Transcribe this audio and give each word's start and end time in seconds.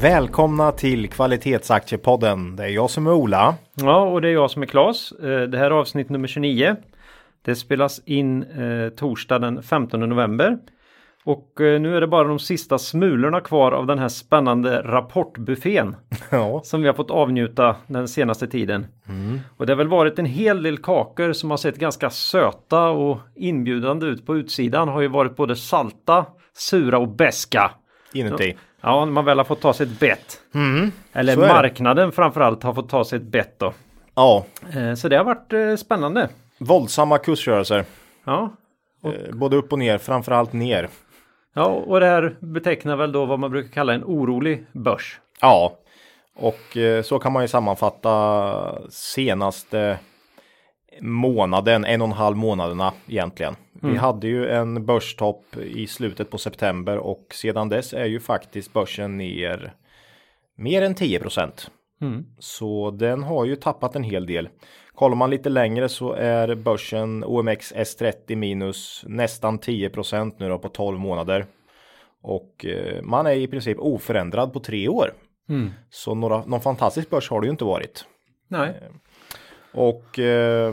Välkomna 0.00 0.72
till 0.72 1.10
Kvalitetsaktiepodden. 1.10 2.56
Det 2.56 2.64
är 2.64 2.68
jag 2.68 2.90
som 2.90 3.06
är 3.06 3.12
Ola. 3.12 3.54
Ja, 3.74 4.00
och 4.00 4.20
det 4.20 4.28
är 4.28 4.32
jag 4.32 4.50
som 4.50 4.62
är 4.62 4.66
Klas. 4.66 5.12
Eh, 5.12 5.40
det 5.42 5.58
här 5.58 5.64
är 5.64 5.70
avsnitt 5.70 6.08
nummer 6.08 6.28
29. 6.28 6.76
Det 7.44 7.54
spelas 7.54 8.00
in 8.04 8.42
eh, 8.42 8.88
torsdag 8.88 9.38
den 9.38 9.62
15 9.62 10.00
november. 10.00 10.58
Och 11.24 11.60
eh, 11.60 11.80
nu 11.80 11.96
är 11.96 12.00
det 12.00 12.06
bara 12.06 12.28
de 12.28 12.38
sista 12.38 12.78
smulorna 12.78 13.40
kvar 13.40 13.72
av 13.72 13.86
den 13.86 13.98
här 13.98 14.08
spännande 14.08 14.82
rapportbuffén. 14.82 15.96
Ja. 16.30 16.60
Som 16.64 16.80
vi 16.80 16.86
har 16.86 16.94
fått 16.94 17.10
avnjuta 17.10 17.76
den 17.86 18.08
senaste 18.08 18.46
tiden. 18.46 18.86
Och 19.56 19.66
det 19.66 19.72
har 19.72 19.78
väl 19.78 19.88
varit 19.88 20.18
en 20.18 20.26
hel 20.26 20.62
del 20.62 20.78
kakor 20.78 21.32
som 21.32 21.50
har 21.50 21.56
sett 21.56 21.76
ganska 21.76 22.10
söta 22.10 22.88
och 22.88 23.18
inbjudande 23.34 24.06
ut 24.06 24.26
på 24.26 24.36
utsidan. 24.36 24.88
Har 24.88 25.00
ju 25.00 25.08
varit 25.08 25.36
både 25.36 25.56
salta, 25.56 26.26
sura 26.56 26.98
och 26.98 27.08
beska. 27.08 27.70
Inuti. 28.12 28.56
Ja, 28.80 29.04
när 29.04 29.12
man 29.12 29.24
väl 29.24 29.38
har 29.38 29.44
fått 29.44 29.60
ta 29.60 29.72
sig 29.72 29.86
ett 29.86 30.00
bett. 30.00 30.40
Eller 31.12 31.32
är 31.32 31.36
det. 31.40 31.46
marknaden 31.48 32.12
framförallt 32.12 32.62
har 32.62 32.74
fått 32.74 32.88
ta 32.88 33.04
sig 33.04 33.16
ett 33.16 33.22
bett 33.22 33.58
då. 33.58 33.72
Ja, 34.14 34.44
Eh, 34.76 34.94
Så 34.94 35.08
det 35.08 35.16
har 35.16 35.24
varit 35.24 35.52
eh, 35.52 35.76
spännande. 35.76 36.28
våldsamma 36.58 37.18
kursrörelser. 37.18 37.84
Ja. 38.24 38.52
Eh, 39.04 39.34
Både 39.34 39.56
upp 39.56 39.72
och 39.72 39.78
ner, 39.78 39.98
framförallt 39.98 40.52
ner. 40.52 40.88
ja, 41.54 41.64
och 41.66 42.00
det 42.00 42.06
här 42.06 42.36
betecknar 42.40 42.96
väl 42.96 43.12
då 43.12 43.24
vad 43.24 43.38
man 43.38 43.50
brukar 43.50 43.70
kalla 43.72 43.94
en 43.94 44.04
orolig 44.04 44.66
börs. 44.72 45.20
Ja, 45.40 45.72
och 46.36 46.76
så 47.04 47.18
kan 47.18 47.32
man 47.32 47.42
ju 47.44 47.48
sammanfatta 47.48 48.88
senaste 48.90 49.98
månaden, 51.00 51.84
en 51.84 52.00
och 52.00 52.08
en 52.08 52.12
halv 52.12 52.36
månaderna 52.36 52.92
egentligen. 53.06 53.56
Vi 53.72 53.96
hade 53.96 54.26
ju 54.26 54.48
en 54.48 54.86
börstopp 54.86 55.56
i 55.56 55.86
slutet 55.86 56.30
på 56.30 56.38
september 56.38 56.96
och 56.96 57.26
sedan 57.34 57.68
dess 57.68 57.92
är 57.92 58.04
ju 58.04 58.20
faktiskt 58.20 58.72
börsen 58.72 59.16
ner 59.16 59.72
mer 60.56 60.82
än 60.82 60.94
10 60.94 61.20
procent. 61.20 61.70
Så 62.38 62.90
den 62.90 63.22
har 63.22 63.44
ju 63.44 63.56
tappat 63.56 63.96
en 63.96 64.02
hel 64.02 64.26
del. 64.26 64.48
Kollar 64.94 65.16
man 65.16 65.30
lite 65.30 65.48
längre 65.48 65.88
så 65.88 66.12
är 66.12 66.54
börsen 66.54 67.24
OMX 67.24 67.72
S30 67.72 68.36
minus 68.36 69.04
nästan 69.06 69.58
10 69.58 69.90
procent 69.90 70.38
nu 70.38 70.48
då 70.48 70.58
på 70.58 70.68
12 70.68 70.98
månader. 70.98 71.46
Och 72.22 72.66
eh, 72.66 73.02
man 73.02 73.26
är 73.26 73.32
i 73.34 73.46
princip 73.46 73.78
oförändrad 73.80 74.52
på 74.52 74.60
tre 74.60 74.88
år. 74.88 75.12
Så 75.90 76.14
några, 76.14 76.44
någon 76.44 76.60
fantastisk 76.60 77.10
börs 77.10 77.30
har 77.30 77.40
det 77.40 77.46
ju 77.46 77.50
inte 77.50 77.64
varit. 77.64 78.04
Nej. 78.48 78.74
Och 79.72 80.18
eh, 80.18 80.72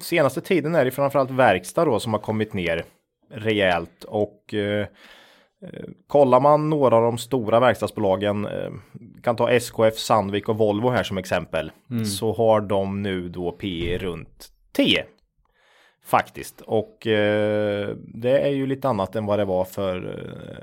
senaste 0.00 0.40
tiden 0.40 0.74
är 0.74 0.84
det 0.84 0.90
framförallt 0.90 1.30
verkstad 1.30 1.84
då 1.84 2.00
som 2.00 2.12
har 2.12 2.20
kommit 2.20 2.52
ner 2.52 2.84
rejält 3.30 4.04
och 4.04 4.54
eh, 4.54 4.86
eh, 5.62 5.84
kollar 6.06 6.40
man 6.40 6.70
några 6.70 6.96
av 6.96 7.02
de 7.02 7.18
stora 7.18 7.60
verkstadsbolagen, 7.60 8.46
eh, 8.46 8.70
kan 9.22 9.36
ta 9.36 9.50
SKF, 9.50 9.98
Sandvik 9.98 10.48
och 10.48 10.58
Volvo 10.58 10.88
här 10.90 11.02
som 11.02 11.18
exempel, 11.18 11.72
så 12.04 12.32
har 12.32 12.60
de 12.60 13.02
nu 13.02 13.28
då 13.28 13.52
P 13.52 13.98
runt 14.00 14.48
10. 14.72 15.04
Faktiskt 16.06 16.60
och 16.60 17.06
eh, 17.06 17.88
det 17.98 18.38
är 18.38 18.50
ju 18.50 18.66
lite 18.66 18.88
annat 18.88 19.16
än 19.16 19.26
vad 19.26 19.38
det 19.38 19.44
var 19.44 19.64
för 19.64 19.96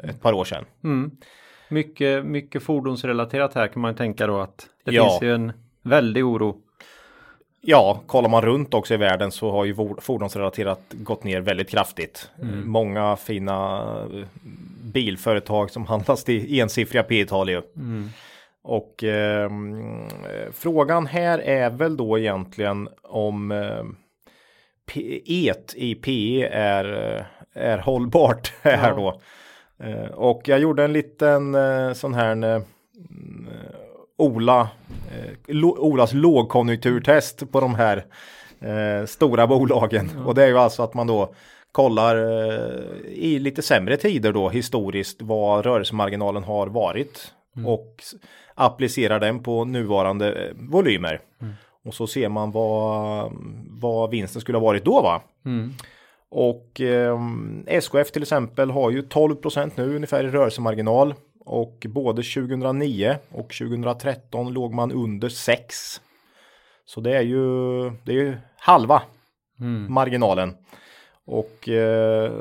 eh, 0.03 0.09
ett 0.09 0.22
par 0.22 0.34
år 0.34 0.44
sedan. 0.44 0.66
Mycket, 1.69 2.25
mycket 2.25 2.63
fordonsrelaterat 2.63 3.53
här 3.53 3.68
kan 3.68 3.81
man 3.81 3.96
tänka 3.96 4.28
då 4.28 4.40
att 4.40 4.68
det 4.85 4.91
Ja. 4.91 5.09
finns 5.09 5.24
ju 5.24 5.34
en 5.35 5.51
väldig 5.84 6.25
oro. 6.25 6.57
Ja, 7.63 8.01
kollar 8.07 8.29
man 8.29 8.41
runt 8.41 8.73
också 8.73 8.94
i 8.94 8.97
världen 8.97 9.31
så 9.31 9.51
har 9.51 9.66
ju 9.66 9.75
for- 9.75 10.01
fordonsrelaterat 10.01 10.81
gått 10.91 11.23
ner 11.23 11.41
väldigt 11.41 11.69
kraftigt. 11.69 12.31
Många 12.66 13.16
fina 13.16 13.81
eh, 14.13 14.25
bilföretag 14.83 15.71
som 15.71 15.85
handlas 15.85 16.23
till 16.23 16.59
ensiffriga 16.59 17.03
P-tal 17.03 17.50
ju. 17.50 17.61
Och 18.63 19.03
ehm, 19.03 20.01
eh, 20.07 20.51
frågan 20.53 21.05
här 21.07 21.39
är 21.39 21.69
väl 21.69 21.97
då 21.97 22.19
egentligen 22.19 22.89
om 23.03 23.51
eh, 23.51 23.83
et 25.27 25.73
i 25.75 25.95
PE 25.95 26.47
är, 26.51 27.16
eh, 27.17 27.23
är 27.63 27.77
hållbart 27.77 28.53
här 28.61 28.89
Ja. 28.89 28.95
då. 28.95 29.21
Eh, 29.85 30.05
och 30.11 30.41
jag 30.45 30.59
gjorde 30.59 30.83
en 30.83 30.94
liten 30.94 31.55
eh, 31.55 31.94
sån 31.94 32.13
här 32.13 32.31
mm, 32.31 32.55
eh, 32.55 32.61
Ola, 34.21 34.69
eh, 35.47 35.55
Olas 35.65 36.13
lågkonjunkturtest 36.13 37.51
på 37.51 37.59
de 37.59 37.75
här 37.75 38.05
eh, 38.61 39.05
stora 39.05 39.47
bolagen. 39.47 40.09
Och 40.25 40.35
det 40.35 40.43
är 40.43 40.47
ju 40.47 40.57
alltså 40.57 40.83
att 40.83 40.93
man 40.93 41.07
då 41.07 41.33
kollar 41.71 42.15
eh, 42.15 42.79
i 43.07 43.39
lite 43.39 43.61
sämre 43.61 43.97
tider 43.97 44.33
då 44.33 44.49
historiskt 44.49 45.21
vad 45.21 45.65
rörelsemarginalen 45.65 46.43
har 46.43 46.67
varit 46.67 47.31
och 47.65 47.95
s- 47.99 48.13
applicerar 48.55 49.19
den 49.19 49.43
på 49.43 49.65
nuvarande 49.65 50.31
eh, 50.33 50.51
volymer. 50.69 51.19
Och 51.85 51.93
så 51.93 52.07
ser 52.07 52.29
man 52.29 52.51
vad, 52.51 53.31
vad 53.69 54.09
vinsten 54.11 54.41
skulle 54.41 54.57
ha 54.57 54.65
varit 54.65 54.85
då 54.85 55.01
va? 55.01 55.21
Och 56.29 56.81
ehm, 56.81 57.63
SKF 57.67 58.11
till 58.11 58.21
exempel 58.21 58.71
har 58.71 58.91
ju 58.91 59.01
12% 59.01 59.71
nu 59.75 59.95
ungefär 59.95 60.23
i 60.23 60.27
rörelsemarginal. 60.27 61.13
Och 61.46 61.85
både 61.90 62.24
2009 62.24 63.18
och 63.31 63.53
2013 63.53 64.53
låg 64.53 64.74
man 64.74 64.91
under 64.91 65.29
6. 65.29 66.02
Så 66.85 67.02
det 67.02 67.18
är 67.18 67.22
ju, 67.22 67.44
det 67.90 68.12
är 68.12 68.16
ju 68.16 68.38
halva 68.57 69.02
marginalen. 69.90 70.56
Och 71.25 71.69
eh, 71.69 72.31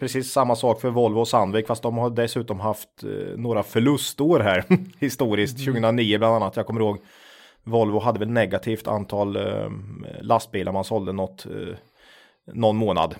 precis 0.00 0.32
samma 0.32 0.56
sak 0.56 0.80
för 0.80 0.90
Volvo 0.90 1.20
och 1.20 1.28
Sandvik 1.28 1.66
fast 1.66 1.82
de 1.82 1.98
har 1.98 2.10
dessutom 2.10 2.60
haft 2.60 3.02
eh, 3.02 3.38
några 3.38 3.62
förlustår 3.62 4.40
här 4.40 4.64
historiskt. 5.00 5.64
2009 5.64 6.18
bland 6.18 6.34
annat. 6.34 6.56
Jag 6.56 6.66
kommer 6.66 6.80
ihåg 6.80 6.98
Volvo 7.64 8.00
hade 8.00 8.18
väl 8.18 8.30
negativt 8.30 8.88
antal 8.88 9.36
eh, 9.36 9.70
lastbilar 10.20 10.72
man 10.72 10.84
sålde 10.84 11.12
något 11.12 11.46
eh, 11.46 11.74
någon 12.54 12.76
månad. 12.76 13.14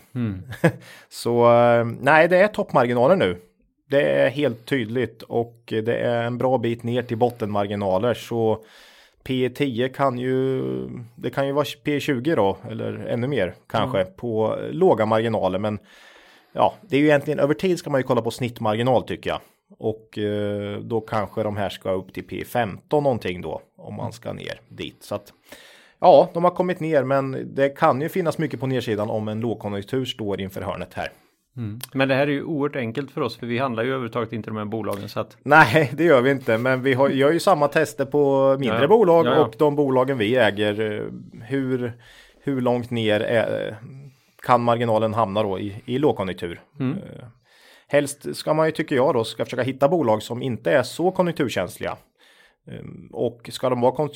Så 1.09 1.53
eh, 1.53 1.84
nej, 1.84 2.28
det 2.28 2.37
är 2.37 2.49
toppmarginaler 2.49 3.16
nu. 3.16 3.41
Det 3.92 4.10
är 4.10 4.30
helt 4.30 4.66
tydligt 4.66 5.22
och 5.22 5.56
det 5.66 5.97
är 5.97 6.25
en 6.25 6.38
bra 6.38 6.58
bit 6.58 6.82
ner 6.82 7.03
till 7.03 7.16
bottenmarginaler 7.16 8.14
så 8.14 8.64
P10 9.25 9.88
kan 9.88 10.19
ju 10.19 10.62
det 11.16 11.30
kan 11.30 11.47
ju 11.47 11.53
vara 11.53 11.64
P20 11.64 12.36
då 12.36 12.56
eller 12.70 13.06
ännu 13.06 13.26
mer 13.26 13.54
kanske 13.69 14.04
på 14.04 14.58
låga 14.70 15.06
marginaler 15.06 15.58
men 15.58 15.78
ja, 16.52 16.75
det 16.82 16.97
är 16.97 17.00
ju 17.00 17.06
egentligen 17.06 17.38
över 17.38 17.54
tid 17.54 17.78
ska 17.78 17.91
man 17.91 18.00
ju 18.00 18.06
kolla 18.06 18.22
på 18.22 18.31
snittmarginal 18.31 19.02
tycker 19.02 19.31
jag. 19.31 19.41
Och 19.78 20.19
eh, 20.19 20.78
då 20.78 21.00
kanske 21.00 21.42
de 21.42 21.56
här 21.56 21.69
ska 21.69 21.91
upp 21.91 22.14
till 22.14 22.25
P15 22.25 22.78
någonting 22.91 23.41
då 23.41 23.62
om 23.76 23.94
man 23.94 24.12
ska 24.12 24.32
ner 24.32 24.60
dit. 24.69 24.97
Så 25.00 25.14
att 25.14 25.32
ja, 25.98 26.31
de 26.34 26.44
har 26.44 26.50
kommit 26.50 26.81
ner 26.81 27.04
men 27.04 27.54
det 27.54 27.69
kan 27.69 28.00
ju 28.00 28.08
finnas 28.08 28.38
mycket 28.38 28.60
på 28.60 28.66
nedsidan 28.66 29.10
om 29.10 29.28
en 29.28 29.41
lågkonjunktur 29.41 30.04
står 30.04 30.41
inför 30.41 30.62
hörnet 30.62 30.94
här. 30.94 31.12
Men 31.92 32.08
det 32.08 32.14
här 32.14 32.26
är 32.26 32.30
ju 32.30 32.42
oerhört 32.44 32.76
enkelt 32.76 33.10
för 33.10 33.20
oss 33.20 33.36
för 33.36 33.46
vi 33.46 33.58
handlar 33.58 33.82
ju 33.82 33.88
överhuvudtaget 33.88 34.32
inte 34.32 34.50
de 34.50 34.56
här 34.56 34.64
bolagen 34.64 35.08
så 35.08 35.20
att 35.20 35.36
Nej, 35.42 35.90
det 35.96 36.04
gör 36.04 36.20
vi 36.22 36.30
inte, 36.30 36.58
men 36.58 36.82
vi 36.82 36.94
har, 36.94 37.08
gör 37.08 37.32
ju 37.32 37.40
samma 37.40 37.68
tester 37.68 38.04
på 38.04 38.50
mindre 38.58 38.76
Ja, 38.76 38.82
ja. 38.82 38.88
bolag 38.88 39.26
Ja, 39.26 39.44
och 39.44 39.54
de 39.58 39.76
bolagen 39.76 40.18
vi 40.18 40.36
äger. 40.36 40.80
eh, 40.80 41.06
Hur, 41.42 41.92
hur 42.43 42.60
långt 42.60 42.90
ner 42.90 43.20
är, 43.20 43.76
kan 44.43 44.62
marginalen 44.62 45.14
hamna 45.14 45.43
då 45.43 45.58
i, 45.58 45.82
i 45.84 45.99
lågkonjunktur? 45.99 46.60
Mm. 46.81 46.96
Eh, 46.99 47.25
Helst 47.88 48.37
ska 48.37 48.55
man 48.55 48.66
ju, 48.66 48.72
tycker 48.72 48.96
jag 48.96 49.14
då, 49.14 49.25
ska 49.25 49.44
försöka 49.44 49.62
hitta 49.62 49.88
bolag 49.88 50.22
som 50.22 50.43
inte 50.43 50.72
är 50.72 50.82
så 50.82 51.10
konjunkturkänsliga. 51.10 51.96
Och 53.12 53.48
ska 53.52 53.69
de 53.70 53.81
vara, 53.81 54.08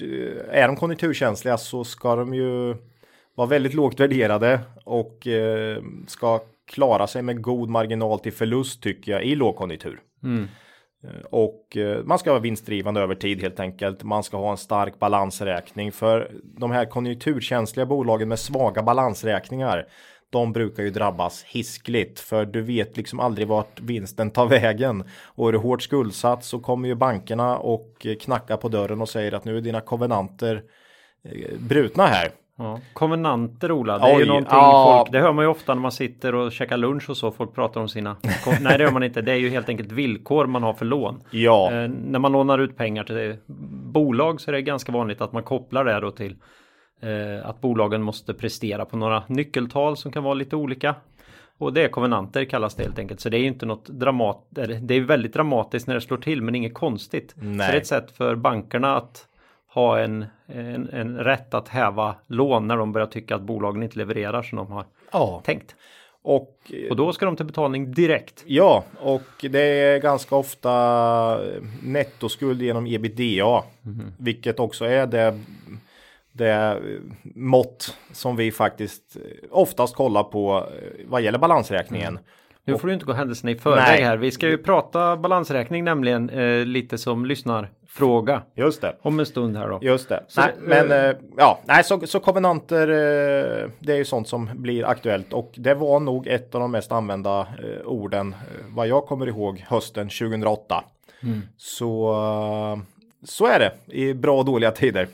är 0.51 0.67
de 0.67 0.77
konjunkturkänsliga 0.77 1.59
så 1.59 1.85
ska 1.85 2.17
de 2.17 2.35
ju 2.35 2.77
vara 3.35 3.49
väldigt 3.49 3.75
lågt 3.75 4.01
värderade 4.01 4.61
och 4.85 5.27
eh, 5.27 5.83
ska 6.07 6.41
klara 6.67 7.07
sig 7.07 7.23
med 7.23 7.43
god 7.43 7.69
marginal 7.69 8.19
till 8.19 8.33
förlust 8.33 8.83
tycker 8.83 9.13
jag 9.13 9.25
i 9.25 9.35
lågkonjunktur. 9.35 10.01
Eh, 11.05 11.11
Och 11.31 11.77
eh, 11.77 12.05
man 12.05 12.19
ska 12.19 12.31
vara 12.31 12.41
vinstdrivande 12.41 13.01
över 13.01 13.15
tid 13.15 13.43
helt 13.43 13.61
enkelt. 13.61 14.03
Man 14.03 14.23
ska 14.23 14.37
ha 14.37 14.51
en 14.51 14.57
stark 14.57 14.99
balansräkning 14.99 15.93
för 15.93 16.31
de 16.43 16.71
här 16.71 16.85
konjunkturkänsliga 16.85 17.87
bolagen 17.87 18.29
med 18.29 18.39
svaga 18.39 18.83
balansräkningar. 18.83 19.87
De 20.31 20.53
brukar 20.53 20.83
ju 20.83 20.91
drabbas 20.91 21.45
hiskligt 21.45 22.21
för 22.21 22.45
du 22.45 22.63
vet 22.63 22.97
liksom 22.97 23.21
aldrig 23.21 23.49
vart 23.49 23.81
vinsten 23.81 24.31
tar 24.31 24.47
vägen. 24.47 25.05
Och 25.25 25.49
är 25.49 25.53
du 25.53 25.59
hårt 25.59 25.83
skuldsatt 25.83 26.45
så 26.45 26.59
kommer 26.59 26.89
ju 26.89 26.95
bankerna 26.95 27.59
och 27.59 28.07
knackar 28.21 28.57
på 28.57 28.69
dörren 28.69 29.01
och 29.01 29.09
säger 29.09 29.33
att 29.33 29.45
nu 29.45 29.57
är 29.57 29.61
dina 29.61 29.81
kovenanter 29.81 30.63
eh, 31.25 31.59
brutna 31.59 32.07
här. 32.07 32.31
Ja. 32.59 32.81
Konvenanter 32.93 33.73
Ola, 33.73 33.99
det 33.99 34.05
är 34.05 34.19
ju 34.19 34.27
någonting 34.27 34.57
ja. 34.57 34.99
folk, 34.99 35.13
det 35.13 35.21
hör 35.21 35.33
man 35.33 35.45
ju 35.45 35.51
ofta 35.51 35.75
när 35.75 35.83
man 35.83 35.93
sitter 35.93 36.35
och 36.35 36.53
käkar 36.53 36.77
lunch 36.77 37.11
och 37.11 37.17
så, 37.17 37.31
folk 37.31 37.55
pratar 37.55 37.81
om 37.81 37.89
sina. 37.89 38.17
Nej 38.61 38.79
det 38.79 38.85
gör 38.85 38.91
man 38.91 39.03
inte, 39.03 39.23
det 39.23 39.33
är 39.33 39.37
ju 39.37 39.51
helt 39.51 39.69
enkelt 39.69 39.93
villkor 39.93 40.47
man 40.47 40.63
har 40.63 40.73
för 40.73 40.85
lån. 40.85 41.23
Ja, 41.31 41.73
Eh, 41.73 41.89
när 41.89 42.19
man 42.19 42.33
lånar 42.33 42.59
ut 42.59 42.77
pengar 42.77 43.05
till 43.05 43.37
bolag 43.93 44.41
så 44.41 44.51
är 44.51 44.53
det 44.53 44.63
ganska 44.63 44.93
vanligt 44.93 45.21
att 45.21 45.33
man 45.33 45.43
kopplar 45.43 45.85
det 45.85 46.01
då 46.01 46.11
till 46.11 46.37
eh, 47.03 47.49
att 47.49 47.61
bolagen 47.61 48.03
måste 48.03 48.35
prestera 48.35 48.85
på 48.85 48.97
några 48.97 49.23
nyckeltal 49.27 49.97
som 49.97 50.13
kan 50.13 50.23
vara 50.23 50.35
lite 50.35 50.57
olika. 50.57 50.95
Och 51.59 51.73
det 51.73 51.85
är 51.85 51.89
konvenanter 51.89 52.45
kallas 52.45 52.75
det 52.75 52.83
helt 52.83 52.99
enkelt. 52.99 53.21
Så 53.21 53.29
det 53.29 53.37
är 53.37 53.41
ju 53.41 53.47
inte 53.47 53.67
något 53.67 53.89
dramat, 53.89 54.59
eller 54.59 54.75
det 54.75 54.95
är 54.95 55.01
väldigt 55.01 55.33
dramatiskt 55.33 55.87
när 55.87 55.95
det 55.95 56.01
slår 56.01 56.19
till 56.19 56.43
men 56.43 56.55
inget 56.55 56.75
konstigt. 56.75 57.31
Så 57.31 57.45
Nej. 57.45 57.57
det 57.57 57.77
är 57.77 57.81
ett 57.81 57.87
sätt 57.87 58.11
för 58.11 58.35
bankerna 58.35 58.97
att 58.97 59.27
ha 59.77 59.99
en, 59.99 60.27
en, 60.47 60.89
en 60.93 61.19
rätt 61.19 61.55
att 61.55 61.69
häva 61.69 62.15
lån 62.27 62.69
när 62.69 62.77
de 62.77 62.93
börjar 62.93 63.07
tycka 63.07 63.35
att 63.35 63.43
bolagen 63.43 63.83
inte 63.83 63.99
levererar 63.99 64.43
som 64.43 64.59
de 64.59 64.67
har 64.67 64.85
ja. 65.13 65.43
tänkt. 65.45 65.75
Och 66.23 66.73
Och 66.91 66.97
då 66.97 67.13
ska 67.13 67.27
de 67.27 67.37
till 67.37 67.47
betalning 67.47 67.93
direkt. 67.93 68.45
Ja, 68.47 68.85
och 69.01 69.47
det 69.51 69.61
är 69.61 69.99
ganska 69.99 70.37
ofta 70.37 71.39
nettoskuld 71.83 72.63
genom 72.63 72.87
ebitda. 72.87 73.63
Vilket 74.19 74.61
också 74.61 74.85
är 74.85 75.07
det, 75.07 75.41
det 76.33 76.83
mått 77.35 77.97
som 78.13 78.37
vi 78.37 78.53
faktiskt 78.53 79.17
oftast 79.51 79.97
kollar 79.97 80.23
på 80.23 80.57
eh, 80.57 81.07
vad 81.07 81.23
gäller 81.23 81.39
balansräkningen. 81.39 82.19
Nu 82.65 82.79
får 82.79 82.89
du 82.89 82.95
inte 82.95 83.07
gå 83.07 83.13
händelserna 83.13 83.51
i 83.51 83.55
förväg 83.55 83.85
Nej. 83.89 84.03
här. 84.03 84.17
Vi 84.17 84.31
ska 84.31 84.49
ju 84.49 84.59
prata 84.59 85.17
balansräkning 85.17 85.85
nämligen 85.85 86.31
eh, 86.31 86.65
lite 86.65 86.99
som 86.99 87.27
lyssnarfråga 87.97 88.43
Just 88.55 88.81
det. 88.81 88.97
om 89.03 89.21
en 89.21 89.27
stund 89.27 89.57
här 89.57 89.69
då. 89.69 89.79
Just 89.83 90.09
det. 90.09 90.25
Så 90.29 90.41
nej, 90.41 90.55
men 90.61 90.93
eh, 90.93 91.17
ja, 91.37 91.61
nej, 91.65 91.85
så, 91.85 92.07
så 92.07 92.21
konvenanter, 92.21 92.89
eh, 92.89 93.71
det 93.79 93.93
är 93.93 93.97
ju 93.97 94.05
sånt 94.05 94.29
som 94.29 94.51
blir 94.55 94.85
aktuellt 94.85 95.33
och 95.33 95.55
det 95.57 95.75
var 95.75 96.01
nog 96.01 96.27
ett 96.27 96.55
av 96.55 96.61
de 96.61 96.71
mest 96.71 96.93
använda 96.93 97.41
eh, 97.41 97.87
orden 97.87 98.33
eh, 98.33 98.65
vad 98.69 98.89
jag 98.89 99.07
kommer 99.07 99.27
ihåg 99.27 99.65
hösten 99.69 100.09
2008. 100.09 100.85
Så 101.57 102.13
eh, 102.13 102.83
så 103.25 103.47
är 103.47 103.59
det 103.59 103.73
i 103.87 104.15
bra 104.15 104.39
och 104.39 104.45
dåliga 104.45 104.71
tider. 104.71 105.09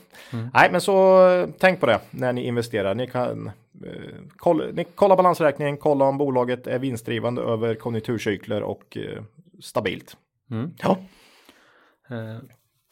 Nej, 0.54 0.68
men 0.72 0.80
så 0.80 1.46
tänk 1.58 1.80
på 1.80 1.86
det 1.86 2.00
när 2.10 2.32
ni 2.32 2.46
investerar. 2.46 2.94
Ni 2.94 3.06
kan 3.06 3.46
eh, 3.86 3.92
kolla, 4.36 4.64
ni 4.72 4.84
kolla 4.94 5.16
balansräkningen, 5.16 5.76
kolla 5.76 6.04
om 6.04 6.18
bolaget 6.18 6.66
är 6.66 6.78
vinstdrivande 6.78 7.42
över 7.42 7.74
konjunkturcykler 7.74 8.62
och 8.62 8.96
eh, 8.96 9.22
stabilt. 9.60 10.16
Mm. 10.50 10.70
Ja, 10.78 10.96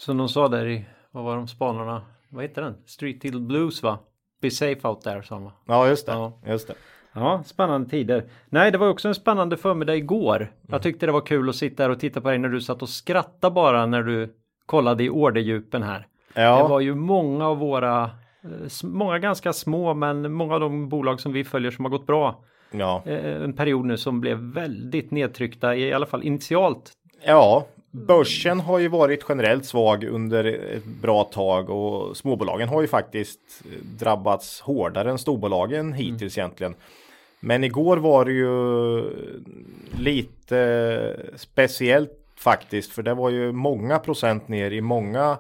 som 0.01 0.17
de 0.17 0.29
sa 0.29 0.49
där 0.49 0.67
i, 0.67 0.85
vad 1.11 1.25
var 1.25 1.37
de 1.37 1.49
spanarna? 1.49 2.03
Vad 2.29 2.43
heter 2.45 2.63
den? 2.63 2.75
Street 2.87 3.21
Till 3.21 3.41
Blues 3.41 3.83
va? 3.83 3.99
Be 4.43 4.51
safe 4.51 4.89
out 4.89 5.01
there 5.03 5.23
sa 5.23 5.39
man. 5.41 5.53
ja 5.67 5.89
just 5.89 6.07
det. 6.07 6.13
Ja. 6.13 6.33
Just 6.47 6.69
det. 6.69 6.75
Ja, 7.13 7.43
spännande 7.47 7.91
tider. 7.91 8.25
Nej, 8.49 8.71
det 8.71 8.79
var 8.79 8.89
också 8.89 9.09
en 9.09 9.15
spännande 9.15 9.57
förmiddag 9.57 9.97
igår. 9.97 10.53
Jag 10.69 10.83
tyckte 10.83 11.07
det 11.07 11.13
var 11.13 11.21
kul 11.21 11.49
att 11.49 11.57
sitta 11.57 11.83
här 11.83 11.91
och 11.91 12.01
titta 12.01 12.21
på 12.21 12.29
dig 12.29 12.39
när 12.39 12.49
du 12.49 12.61
satt 12.61 12.83
och 12.83 12.89
skrattade 12.89 13.55
bara 13.55 13.87
när 13.87 14.03
du 14.03 14.35
kollade 14.67 15.05
i 15.05 15.11
orderdjupen 15.11 15.83
här. 15.83 16.07
Ja. 16.35 16.63
Det 16.63 16.69
var 16.69 16.81
ju 16.81 16.95
många 16.95 17.47
av 17.49 17.59
våra, 17.59 18.03
eh, 18.45 18.51
många 18.85 19.19
ganska 19.19 19.53
små, 19.53 19.95
men 19.95 20.33
många 20.33 20.55
av 20.55 20.61
de 20.61 20.89
bolag 20.89 21.21
som 21.21 21.33
vi 21.33 21.45
följer 21.45 21.71
som 21.71 21.85
har 21.85 21.91
gått 21.91 22.07
bra. 22.07 22.45
Ja. 22.71 23.03
Eh, 23.07 23.43
En 23.43 23.53
period 23.53 23.85
nu 23.87 23.97
som 23.97 24.21
blev 24.21 24.39
väldigt 24.39 25.11
nedtryckta, 25.11 25.77
i 25.77 25.93
alla 25.93 26.07
fall 26.07 26.23
initialt. 26.23 26.93
Ja, 27.27 27.67
börsen 27.91 28.61
har 28.61 28.79
ju 28.79 28.89
varit 28.89 29.25
generellt 29.29 29.65
svag 29.65 30.05
under 30.05 30.45
ett 30.45 30.85
bra 30.85 31.25
tag 31.25 31.71
och 31.71 32.17
småbolagen 32.17 32.69
har 32.69 32.81
ju 32.81 32.89
faktiskt 32.89 33.41
drabbats 33.99 34.61
hårdare 34.61 35.11
än 35.11 35.19
storbolagen 35.19 35.93
hittills 35.93 36.39
egentligen. 36.39 36.75
Men 37.41 37.65
igår 37.65 37.97
var 37.97 38.25
det 38.25 38.33
ju 38.33 39.03
lite 39.99 41.31
speciellt 41.37 42.17
faktiskt 42.37 42.93
för 42.93 43.03
det 43.03 43.15
var 43.15 43.31
ju 43.31 43.53
många 43.53 43.99
procent 43.99 44.49
ner 44.49 44.71
i 44.71 44.81
många 44.81 45.39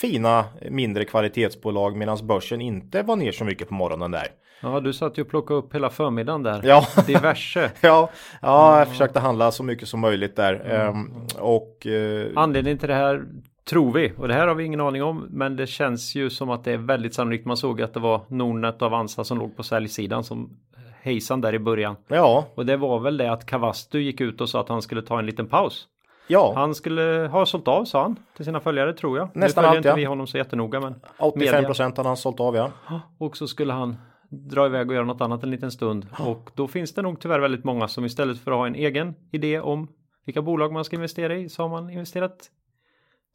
fina 0.00 0.44
mindre 0.70 1.04
kvalitetsbolag 1.04 1.96
medan 1.96 2.26
börsen 2.26 2.60
inte 2.60 3.02
var 3.02 3.16
ner 3.16 3.32
så 3.32 3.44
mycket 3.44 3.68
på 3.68 3.74
morgonen 3.74 4.10
där. 4.10 4.28
Ja, 4.60 4.80
du 4.80 4.92
satt 4.92 5.18
ju 5.18 5.22
och 5.22 5.28
plockade 5.28 5.58
upp 5.58 5.74
hela 5.74 5.90
förmiddagen 5.90 6.42
där. 6.42 6.60
Ja. 6.64 6.86
Diverse. 7.06 7.70
Ja, 7.80 8.10
ja 8.42 8.78
jag 8.78 8.88
försökte 8.88 9.20
handla 9.20 9.52
så 9.52 9.62
mycket 9.62 9.88
som 9.88 10.00
möjligt 10.00 10.36
där. 10.36 10.70
Ehm, 10.70 11.12
och 11.38 11.86
eh, 11.86 12.26
Anledningen 12.36 12.78
till 12.78 12.88
det 12.88 12.94
här 12.94 13.24
tror 13.68 13.92
vi, 13.92 14.12
och 14.18 14.28
det 14.28 14.34
här 14.34 14.46
har 14.46 14.54
vi 14.54 14.64
ingen 14.64 14.80
aning 14.80 15.02
om, 15.02 15.26
men 15.30 15.56
det 15.56 15.66
känns 15.66 16.14
ju 16.14 16.30
som 16.30 16.50
att 16.50 16.64
det 16.64 16.72
är 16.72 16.76
väldigt 16.76 17.14
sannolikt. 17.14 17.46
Man 17.46 17.56
såg 17.56 17.82
att 17.82 17.94
det 17.94 18.00
var 18.00 18.20
Nordnet 18.28 18.82
och 18.82 18.86
Avanza 18.86 19.24
som 19.24 19.38
låg 19.38 19.56
på 19.56 19.62
säljsidan 19.62 20.24
som 20.24 20.56
hejsan 21.02 21.40
där 21.40 21.54
i 21.54 21.58
början. 21.58 21.96
ja, 22.08 22.46
Och 22.54 22.66
det 22.66 22.76
var 22.76 23.00
väl 23.00 23.16
det 23.16 23.32
att 23.32 23.46
Kavastu 23.46 24.00
gick 24.00 24.20
ut 24.20 24.40
och 24.40 24.48
sa 24.48 24.60
att 24.60 24.68
han 24.68 24.82
skulle 24.82 25.02
ta 25.02 25.18
en 25.18 25.26
liten 25.26 25.46
paus. 25.46 25.88
ja. 26.26 26.52
Han 26.56 26.74
skulle 26.74 27.28
ha 27.32 27.46
sålt 27.46 27.68
av 27.68 27.84
sa 27.84 28.02
han 28.02 28.16
till 28.36 28.44
sina 28.44 28.60
följare 28.60 28.92
tror 28.92 29.18
jag. 29.18 29.28
Nästan 29.34 29.42
nu 29.42 29.52
följer 29.52 29.68
allt, 29.68 29.76
inte 29.76 29.88
ja. 29.88 29.94
vi 29.94 30.04
honom 30.04 30.26
så 30.26 30.38
jättenoga 30.38 30.80
men 30.80 30.94
85 31.18 31.64
procent 31.64 31.96
har 31.96 32.04
han 32.04 32.16
sålt 32.16 32.40
av 32.40 32.56
ja. 32.56 32.70
Och 33.18 33.36
så 33.36 33.46
skulle 33.46 33.72
han 33.72 33.96
dra 34.28 34.66
iväg 34.66 34.88
och 34.88 34.94
göra 34.94 35.04
något 35.04 35.20
annat 35.20 35.42
en 35.42 35.50
liten 35.50 35.70
stund. 35.70 36.06
Och 36.18 36.50
då 36.54 36.68
finns 36.68 36.94
det 36.94 37.02
nog 37.02 37.20
tyvärr 37.20 37.40
väldigt 37.40 37.64
många 37.64 37.88
som 37.88 38.04
istället 38.04 38.38
för 38.38 38.50
att 38.50 38.56
ha 38.56 38.66
en 38.66 38.74
egen 38.74 39.14
idé 39.30 39.60
om 39.60 39.88
vilka 40.24 40.42
bolag 40.42 40.72
man 40.72 40.84
ska 40.84 40.96
investera 40.96 41.36
i 41.36 41.48
så 41.48 41.62
har 41.62 41.68
man 41.68 41.90
investerat 41.90 42.50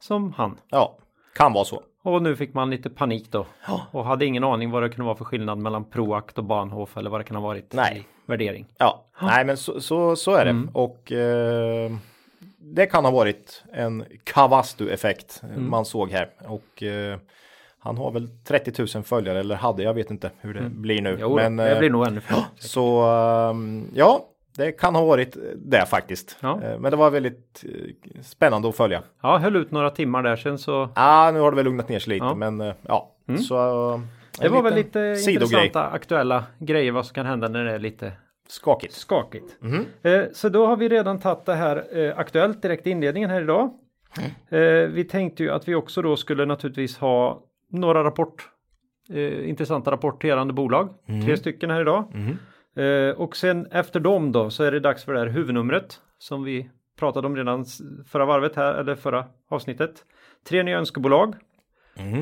som 0.01 0.33
han. 0.33 0.57
Ja, 0.69 0.97
kan 1.35 1.53
vara 1.53 1.65
så. 1.65 1.83
Och 2.03 2.21
nu 2.21 2.35
fick 2.35 2.53
man 2.53 2.69
lite 2.69 2.89
panik 2.89 3.31
då. 3.31 3.45
Och 3.91 4.05
hade 4.05 4.25
ingen 4.25 4.43
aning 4.43 4.71
vad 4.71 4.83
det 4.83 4.89
kunde 4.89 5.05
vara 5.05 5.15
för 5.15 5.25
skillnad 5.25 5.57
mellan 5.57 5.89
Proact 5.89 6.37
och 6.37 6.43
Bahnhof 6.43 6.97
eller 6.97 7.09
vad 7.09 7.19
det 7.19 7.23
kan 7.23 7.35
ha 7.35 7.43
varit. 7.43 7.73
Nej. 7.73 8.07
Värdering. 8.25 8.65
Ja, 8.77 9.05
nej 9.21 9.45
men 9.45 9.57
så, 9.57 9.81
så, 9.81 10.15
så 10.15 10.35
är 10.35 10.45
det. 10.45 10.67
Och 10.73 11.11
eh, 11.11 11.91
det 12.57 12.85
kan 12.85 13.05
ha 13.05 13.11
varit 13.11 13.63
en 13.73 14.05
Kavastu-effekt 14.23 15.43
man 15.57 15.85
såg 15.85 16.11
här. 16.11 16.29
Och 16.47 16.83
eh, 16.83 17.19
han 17.79 17.97
har 17.97 18.11
väl 18.11 18.27
30 18.47 18.85
000 18.95 19.03
följare 19.03 19.39
eller 19.39 19.55
hade, 19.55 19.83
jag 19.83 19.93
vet 19.93 20.11
inte 20.11 20.31
hur 20.41 20.53
det 20.53 20.69
blir 20.69 21.01
nu. 21.01 21.17
Jo, 21.21 21.35
men, 21.35 21.55
det 21.57 21.71
eh, 21.71 21.79
blir 21.79 21.89
nog 21.89 22.07
ännu 22.07 22.21
fler. 22.21 22.37
Så 22.55 23.01
ehm, 23.03 23.85
ja, 23.93 24.25
det 24.57 24.71
kan 24.71 24.95
ha 24.95 25.05
varit 25.05 25.37
det 25.55 25.85
faktiskt. 25.85 26.37
Ja. 26.39 26.61
Eh, 26.63 26.79
Men 26.79 26.91
det 26.91 26.97
var 26.97 27.09
väldigt 27.11 27.63
eh, 27.65 28.21
spännande 28.21 28.69
att 28.69 28.75
följa. 28.75 29.03
Ja, 29.21 29.37
höll 29.37 29.55
ut 29.55 29.71
några 29.71 29.89
timmar 29.89 30.23
där 30.23 30.35
sen 30.35 30.57
så. 30.57 30.89
Ah, 30.95 31.31
nu 31.31 31.39
har 31.39 31.51
det 31.51 31.55
väl 31.55 31.65
lugnat 31.65 31.89
ner 31.89 31.99
sig 31.99 32.13
lite, 32.13 32.25
Ja. 32.25 32.35
men 32.35 32.61
eh, 32.61 32.73
ja. 32.87 33.15
Så, 33.47 33.93
eh, 33.93 33.99
Det 34.41 34.49
var 34.49 34.61
väl 34.63 34.75
lite 34.75 35.15
intressanta 35.29 35.87
aktuella 35.87 36.43
grejer 36.59 36.91
vad 36.91 37.05
som 37.05 37.13
kan 37.13 37.25
hända 37.25 37.47
när 37.47 37.65
det 37.65 37.71
är 37.71 37.79
lite 37.79 38.11
Skakigt. 38.47 38.93
skakigt. 38.93 39.57
Eh, 40.01 40.21
så 40.33 40.49
då 40.49 40.65
har 40.65 40.77
vi 40.77 40.89
redan 40.89 41.19
tagit 41.19 41.45
det 41.45 41.53
här 41.55 41.97
eh, 41.99 42.19
aktuellt 42.19 42.61
direkt 42.61 42.87
i 42.87 42.89
inledningen 42.89 43.29
här 43.29 43.41
idag. 43.41 43.69
Eh, 44.49 44.59
vi 44.89 45.07
tänkte 45.09 45.43
ju 45.43 45.51
att 45.51 45.67
vi 45.67 45.75
också 45.75 46.01
då 46.01 46.15
skulle 46.15 46.45
naturligtvis 46.45 46.97
ha 46.97 47.43
några 47.69 48.03
rapport, 48.03 48.49
eh, 49.09 49.49
intressanta 49.49 49.91
rapporterande 49.91 50.53
bolag. 50.53 50.89
Tre 51.25 51.37
stycken 51.37 51.69
här 51.69 51.81
idag. 51.81 52.03
Eh, 52.75 53.15
och 53.17 53.35
sen 53.35 53.65
efter 53.71 53.99
dem 53.99 54.31
då 54.31 54.49
så 54.49 54.63
är 54.63 54.71
det 54.71 54.79
dags 54.79 55.03
för 55.05 55.13
det 55.13 55.19
här 55.19 55.27
huvudnumret 55.27 55.99
som 56.17 56.43
vi 56.43 56.69
pratade 56.99 57.27
om 57.27 57.35
redan 57.35 57.65
förra 58.11 58.25
varvet 58.25 58.55
här 58.55 58.73
eller 58.73 58.95
förra 58.95 59.25
avsnittet. 59.49 59.91
Tre 60.49 60.63
nya 60.63 60.77
önskebolag. 60.77 61.35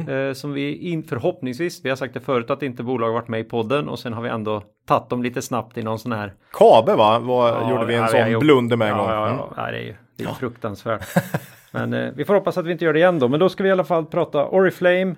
Eh, 0.10 0.34
som 0.34 0.54
vi 0.54 0.76
in, 0.76 1.04
förhoppningsvis, 1.04 1.86
vi 1.86 1.90
har 1.90 1.96
sagt 1.96 2.14
det 2.14 2.20
förut 2.20 2.50
att 2.50 2.64
inte 2.64 2.84
bolag 2.84 3.14
varit 3.14 3.28
med 3.28 3.40
i 3.40 3.44
podden 3.44 3.90
och 3.90 4.00
sen 4.00 4.14
har 4.14 4.22
vi 4.22 4.30
ändå 4.30 4.64
tagit 4.88 5.10
dem 5.10 5.24
lite 5.24 5.42
snabbt 5.42 5.78
i 5.78 5.84
någon 5.84 6.00
sån 6.00 6.12
här 6.12 6.34
Kabe 6.54 6.96
va, 6.96 7.20
var, 7.20 7.48
Ja, 7.50 7.70
gjorde 7.70 7.86
vi 7.86 7.96
en 7.96 8.08
sån 8.08 8.32
gjort- 8.32 8.42
blunder 8.44 8.78
med 8.78 8.92
en 8.92 8.98
ja, 8.98 9.02
gång. 9.04 9.12
Ja, 9.12 9.26
Mm. 9.28 9.38
ja, 9.40 9.54
ja. 9.58 9.72
det 9.72 9.78
är 9.78 9.82
ju 9.82 9.96
det 10.18 10.24
är 10.24 10.28
fruktansvärt. 10.34 11.06
Men 11.72 11.94
eh, 11.94 12.12
vi 12.16 12.26
får 12.26 12.34
hoppas 12.34 12.58
att 12.58 12.66
vi 12.66 12.72
inte 12.72 12.86
gör 12.86 12.94
det 12.94 13.00
igen 13.00 13.20
då. 13.20 13.28
Men 13.28 13.40
då 13.40 13.50
ska 13.50 13.64
vi 13.64 13.70
i 13.70 13.72
alla 13.72 13.84
fall 13.84 14.06
prata 14.06 14.46
Oriflame, 14.48 15.16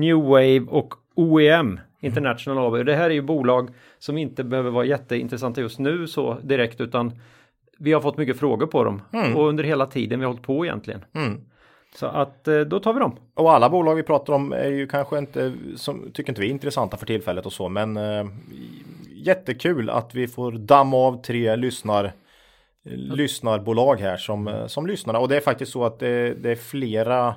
New 0.00 0.16
Wave 0.16 0.66
och 0.68 0.94
OEM 1.14 1.80
International 2.00 2.66
AB. 2.66 2.86
Det 2.86 2.94
här 2.94 3.10
är 3.10 3.14
ju 3.14 3.22
bolag 3.22 3.70
som 3.98 4.18
inte 4.18 4.44
behöver 4.44 4.70
vara 4.70 4.84
jätteintressanta 4.84 5.60
just 5.60 5.78
nu 5.78 6.06
så 6.06 6.36
direkt 6.42 6.80
utan 6.80 7.12
vi 7.78 7.92
har 7.92 8.00
fått 8.00 8.16
mycket 8.16 8.38
frågor 8.38 8.66
på 8.66 8.84
dem 8.84 9.02
och 9.36 9.48
under 9.48 9.64
hela 9.64 9.86
tiden 9.86 10.18
vi 10.18 10.24
har 10.24 10.32
hållit 10.32 10.46
på 10.46 10.64
egentligen. 10.64 11.04
Mm. 11.14 11.40
Så 11.94 12.06
att 12.06 12.48
eh, 12.48 12.60
då 12.60 12.80
tar 12.80 12.92
vi 12.92 13.00
dem. 13.00 13.16
Och 13.34 13.52
alla 13.52 13.70
bolag 13.70 13.94
vi 13.94 14.02
pratar 14.02 14.32
om 14.32 14.52
är 14.52 14.70
ju 14.70 14.86
kanske 14.86 15.18
inte, 15.18 15.52
som, 15.76 16.10
tycker 16.12 16.30
inte 16.30 16.40
vi 16.40 16.46
är 16.46 16.50
intressanta 16.50 16.96
för 16.96 17.06
tillfället 17.06 17.46
och 17.46 17.52
så, 17.52 17.68
men 17.68 17.96
eh, 17.96 18.26
jättekul 19.14 19.90
att 19.90 20.14
vi 20.14 20.28
får 20.28 20.52
damma 20.52 20.96
av 20.96 21.22
tre 21.22 21.56
lyssnar, 21.56 22.12
lyssnarbolag 22.84 24.00
här 24.00 24.16
som, 24.16 24.48
eh, 24.48 24.66
som 24.66 24.86
lyssnar. 24.86 25.14
Och 25.14 25.28
det 25.28 25.36
är 25.36 25.40
faktiskt 25.40 25.72
så 25.72 25.84
att 25.84 25.98
det, 25.98 26.34
det 26.34 26.50
är 26.50 26.56
flera 26.56 27.34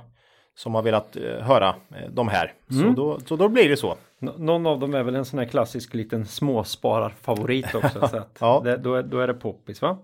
som 0.55 0.75
har 0.75 0.81
velat 0.81 1.15
eh, 1.15 1.23
höra 1.45 1.67
eh, 1.69 2.09
de 2.09 2.27
här. 2.27 2.53
Så, 2.69 2.89
då, 2.95 3.19
så 3.25 3.35
då 3.35 3.49
blir 3.49 3.69
det 3.69 3.77
så. 3.77 3.95
Nå- 4.19 4.33
Någon 4.37 4.65
av 4.65 4.79
dem 4.79 4.93
är 4.93 5.03
väl 5.03 5.15
en 5.15 5.25
sån 5.25 5.39
här 5.39 5.45
klassisk 5.45 5.93
liten 5.93 6.25
småspararfavorit 6.25 7.75
också. 7.75 7.99
så 8.07 8.17
att 8.17 8.37
Ja. 8.39 8.61
det, 8.63 8.77
då, 8.77 8.95
är, 8.95 9.03
då 9.03 9.19
är 9.19 9.27
det 9.27 9.33
poppis 9.33 9.81
va? 9.81 9.97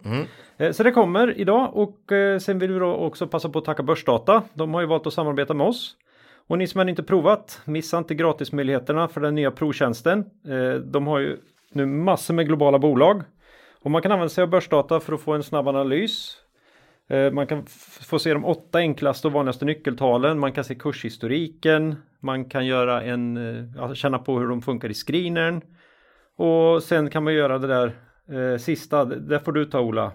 Eh, 0.58 0.72
Så 0.72 0.84
det 0.84 0.92
kommer 0.92 1.38
idag 1.40 1.78
och 1.78 1.98
sen 2.42 2.60
vill 2.60 2.72
vi 2.74 2.80
då 2.80 2.94
också 2.94 3.28
passa 3.28 3.50
på 3.50 3.60
att 3.60 3.66
tacka 3.66 3.84
Börsdata. 3.84 4.44
De 4.54 4.74
har 4.74 4.82
ju 4.82 4.88
valt 4.88 5.08
att 5.08 5.14
samarbeta 5.14 5.54
med 5.54 5.68
oss. 5.68 5.96
Och 6.48 6.58
ni 6.58 6.68
som 6.68 6.82
ännu 6.82 6.90
inte 6.90 7.04
provat, 7.04 7.62
missa 7.66 7.98
inte 7.98 8.16
gratismöjligheterna 8.16 9.08
för 9.08 9.22
den 9.22 9.36
nya 9.36 9.52
provtjänsten. 9.52 10.26
De 10.84 11.08
har 11.08 11.20
ju 11.20 11.38
nu 11.72 11.86
massor 11.86 12.34
med 12.34 12.48
globala 12.48 12.80
bolag. 12.80 13.24
Och 13.82 13.92
man 13.92 14.02
kan 14.02 14.12
använda 14.12 14.30
sig 14.30 14.42
av 14.42 14.50
börsdata 14.50 15.00
för 15.00 15.14
att 15.14 15.22
få 15.22 15.34
en 15.34 15.44
snabb 15.44 15.68
analys. 15.68 16.38
Eh, 17.10 17.32
man 17.32 17.48
kan 17.48 17.66
få 18.02 18.20
se 18.20 18.34
de 18.34 18.46
åtta 18.46 18.78
enklaste 18.78 19.28
och 19.28 19.34
vanligaste 19.34 19.66
nyckeltalen. 19.66 20.40
Man 20.40 20.52
kan 20.52 20.64
se 20.64 20.76
kurshistoriken. 20.76 21.96
Man 22.20 22.46
kan 22.46 22.66
göra 22.66 23.02
en, 23.02 23.38
eh, 23.78 23.94
känna 23.94 24.20
på 24.20 24.40
hur 24.40 24.48
de 24.48 24.62
funkar 24.62 24.90
i 24.90 24.94
screenern. 24.94 25.62
Och 26.38 26.84
sen 26.84 27.10
kan 27.10 27.24
man 27.24 27.34
göra 27.34 27.58
det 27.58 27.68
där 27.68 27.96
eh, 28.32 28.58
sista, 28.58 29.06
det 29.06 29.40
får 29.40 29.52
du 29.52 29.66
ta 29.66 29.80
Ola. 29.80 30.12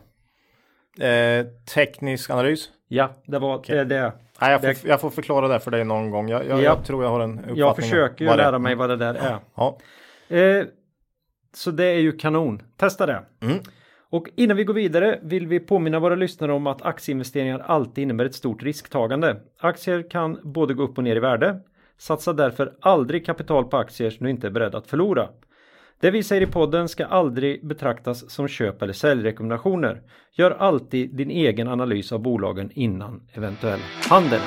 Eh, 1.00 1.46
teknisk 1.74 2.30
analys? 2.30 2.68
Ja, 2.88 3.10
det 3.26 3.38
var 3.38 3.58
okay. 3.58 3.76
det. 3.76 3.84
det. 3.84 4.12
Nej, 4.40 4.52
jag, 4.52 4.60
får, 4.60 4.88
jag 4.88 5.00
får 5.00 5.10
förklara 5.10 5.48
det 5.48 5.60
för 5.60 5.70
dig 5.70 5.84
någon 5.84 6.10
gång. 6.10 6.28
Jag, 6.28 6.46
jag, 6.46 6.58
ja. 6.58 6.62
jag 6.62 6.84
tror 6.84 7.04
jag 7.04 7.10
har 7.10 7.20
en 7.20 7.32
uppfattning. 7.32 7.58
Jag 7.58 7.76
försöker 7.76 8.24
ju 8.24 8.36
lära 8.36 8.58
mig 8.58 8.74
vad 8.74 8.90
det 8.90 8.96
där 8.96 9.14
är. 9.14 9.38
Ja. 9.54 9.78
Eh, 10.28 10.64
så 11.54 11.70
det 11.70 11.84
är 11.84 11.98
ju 11.98 12.12
kanon. 12.12 12.62
Testa 12.76 13.06
det. 13.06 13.22
Mm. 13.42 13.58
Och 14.14 14.30
innan 14.36 14.56
vi 14.56 14.64
går 14.64 14.74
vidare 14.74 15.20
vill 15.22 15.46
vi 15.46 15.60
påminna 15.60 15.98
våra 15.98 16.14
lyssnare 16.14 16.52
om 16.52 16.66
att 16.66 16.82
aktieinvesteringar 16.82 17.58
alltid 17.58 18.02
innebär 18.02 18.24
ett 18.24 18.34
stort 18.34 18.62
risktagande. 18.62 19.36
Aktier 19.60 20.10
kan 20.10 20.38
både 20.42 20.74
gå 20.74 20.82
upp 20.82 20.98
och 20.98 21.04
ner 21.04 21.16
i 21.16 21.20
värde. 21.20 21.60
Satsa 21.98 22.32
därför 22.32 22.74
aldrig 22.80 23.26
kapital 23.26 23.64
på 23.64 23.76
aktier 23.76 24.10
som 24.10 24.24
du 24.24 24.30
inte 24.30 24.46
är 24.46 24.50
beredd 24.50 24.74
att 24.74 24.86
förlora. 24.86 25.28
Det 26.00 26.10
vi 26.10 26.22
säger 26.22 26.42
i 26.42 26.46
podden 26.46 26.88
ska 26.88 27.06
aldrig 27.06 27.66
betraktas 27.66 28.30
som 28.30 28.48
köp 28.48 28.82
eller 28.82 28.92
säljrekommendationer. 28.92 30.02
Gör 30.32 30.50
alltid 30.50 31.16
din 31.16 31.30
egen 31.30 31.68
analys 31.68 32.12
av 32.12 32.22
bolagen 32.22 32.70
innan 32.74 33.22
eventuell 33.32 33.80
handel. 34.10 34.40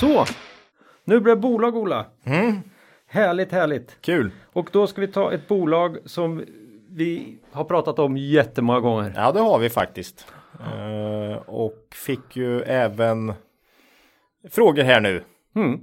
Så, 0.00 0.24
nu 1.04 1.20
blir 1.20 1.34
det 1.34 1.40
bolag 1.40 1.76
Ola. 1.76 2.06
Mm. 2.24 2.56
Härligt, 3.10 3.52
härligt. 3.52 3.96
Kul. 4.00 4.30
Och 4.52 4.68
då 4.72 4.86
ska 4.86 5.00
vi 5.00 5.08
ta 5.08 5.32
ett 5.32 5.48
bolag 5.48 5.98
som 6.04 6.44
vi 6.88 7.38
har 7.50 7.64
pratat 7.64 7.98
om 7.98 8.16
jättemånga 8.16 8.80
gånger. 8.80 9.12
Ja, 9.16 9.32
det 9.32 9.40
har 9.40 9.58
vi 9.58 9.70
faktiskt. 9.70 10.26
Uh, 10.60 11.36
och 11.36 11.86
fick 11.90 12.36
ju 12.36 12.62
även 12.62 13.32
frågor 14.50 14.82
här 14.82 15.00
nu. 15.00 15.24
Mm. 15.56 15.80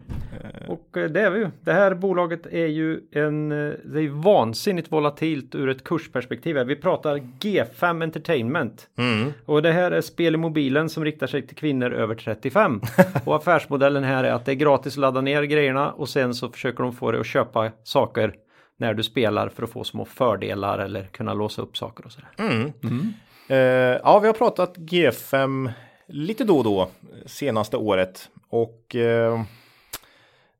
Och 0.67 0.98
eh, 0.98 1.10
det 1.10 1.22
är 1.22 1.29
vi 1.29 1.39
ju. 1.39 1.50
Det 1.62 1.74
här 1.74 1.93
bolaget 1.93 2.45
är 2.45 2.67
ju 2.67 3.01
en, 3.12 3.51
eh, 3.51 3.74
det 3.86 4.01
är 4.01 4.10
vansinnigt 4.10 4.91
volatilt 4.91 5.55
ur 5.55 5.69
ett 5.69 5.84
kursperspektiv. 5.84 6.57
Vi 6.57 6.75
pratar 6.75 7.17
G5 7.17 8.03
Entertainment. 8.03 8.88
Mm. 8.98 9.34
Och 9.45 9.62
det 9.62 9.72
här 9.72 9.91
är 9.91 10.01
spel 10.01 10.34
i 10.34 10.38
mobilen 10.38 10.89
som 10.89 11.05
riktar 11.05 11.27
sig 11.27 11.48
till 11.48 11.55
kvinnor 11.55 11.93
över 11.93 12.15
35. 12.15 12.81
och 13.25 13.36
affärsmodellen 13.36 14.03
här 14.03 14.24
är 14.24 14.31
att 14.31 14.45
det 14.45 14.51
är 14.51 14.55
gratis 14.55 14.93
att 14.93 15.01
ladda 15.01 15.22
ner 15.22 15.43
grejerna 15.43 15.91
och 15.91 16.10
sen 16.10 16.34
så 16.34 16.50
försöker 16.50 16.84
de 16.84 16.93
få 16.93 17.12
dig 17.12 17.19
att 17.19 17.27
köpa 17.27 17.72
saker 17.84 18.34
när 18.77 18.93
du 18.93 19.03
spelar 19.03 19.50
för 19.50 19.63
att 19.63 19.69
få 19.69 19.84
små 19.84 20.05
fördelar 20.05 20.79
eller 20.79 21.03
kunna 21.03 21.34
låsa 21.34 21.62
upp 21.62 21.77
saker 21.77 22.05
och 22.05 22.12
sådär. 22.12 22.29
Mm. 22.38 22.74
Mm. 22.84 23.13
Uh, 23.51 24.00
ja, 24.03 24.19
vi 24.19 24.27
har 24.27 24.34
pratat 24.34 24.77
G5 24.77 25.72
lite 26.07 26.43
då 26.43 26.57
och 26.57 26.63
då 26.63 26.89
senaste 27.25 27.77
året 27.77 28.29
och 28.50 28.95
eh, 28.95 29.33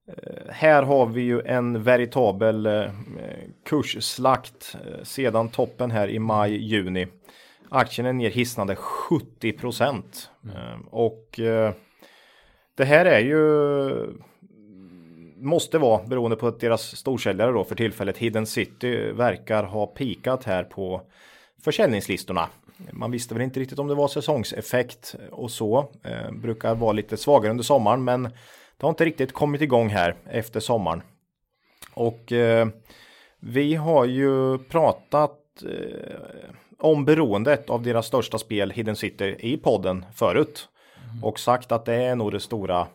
eh, 0.08 0.50
här 0.50 0.84
har 0.84 1.06
vi 1.06 1.22
ju 1.22 1.42
en 1.42 1.84
veritabel 1.84 2.66
eh, 2.66 2.92
kursslakt 3.66 4.76
eh, 4.86 5.04
sedan 5.04 5.50
toppen 5.50 5.92
här 5.92 6.08
i 6.08 6.20
maj-juni. 6.20 7.08
Aktien 7.70 8.06
är 8.08 8.14
ner 8.14 8.30
hisnande 8.30 8.76
70 8.76 9.52
procent 9.52 10.30
mm. 10.44 10.88
och 10.88 11.40
det 12.76 12.86
här 12.86 13.06
är 13.06 13.20
ju 13.20 13.44
måste 15.38 15.78
vara 15.78 16.04
beroende 16.04 16.36
på 16.36 16.48
att 16.48 16.60
deras 16.60 16.96
storsäljare 16.96 17.52
då 17.52 17.64
för 17.64 17.76
tillfället 17.76 18.18
Hidden 18.18 18.46
City 18.46 19.12
verkar 19.12 19.64
ha 19.64 19.88
pikat 19.88 20.44
här 20.44 20.64
på 20.64 21.02
försäljningslistorna. 21.62 22.50
Man 22.92 23.12
visste 23.12 23.34
väl 23.34 23.44
inte 23.44 23.60
riktigt 23.60 23.80
om 23.80 23.88
det 23.88 23.96
var 23.96 24.08
säsongseffekt 24.08 25.16
och 25.32 25.52
så. 25.52 25.90
Eh, 26.04 26.32
brukar 26.32 26.76
vara 26.76 26.92
lite 26.92 27.18
svagare 27.18 27.52
under 27.52 27.64
sommaren 27.64 28.04
men 28.04 28.24
det 28.78 28.82
har 28.82 28.90
inte 28.90 29.06
riktigt 29.06 29.32
kommit 29.32 29.62
igång 29.62 29.90
här 29.90 30.16
efter 30.26 30.60
sommaren. 30.60 31.02
Och 31.94 32.32
eh, 32.32 32.68
vi 33.40 33.76
har 33.76 34.06
ju 34.06 34.58
pratat 34.58 35.40
eh, 35.64 36.16
om 36.80 37.06
beroendet 37.06 37.70
av 37.70 37.84
deras 37.84 38.08
största 38.08 38.38
spel 38.38 38.72
Hidden 38.72 38.96
City 38.96 39.36
i 39.40 39.58
podden 39.58 40.06
förut. 40.16 40.70
Mm. 41.12 41.24
Och 41.24 41.40
sagt 41.40 41.72
att 41.72 41.86
det 41.86 41.96
är 41.96 42.16
nog 42.16 42.32
det 42.32 42.40
stora 42.40 42.88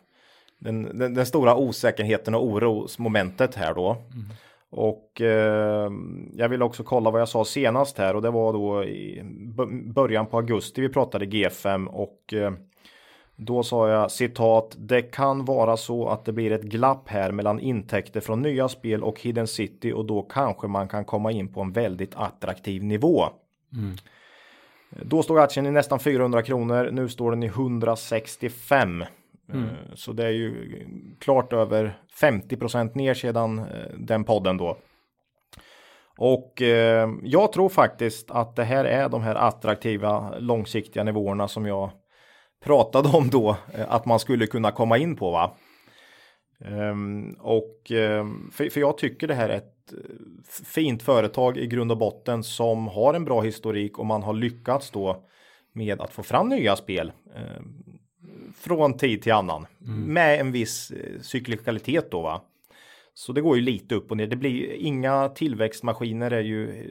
den, 0.58 0.98
den, 0.98 1.14
den, 1.14 1.26
stora 1.26 1.56
osäkerheten 1.56 2.34
och 2.34 2.44
orosmomentet 2.44 3.54
här 3.54 3.74
då. 3.74 3.90
Mm. 3.90 4.26
Och 4.70 5.20
eh, 5.20 5.90
jag 6.34 6.48
vill 6.48 6.62
också 6.62 6.82
kolla 6.82 7.10
vad 7.10 7.20
jag 7.20 7.28
sa 7.28 7.44
senast 7.44 7.98
här 7.98 8.16
och 8.16 8.22
det 8.22 8.30
var 8.30 8.52
då 8.52 8.84
i 8.84 9.22
början 9.94 10.26
på 10.26 10.36
augusti 10.36 10.80
vi 10.80 10.88
pratade 10.88 11.24
G5 11.24 11.86
och 11.86 12.34
eh, 12.34 12.52
då 13.36 13.62
sa 13.62 13.88
jag 13.88 14.10
citat 14.10 14.76
Det 14.78 15.02
kan 15.02 15.44
vara 15.44 15.76
så 15.76 16.08
att 16.08 16.24
det 16.24 16.32
blir 16.32 16.52
ett 16.52 16.62
glapp 16.62 17.08
här 17.08 17.32
mellan 17.32 17.60
intäkter 17.60 18.20
från 18.20 18.42
nya 18.42 18.68
spel 18.68 19.02
och 19.02 19.20
Hidden 19.20 19.46
City 19.46 19.92
och 19.92 20.04
då 20.04 20.22
kanske 20.22 20.66
man 20.66 20.88
kan 20.88 21.04
komma 21.04 21.32
in 21.32 21.52
på 21.52 21.60
en 21.60 21.72
väldigt 21.72 22.14
attraktiv 22.14 22.84
nivå. 22.84 23.24
Mm. 23.72 23.96
Då 24.90 25.22
stod 25.22 25.38
aktien 25.38 25.66
i 25.66 25.70
nästan 25.70 25.98
400 25.98 26.42
kronor. 26.42 26.90
Nu 26.92 27.08
står 27.08 27.30
den 27.30 27.42
i 27.42 27.46
165. 27.46 29.04
Mm. 29.52 29.64
Eh, 29.64 29.94
så 29.94 30.12
det 30.12 30.24
är 30.24 30.30
ju 30.30 30.76
klart 31.20 31.52
över 31.52 31.98
50 32.20 32.98
ner 32.98 33.14
sedan 33.14 33.58
eh, 33.58 33.64
den 33.98 34.24
podden 34.24 34.56
då. 34.56 34.76
Och 36.18 36.62
eh, 36.62 37.10
jag 37.22 37.52
tror 37.52 37.68
faktiskt 37.68 38.30
att 38.30 38.56
det 38.56 38.64
här 38.64 38.84
är 38.84 39.08
de 39.08 39.22
här 39.22 39.34
attraktiva 39.34 40.38
långsiktiga 40.38 41.04
nivåerna 41.04 41.48
som 41.48 41.66
jag 41.66 41.90
pratade 42.64 43.08
om 43.08 43.30
då 43.30 43.56
eh, 43.74 43.92
att 43.92 44.06
man 44.06 44.18
skulle 44.18 44.46
kunna 44.46 44.70
komma 44.70 44.98
in 44.98 45.16
på 45.16 45.30
va. 45.30 45.56
Um, 46.64 47.36
och 47.40 47.90
um, 47.90 48.50
för, 48.52 48.70
för, 48.70 48.80
jag 48.80 48.98
tycker 48.98 49.28
det 49.28 49.34
här 49.34 49.48
är 49.48 49.56
ett 49.56 49.92
eh, 49.92 49.98
fint 50.64 51.02
företag 51.02 51.56
i 51.56 51.66
grund 51.66 51.92
och 51.92 51.98
botten 51.98 52.42
som 52.42 52.88
har 52.88 53.14
en 53.14 53.24
bra 53.24 53.40
historik 53.40 53.98
och 53.98 54.06
man 54.06 54.22
har 54.22 54.32
lyckats 54.32 54.90
då 54.90 55.24
med 55.72 56.00
att 56.00 56.12
få 56.12 56.22
fram 56.22 56.48
nya 56.48 56.76
spel. 56.76 57.12
Um, 57.58 57.99
från 58.60 58.96
tid 58.96 59.22
till 59.22 59.32
annan 59.32 59.66
mm. 59.86 60.12
med 60.12 60.40
en 60.40 60.52
viss 60.52 60.90
eh, 60.90 61.20
cyklikalitet 61.20 62.10
då 62.10 62.22
va. 62.22 62.42
Så 63.14 63.32
det 63.32 63.40
går 63.40 63.56
ju 63.56 63.62
lite 63.62 63.94
upp 63.94 64.10
och 64.10 64.16
ner. 64.16 64.26
Det 64.26 64.36
blir 64.36 64.72
inga 64.72 65.28
tillväxtmaskiner 65.28 66.30
är 66.30 66.40
ju 66.40 66.84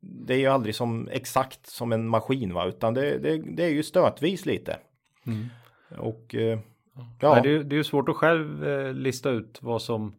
det 0.00 0.34
är 0.34 0.38
ju 0.38 0.46
aldrig 0.46 0.74
som 0.74 1.08
exakt 1.08 1.66
som 1.66 1.92
en 1.92 2.08
maskin 2.08 2.54
va 2.54 2.66
utan 2.66 2.94
det, 2.94 3.18
det, 3.18 3.42
det 3.56 3.64
är 3.64 3.70
ju 3.70 3.82
stötvis 3.82 4.46
lite. 4.46 4.78
Mm. 5.26 5.46
Och 5.98 6.34
eh, 6.34 6.58
ja. 7.20 7.34
Nej, 7.34 7.42
det, 7.42 7.50
är, 7.50 7.64
det 7.64 7.74
är 7.74 7.78
ju 7.78 7.84
svårt 7.84 8.08
att 8.08 8.16
själv 8.16 8.68
eh, 8.68 8.92
lista 8.92 9.30
ut 9.30 9.58
vad 9.62 9.82
som 9.82 10.14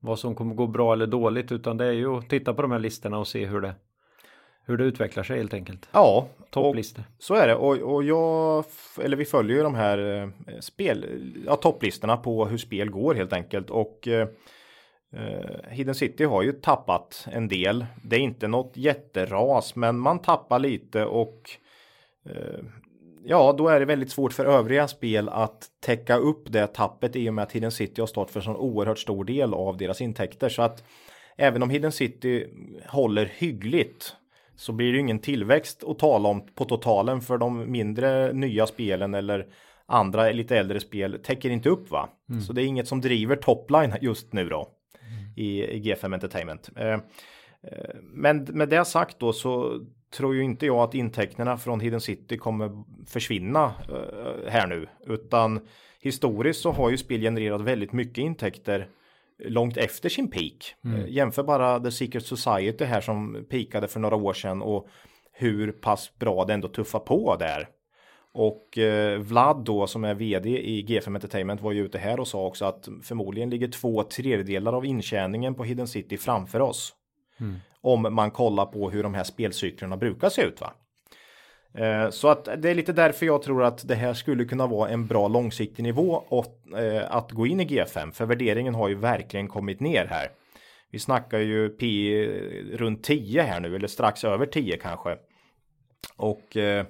vad 0.00 0.18
som 0.18 0.34
kommer 0.34 0.54
gå 0.54 0.66
bra 0.66 0.92
eller 0.92 1.06
dåligt 1.06 1.52
utan 1.52 1.76
det 1.76 1.86
är 1.86 1.92
ju 1.92 2.16
att 2.16 2.28
titta 2.28 2.54
på 2.54 2.62
de 2.62 2.70
här 2.70 2.78
listorna 2.78 3.18
och 3.18 3.28
se 3.28 3.46
hur 3.46 3.60
det 3.60 3.74
hur 4.68 4.76
det 4.76 4.84
utvecklar 4.84 5.22
sig 5.22 5.36
helt 5.38 5.54
enkelt. 5.54 5.88
Ja, 5.92 6.28
topplistor. 6.50 7.04
Så 7.18 7.34
är 7.34 7.46
det 7.46 7.54
och, 7.54 7.76
och 7.76 8.04
jag, 8.04 8.64
eller 9.02 9.16
vi 9.16 9.24
följer 9.24 9.56
ju 9.56 9.62
de 9.62 9.74
här 9.74 9.98
eh, 9.98 10.28
spel, 10.60 11.06
ja, 11.46 11.56
topplistorna 11.56 12.16
på 12.16 12.46
hur 12.46 12.58
spel 12.58 12.90
går 12.90 13.14
helt 13.14 13.32
enkelt 13.32 13.70
och 13.70 14.08
eh, 14.08 14.28
eh, 15.12 15.70
Hidden 15.70 15.94
City 15.94 16.24
har 16.24 16.42
ju 16.42 16.52
tappat 16.52 17.26
en 17.32 17.48
del. 17.48 17.86
Det 18.02 18.16
är 18.16 18.20
inte 18.20 18.48
något 18.48 18.72
jätteras, 18.76 19.76
men 19.76 19.98
man 19.98 20.18
tappar 20.18 20.58
lite 20.58 21.04
och 21.04 21.50
eh, 22.30 22.60
ja, 23.24 23.54
då 23.58 23.68
är 23.68 23.80
det 23.80 23.86
väldigt 23.86 24.10
svårt 24.10 24.32
för 24.32 24.46
övriga 24.46 24.88
spel 24.88 25.28
att 25.28 25.66
täcka 25.80 26.16
upp 26.16 26.52
det 26.52 26.66
tappet 26.66 27.16
i 27.16 27.30
och 27.30 27.34
med 27.34 27.42
att 27.42 27.52
Hidden 27.52 27.72
City 27.72 28.00
har 28.00 28.06
stått 28.06 28.30
för 28.30 28.40
en 28.40 28.44
sån 28.44 28.56
oerhört 28.56 28.98
stor 28.98 29.24
del 29.24 29.54
av 29.54 29.76
deras 29.76 30.00
intäkter 30.00 30.48
så 30.48 30.62
att 30.62 30.84
även 31.36 31.62
om 31.62 31.70
Hidden 31.70 31.92
City 31.92 32.46
håller 32.86 33.26
hyggligt 33.26 34.14
så 34.58 34.72
blir 34.72 34.92
det 34.92 34.98
ingen 34.98 35.18
tillväxt 35.18 35.84
att 35.84 35.98
tala 35.98 36.28
om 36.28 36.46
på 36.54 36.64
totalen 36.64 37.20
för 37.20 37.38
de 37.38 37.70
mindre 37.70 38.32
nya 38.32 38.66
spelen 38.66 39.14
eller 39.14 39.46
andra 39.86 40.30
lite 40.30 40.56
äldre 40.56 40.80
spel 40.80 41.20
täcker 41.22 41.50
inte 41.50 41.68
upp 41.68 41.90
va. 41.90 42.08
Mm. 42.30 42.40
Så 42.40 42.52
det 42.52 42.62
är 42.62 42.66
inget 42.66 42.88
som 42.88 43.00
driver 43.00 43.36
topline 43.36 43.94
just 44.00 44.32
nu 44.32 44.48
då 44.48 44.68
mm. 45.00 45.32
i, 45.36 45.64
i 45.64 45.80
G5 45.80 46.14
Entertainment. 46.14 46.70
Eh, 46.76 46.92
eh, 46.92 47.00
men 48.02 48.42
med 48.44 48.68
det 48.68 48.84
sagt 48.84 49.18
då 49.18 49.32
så 49.32 49.80
tror 50.16 50.34
ju 50.34 50.42
inte 50.42 50.66
jag 50.66 50.78
att 50.78 50.94
intäkterna 50.94 51.56
från 51.56 51.80
Hidden 51.80 52.00
City 52.00 52.38
kommer 52.38 52.84
försvinna 53.06 53.64
eh, 53.64 54.50
här 54.50 54.66
nu 54.66 54.86
utan 55.06 55.60
historiskt 56.00 56.60
så 56.60 56.72
har 56.72 56.90
ju 56.90 56.96
spel 56.96 57.20
genererat 57.20 57.60
väldigt 57.60 57.92
mycket 57.92 58.18
intäkter 58.18 58.88
långt 59.44 59.76
efter 59.76 60.08
sin 60.08 60.30
peak. 60.30 60.74
Mm. 60.84 61.00
Eh, 61.00 61.08
jämför 61.08 61.42
bara 61.42 61.80
The 61.80 61.90
Secret 61.90 62.26
Society 62.26 62.84
här 62.84 63.00
som 63.00 63.46
peakade 63.50 63.88
för 63.88 64.00
några 64.00 64.16
år 64.16 64.32
sedan 64.32 64.62
och 64.62 64.88
hur 65.32 65.72
pass 65.72 66.18
bra 66.18 66.44
det 66.44 66.54
ändå 66.54 66.68
tuffar 66.68 66.98
på 66.98 67.36
där. 67.36 67.68
Och 68.32 68.78
eh, 68.78 69.18
Vlad 69.18 69.64
då 69.64 69.86
som 69.86 70.04
är 70.04 70.14
vd 70.14 70.50
i 70.50 70.84
G5 70.84 71.14
Entertainment 71.14 71.62
var 71.62 71.72
ju 71.72 71.84
ute 71.84 71.98
här 71.98 72.20
och 72.20 72.28
sa 72.28 72.46
också 72.46 72.64
att 72.64 72.88
förmodligen 73.02 73.50
ligger 73.50 73.68
två 73.68 74.02
tredjedelar 74.02 74.72
av 74.72 74.86
intjäningen 74.86 75.54
på 75.54 75.64
Hidden 75.64 75.88
City 75.88 76.16
framför 76.16 76.60
oss. 76.60 76.94
Mm. 77.40 77.56
Om 77.80 78.14
man 78.14 78.30
kollar 78.30 78.66
på 78.66 78.90
hur 78.90 79.02
de 79.02 79.14
här 79.14 79.24
spelcyklerna 79.24 79.96
brukar 79.96 80.28
se 80.28 80.42
ut 80.42 80.60
va. 80.60 80.72
Eh, 81.74 82.10
så 82.10 82.28
att 82.28 82.48
det 82.62 82.70
är 82.70 82.74
lite 82.74 82.92
därför 82.92 83.26
jag 83.26 83.42
tror 83.42 83.64
att 83.64 83.88
det 83.88 83.94
här 83.94 84.14
skulle 84.14 84.44
kunna 84.44 84.66
vara 84.66 84.90
en 84.90 85.06
bra 85.06 85.28
långsiktig 85.28 85.82
nivå 85.82 86.24
och 86.28 86.78
eh, 86.78 87.16
att 87.16 87.32
gå 87.32 87.46
in 87.46 87.60
i 87.60 87.66
G5 87.66 88.10
för 88.10 88.26
värderingen 88.26 88.74
har 88.74 88.88
ju 88.88 88.94
verkligen 88.94 89.48
kommit 89.48 89.80
ner 89.80 90.06
här. 90.06 90.28
Vi 90.90 90.98
snackar 90.98 91.38
ju 91.38 91.68
P 91.68 91.86
runt 92.72 93.04
10 93.04 93.42
här 93.42 93.60
nu 93.60 93.76
eller 93.76 93.88
strax 93.88 94.24
över 94.24 94.46
10 94.46 94.76
kanske. 94.76 95.16
Och 96.16 96.56
eh, 96.56 96.86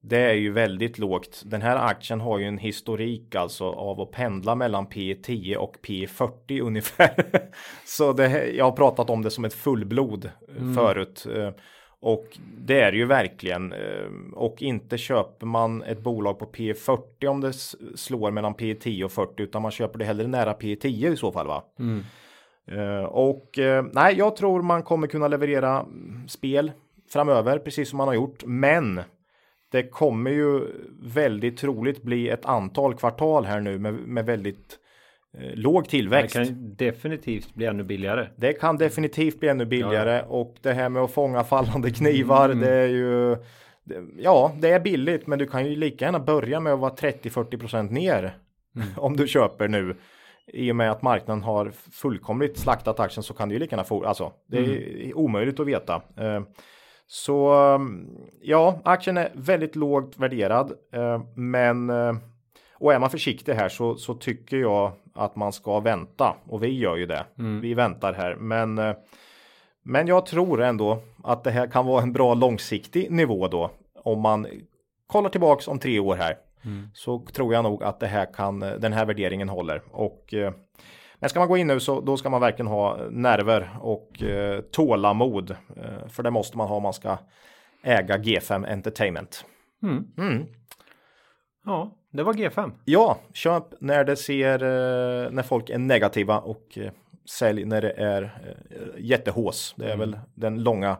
det 0.00 0.18
är 0.18 0.34
ju 0.34 0.52
väldigt 0.52 0.98
lågt. 0.98 1.42
Den 1.44 1.62
här 1.62 1.76
aktien 1.76 2.20
har 2.20 2.38
ju 2.38 2.44
en 2.44 2.58
historik 2.58 3.34
alltså 3.34 3.64
av 3.64 4.00
att 4.00 4.10
pendla 4.10 4.54
mellan 4.54 4.86
P10 4.86 5.56
och 5.56 5.76
P40 5.82 6.60
ungefär. 6.62 7.24
Så 7.84 8.12
det, 8.12 8.50
jag 8.50 8.64
har 8.64 8.72
pratat 8.72 9.10
om 9.10 9.22
det 9.22 9.30
som 9.30 9.44
ett 9.44 9.54
fullblod 9.54 10.30
mm. 10.58 10.74
förut. 10.74 11.26
Och 12.04 12.38
det 12.58 12.80
är 12.80 12.92
ju 12.92 13.04
verkligen. 13.04 13.72
Eh, 13.72 14.08
och 14.32 14.62
inte 14.62 14.98
köper 14.98 15.46
man 15.46 15.82
ett 15.82 16.00
bolag 16.00 16.38
på 16.38 16.46
P40 16.46 17.26
om 17.26 17.40
det 17.40 17.52
slår 17.94 18.30
mellan 18.30 18.54
P10 18.54 19.04
och 19.04 19.12
40 19.12 19.42
utan 19.42 19.62
man 19.62 19.70
köper 19.70 19.98
det 19.98 20.04
hellre 20.04 20.26
nära 20.26 20.52
P10 20.52 21.12
i 21.12 21.16
så 21.16 21.32
fall 21.32 21.46
va. 21.46 21.64
Mm. 21.78 22.04
Eh, 22.66 23.04
och 23.04 23.58
eh, 23.58 23.84
nej, 23.92 24.14
jag 24.18 24.36
tror 24.36 24.62
man 24.62 24.82
kommer 24.82 25.06
kunna 25.06 25.28
leverera 25.28 25.86
spel 26.28 26.72
framöver 27.12 27.58
precis 27.58 27.88
som 27.88 27.96
man 27.96 28.08
har 28.08 28.14
gjort. 28.14 28.44
Men 28.44 29.00
det 29.72 29.82
kommer 29.82 30.30
ju 30.30 30.60
väldigt 31.02 31.56
troligt 31.56 32.02
bli 32.02 32.28
ett 32.28 32.46
antal 32.46 32.94
kvartal 32.94 33.44
här 33.44 33.60
nu 33.60 33.78
med, 33.78 33.94
med 33.94 34.26
väldigt 34.26 34.78
låg 35.54 35.88
tillväxt. 35.88 36.36
Det 36.36 36.44
kan 36.44 36.74
definitivt 36.76 37.54
bli 37.54 37.66
ännu 37.66 37.84
billigare. 37.84 38.28
Det 38.36 38.52
kan 38.52 38.76
definitivt 38.76 39.40
bli 39.40 39.48
ännu 39.48 39.64
billigare 39.64 40.16
ja. 40.16 40.24
och 40.24 40.56
det 40.62 40.72
här 40.72 40.88
med 40.88 41.02
att 41.02 41.10
fånga 41.10 41.44
fallande 41.44 41.90
knivar 41.90 42.44
mm. 42.44 42.60
det 42.60 42.72
är 42.72 42.88
ju 42.88 43.36
Ja, 44.18 44.52
det 44.58 44.70
är 44.70 44.80
billigt 44.80 45.26
men 45.26 45.38
du 45.38 45.46
kan 45.46 45.66
ju 45.66 45.76
lika 45.76 46.04
gärna 46.04 46.20
börja 46.20 46.60
med 46.60 46.72
att 46.72 46.80
vara 46.80 46.94
30-40% 46.94 47.90
ner 47.90 48.36
mm. 48.76 48.88
om 48.96 49.16
du 49.16 49.28
köper 49.28 49.68
nu. 49.68 49.96
I 50.46 50.72
och 50.72 50.76
med 50.76 50.90
att 50.90 51.02
marknaden 51.02 51.42
har 51.42 51.72
fullkomligt 51.92 52.58
slaktat 52.58 53.00
aktien 53.00 53.22
så 53.22 53.34
kan 53.34 53.48
du 53.48 53.54
ju 53.54 53.58
lika 53.58 53.76
gärna 53.76 53.84
få, 53.84 54.04
alltså 54.04 54.32
det 54.46 54.58
är 54.58 54.62
mm. 54.62 55.12
omöjligt 55.14 55.60
att 55.60 55.66
veta. 55.66 56.02
Eh, 56.16 56.42
så 57.06 57.54
ja, 58.42 58.80
aktien 58.84 59.16
är 59.16 59.32
väldigt 59.34 59.76
lågt 59.76 60.18
värderad 60.18 60.72
eh, 60.92 61.22
men 61.34 61.90
och 62.84 62.92
är 62.92 62.98
man 62.98 63.10
försiktig 63.10 63.52
här 63.52 63.68
så, 63.68 63.96
så 63.96 64.14
tycker 64.14 64.56
jag 64.56 64.92
att 65.14 65.36
man 65.36 65.52
ska 65.52 65.80
vänta 65.80 66.36
och 66.48 66.62
vi 66.62 66.78
gör 66.78 66.96
ju 66.96 67.06
det. 67.06 67.26
Mm. 67.38 67.60
Vi 67.60 67.74
väntar 67.74 68.12
här, 68.12 68.36
men 68.36 68.78
eh, 68.78 68.94
men 69.82 70.06
jag 70.06 70.26
tror 70.26 70.62
ändå 70.62 71.02
att 71.24 71.44
det 71.44 71.50
här 71.50 71.66
kan 71.66 71.86
vara 71.86 72.02
en 72.02 72.12
bra 72.12 72.34
långsiktig 72.34 73.10
nivå 73.10 73.48
då 73.48 73.70
om 73.94 74.20
man 74.20 74.46
kollar 75.06 75.30
tillbaks 75.30 75.68
om 75.68 75.78
tre 75.78 75.98
år 75.98 76.16
här 76.16 76.36
mm. 76.64 76.88
så 76.94 77.18
tror 77.18 77.54
jag 77.54 77.62
nog 77.62 77.82
att 77.82 78.00
det 78.00 78.06
här 78.06 78.34
kan 78.34 78.60
den 78.60 78.92
här 78.92 79.06
värderingen 79.06 79.48
håller 79.48 79.82
och 79.90 80.34
eh, 80.34 80.52
men 81.18 81.30
ska 81.30 81.38
man 81.38 81.48
gå 81.48 81.56
in 81.56 81.66
nu 81.66 81.80
så 81.80 82.00
då 82.00 82.16
ska 82.16 82.30
man 82.30 82.40
verkligen 82.40 82.66
ha 82.66 82.98
nerver 83.10 83.76
och 83.80 84.22
eh, 84.22 84.60
tålamod 84.60 85.50
eh, 85.50 86.08
för 86.08 86.22
det 86.22 86.30
måste 86.30 86.56
man 86.56 86.68
ha 86.68 86.76
om 86.76 86.82
man 86.82 86.92
ska 86.92 87.18
äga 87.82 88.16
G5 88.16 88.72
Entertainment. 88.72 89.44
Mm. 89.82 90.04
Mm. 90.18 90.46
Ja, 91.64 91.90
det 92.16 92.22
var 92.22 92.32
G5. 92.32 92.72
Ja, 92.84 93.18
köp 93.32 93.64
när 93.80 94.04
det 94.04 94.16
ser 94.16 94.62
eh, 94.62 95.30
när 95.30 95.42
folk 95.42 95.70
är 95.70 95.78
negativa 95.78 96.38
och 96.38 96.78
eh, 96.78 96.92
sälj 97.30 97.64
när 97.64 97.82
det 97.82 97.90
är 97.90 98.22
eh, 98.22 99.04
jättehås. 99.04 99.74
Det 99.76 99.84
är 99.84 99.94
mm. 99.94 99.98
väl 99.98 100.18
den 100.34 100.62
långa 100.62 100.96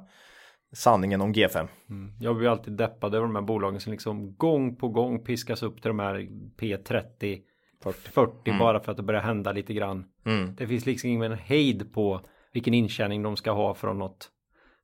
sanningen 0.72 1.20
om 1.20 1.34
G5. 1.34 1.68
Mm. 1.90 2.12
Jag 2.20 2.36
blir 2.36 2.48
alltid 2.48 2.72
deppad 2.72 3.14
över 3.14 3.26
de 3.26 3.34
här 3.34 3.42
bolagen 3.42 3.80
som 3.80 3.92
liksom 3.92 4.36
gång 4.36 4.76
på 4.76 4.88
gång 4.88 5.24
piskas 5.24 5.62
upp 5.62 5.82
till 5.82 5.88
de 5.88 5.98
här 5.98 6.28
P30 6.58 7.40
40, 7.82 8.10
40 8.10 8.50
mm. 8.50 8.58
bara 8.58 8.80
för 8.80 8.90
att 8.90 8.96
det 8.96 9.02
börjar 9.02 9.22
hända 9.22 9.52
lite 9.52 9.74
grann. 9.74 10.04
Mm. 10.26 10.54
Det 10.54 10.66
finns 10.66 10.86
liksom 10.86 11.10
ingen 11.10 11.32
hejd 11.32 11.92
på 11.94 12.20
vilken 12.52 12.74
intjäning 12.74 13.22
de 13.22 13.36
ska 13.36 13.50
ha 13.50 13.74
från 13.74 13.98
något 13.98 14.30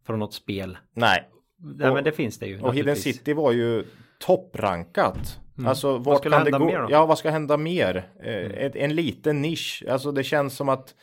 från 0.06 0.18
något 0.18 0.34
spel. 0.34 0.78
Nej. 0.94 1.28
Nej 1.56 1.88
och, 1.88 1.94
men 1.94 2.04
det 2.04 2.12
finns 2.12 2.38
det 2.38 2.46
ju. 2.46 2.60
Och 2.60 2.74
Hidden 2.74 2.96
City 2.96 3.32
var 3.32 3.52
ju 3.52 3.84
topprankat 4.18 5.40
Mm. 5.58 5.68
Alltså 5.68 5.98
vart 5.98 6.06
vad 6.06 6.32
kan 6.32 6.44
det 6.44 6.50
gå? 6.50 6.64
Mer? 6.64 6.86
Ja, 6.90 7.06
vad 7.06 7.18
ska 7.18 7.30
hända 7.30 7.56
mer? 7.56 8.08
Eh, 8.22 8.34
mm. 8.34 8.52
en, 8.56 8.72
en 8.74 8.94
liten 8.94 9.42
nisch. 9.42 9.84
Alltså 9.88 10.12
det 10.12 10.24
känns 10.24 10.56
som 10.56 10.68
att 10.68 10.94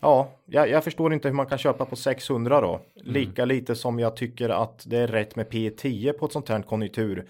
Ja, 0.00 0.30
jag, 0.46 0.68
jag, 0.70 0.84
förstår 0.84 1.14
inte 1.14 1.28
hur 1.28 1.34
man 1.34 1.46
kan 1.46 1.58
köpa 1.58 1.84
på 1.84 1.96
600 1.96 2.60
då. 2.60 2.68
Mm. 2.74 3.12
Lika 3.12 3.44
lite 3.44 3.74
som 3.74 3.98
jag 3.98 4.16
tycker 4.16 4.48
att 4.48 4.84
det 4.86 4.98
är 4.98 5.06
rätt 5.06 5.36
med 5.36 5.46
P10 5.48 6.12
på 6.12 6.26
ett 6.26 6.32
sånt 6.32 6.48
här 6.48 6.62
konjunktur 6.62 7.26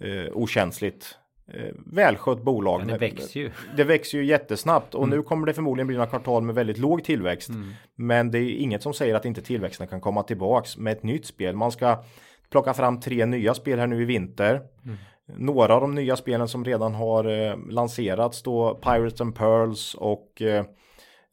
eh, 0.00 0.32
okänsligt. 0.32 1.18
Eh, 1.52 1.74
välskött 1.86 2.42
bolag. 2.42 2.78
Men 2.78 2.88
det 2.88 2.98
växer 2.98 3.40
ju. 3.40 3.50
Det 3.76 3.84
växer 3.84 4.18
ju 4.18 4.24
jättesnabbt 4.24 4.94
och 4.94 5.04
mm. 5.04 5.16
nu 5.16 5.22
kommer 5.22 5.46
det 5.46 5.54
förmodligen 5.54 5.86
bli 5.86 5.96
några 5.96 6.10
kvartal 6.10 6.42
med 6.42 6.54
väldigt 6.54 6.78
låg 6.78 7.04
tillväxt. 7.04 7.48
Mm. 7.48 7.72
Men 7.94 8.30
det 8.30 8.38
är 8.38 8.50
inget 8.50 8.82
som 8.82 8.94
säger 8.94 9.14
att 9.14 9.24
inte 9.24 9.42
tillväxten 9.42 9.86
kan 9.86 10.00
komma 10.00 10.22
tillbaks 10.22 10.76
med 10.76 10.92
ett 10.92 11.02
nytt 11.02 11.26
spel. 11.26 11.56
Man 11.56 11.72
ska 11.72 12.04
plocka 12.50 12.74
fram 12.74 13.00
tre 13.00 13.26
nya 13.26 13.54
spel 13.54 13.78
här 13.78 13.86
nu 13.86 14.02
i 14.02 14.04
vinter. 14.04 14.62
Mm. 14.84 14.96
Några 15.28 15.74
av 15.74 15.80
de 15.80 15.94
nya 15.94 16.16
spelen 16.16 16.48
som 16.48 16.64
redan 16.64 16.94
har 16.94 17.24
eh, 17.24 17.56
lanserats 17.70 18.42
då 18.42 18.74
Pirates 18.74 19.20
and 19.20 19.34
Pearls 19.34 19.94
och 19.94 20.42
eh, 20.42 20.64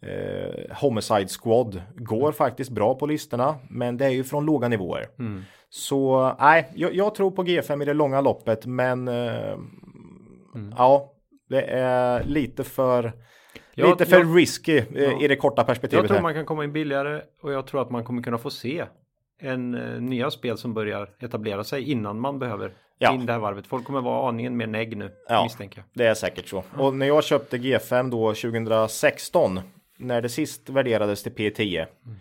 eh, 0.01 0.75
Homicide 0.81 1.27
Squad 1.27 1.81
går 1.95 2.21
mm. 2.21 2.33
faktiskt 2.33 2.71
bra 2.71 2.95
på 2.95 3.05
listorna 3.05 3.55
men 3.69 3.97
det 3.97 4.05
är 4.05 4.09
ju 4.09 4.23
från 4.23 4.45
låga 4.45 4.67
nivåer. 4.67 5.07
Mm. 5.19 5.41
Så 5.69 6.35
nej, 6.39 6.71
jag, 6.75 6.95
jag, 6.95 7.15
tror 7.15 7.31
på 7.31 7.43
G5 7.43 7.81
i 7.81 7.85
det 7.85 7.93
långa 7.93 8.21
loppet 8.21 8.65
men 8.65 9.07
eh, 9.07 9.53
mm. 10.55 10.73
ja, 10.77 11.13
det 11.49 11.61
är 11.61 12.23
lite 12.23 12.63
för 12.63 13.13
jag, 13.75 13.89
lite 13.89 14.05
för 14.05 14.19
jag, 14.19 14.37
risky 14.37 14.77
eh, 14.77 14.85
ja. 15.03 15.21
i 15.21 15.27
det 15.27 15.35
korta 15.35 15.63
perspektivet. 15.63 16.03
Jag 16.03 16.07
tror 16.07 16.15
här. 16.15 16.23
man 16.23 16.33
kan 16.33 16.45
komma 16.45 16.63
in 16.63 16.73
billigare 16.73 17.21
och 17.41 17.53
jag 17.53 17.67
tror 17.67 17.81
att 17.81 17.91
man 17.91 18.03
kommer 18.03 18.23
kunna 18.23 18.37
få 18.37 18.49
se 18.49 18.85
en 19.39 19.71
nya 19.99 20.31
spel 20.31 20.57
som 20.57 20.73
börjar 20.73 21.09
etablera 21.19 21.63
sig 21.63 21.91
innan 21.91 22.19
man 22.19 22.39
behöver 22.39 22.73
ja. 23.03 23.13
in 23.13 23.25
det 23.25 23.33
här 23.33 23.39
varvet. 23.39 23.67
Folk 23.67 23.85
kommer 23.85 24.01
vara 24.01 24.29
aningen 24.29 24.57
mer 24.57 24.67
negg 24.67 24.97
nu, 24.97 25.11
ja, 25.29 25.43
misstänker 25.43 25.77
jag. 25.77 25.85
Det 25.93 26.09
är 26.09 26.13
säkert 26.13 26.47
så. 26.47 26.63
Och 26.77 26.93
när 26.93 27.05
jag 27.05 27.23
köpte 27.23 27.57
G5 27.57 28.09
då 28.09 28.33
2016, 28.33 29.59
när 29.97 30.21
det 30.21 30.29
sist 30.29 30.69
värderades 30.69 31.23
till 31.23 31.31
P10, 31.31 31.85
mm. 32.05 32.17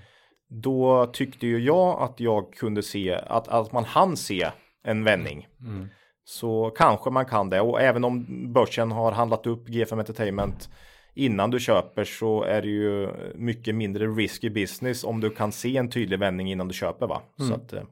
då 0.48 1.06
tyckte 1.06 1.46
ju 1.46 1.58
jag 1.58 2.02
att 2.02 2.20
jag 2.20 2.52
kunde 2.54 2.82
se 2.82 3.14
att, 3.14 3.48
att 3.48 3.72
man 3.72 3.84
hann 3.84 4.16
se 4.16 4.50
en 4.84 5.04
vändning. 5.04 5.48
Mm. 5.60 5.88
Så 6.24 6.70
kanske 6.76 7.10
man 7.10 7.26
kan 7.26 7.50
det 7.50 7.60
och 7.60 7.80
även 7.80 8.04
om 8.04 8.26
börsen 8.52 8.92
har 8.92 9.12
handlat 9.12 9.46
upp 9.46 9.68
G5 9.68 9.98
Entertainment 9.98 10.68
innan 11.14 11.50
du 11.50 11.60
köper 11.60 12.04
så 12.04 12.42
är 12.42 12.62
det 12.62 12.68
ju 12.68 13.08
mycket 13.34 13.74
mindre 13.74 14.06
risky 14.06 14.50
business 14.50 15.04
om 15.04 15.20
du 15.20 15.30
kan 15.30 15.52
se 15.52 15.76
en 15.76 15.90
tydlig 15.90 16.18
vändning 16.18 16.52
innan 16.52 16.68
du 16.68 16.74
köper 16.74 17.06
va. 17.06 17.22
Mm. 17.38 17.50
Så 17.50 17.54
att, 17.54 17.72
eh, 17.72 17.82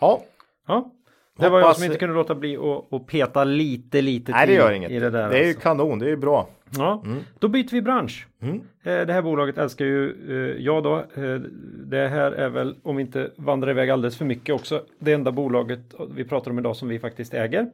ja. 0.00 0.22
ja. 0.66 0.92
Det 1.38 1.48
var 1.48 1.60
jag 1.60 1.76
som 1.76 1.84
inte 1.84 1.98
kunde 1.98 2.14
låta 2.14 2.34
bli 2.34 2.56
att 2.90 3.06
peta 3.06 3.44
lite, 3.44 4.02
lite 4.02 4.32
Nej, 4.32 4.46
det 4.46 4.52
gör 4.52 4.72
inget. 4.72 4.90
det, 4.90 5.10
där, 5.10 5.30
det 5.30 5.38
är 5.38 5.42
ju 5.42 5.48
alltså. 5.48 5.62
kanon, 5.62 5.98
det 5.98 6.06
är 6.06 6.10
ju 6.10 6.16
bra. 6.16 6.48
Ja, 6.70 7.02
mm. 7.04 7.18
då 7.38 7.48
byter 7.48 7.70
vi 7.70 7.82
bransch. 7.82 8.28
Mm. 8.42 8.56
Eh, 8.56 9.06
det 9.06 9.12
här 9.12 9.22
bolaget 9.22 9.58
älskar 9.58 9.84
ju 9.84 10.10
eh, 10.28 10.62
jag 10.64 10.82
då. 10.82 10.96
Eh, 10.96 11.34
det 11.84 12.08
här 12.08 12.32
är 12.32 12.48
väl, 12.48 12.76
om 12.82 12.96
vi 12.96 13.02
inte 13.02 13.30
vandrar 13.36 13.70
iväg 13.70 13.90
alldeles 13.90 14.18
för 14.18 14.24
mycket 14.24 14.54
också, 14.54 14.84
det 14.98 15.12
enda 15.12 15.32
bolaget 15.32 15.80
vi 16.10 16.24
pratar 16.24 16.50
om 16.50 16.58
idag 16.58 16.76
som 16.76 16.88
vi 16.88 16.98
faktiskt 16.98 17.34
äger. 17.34 17.70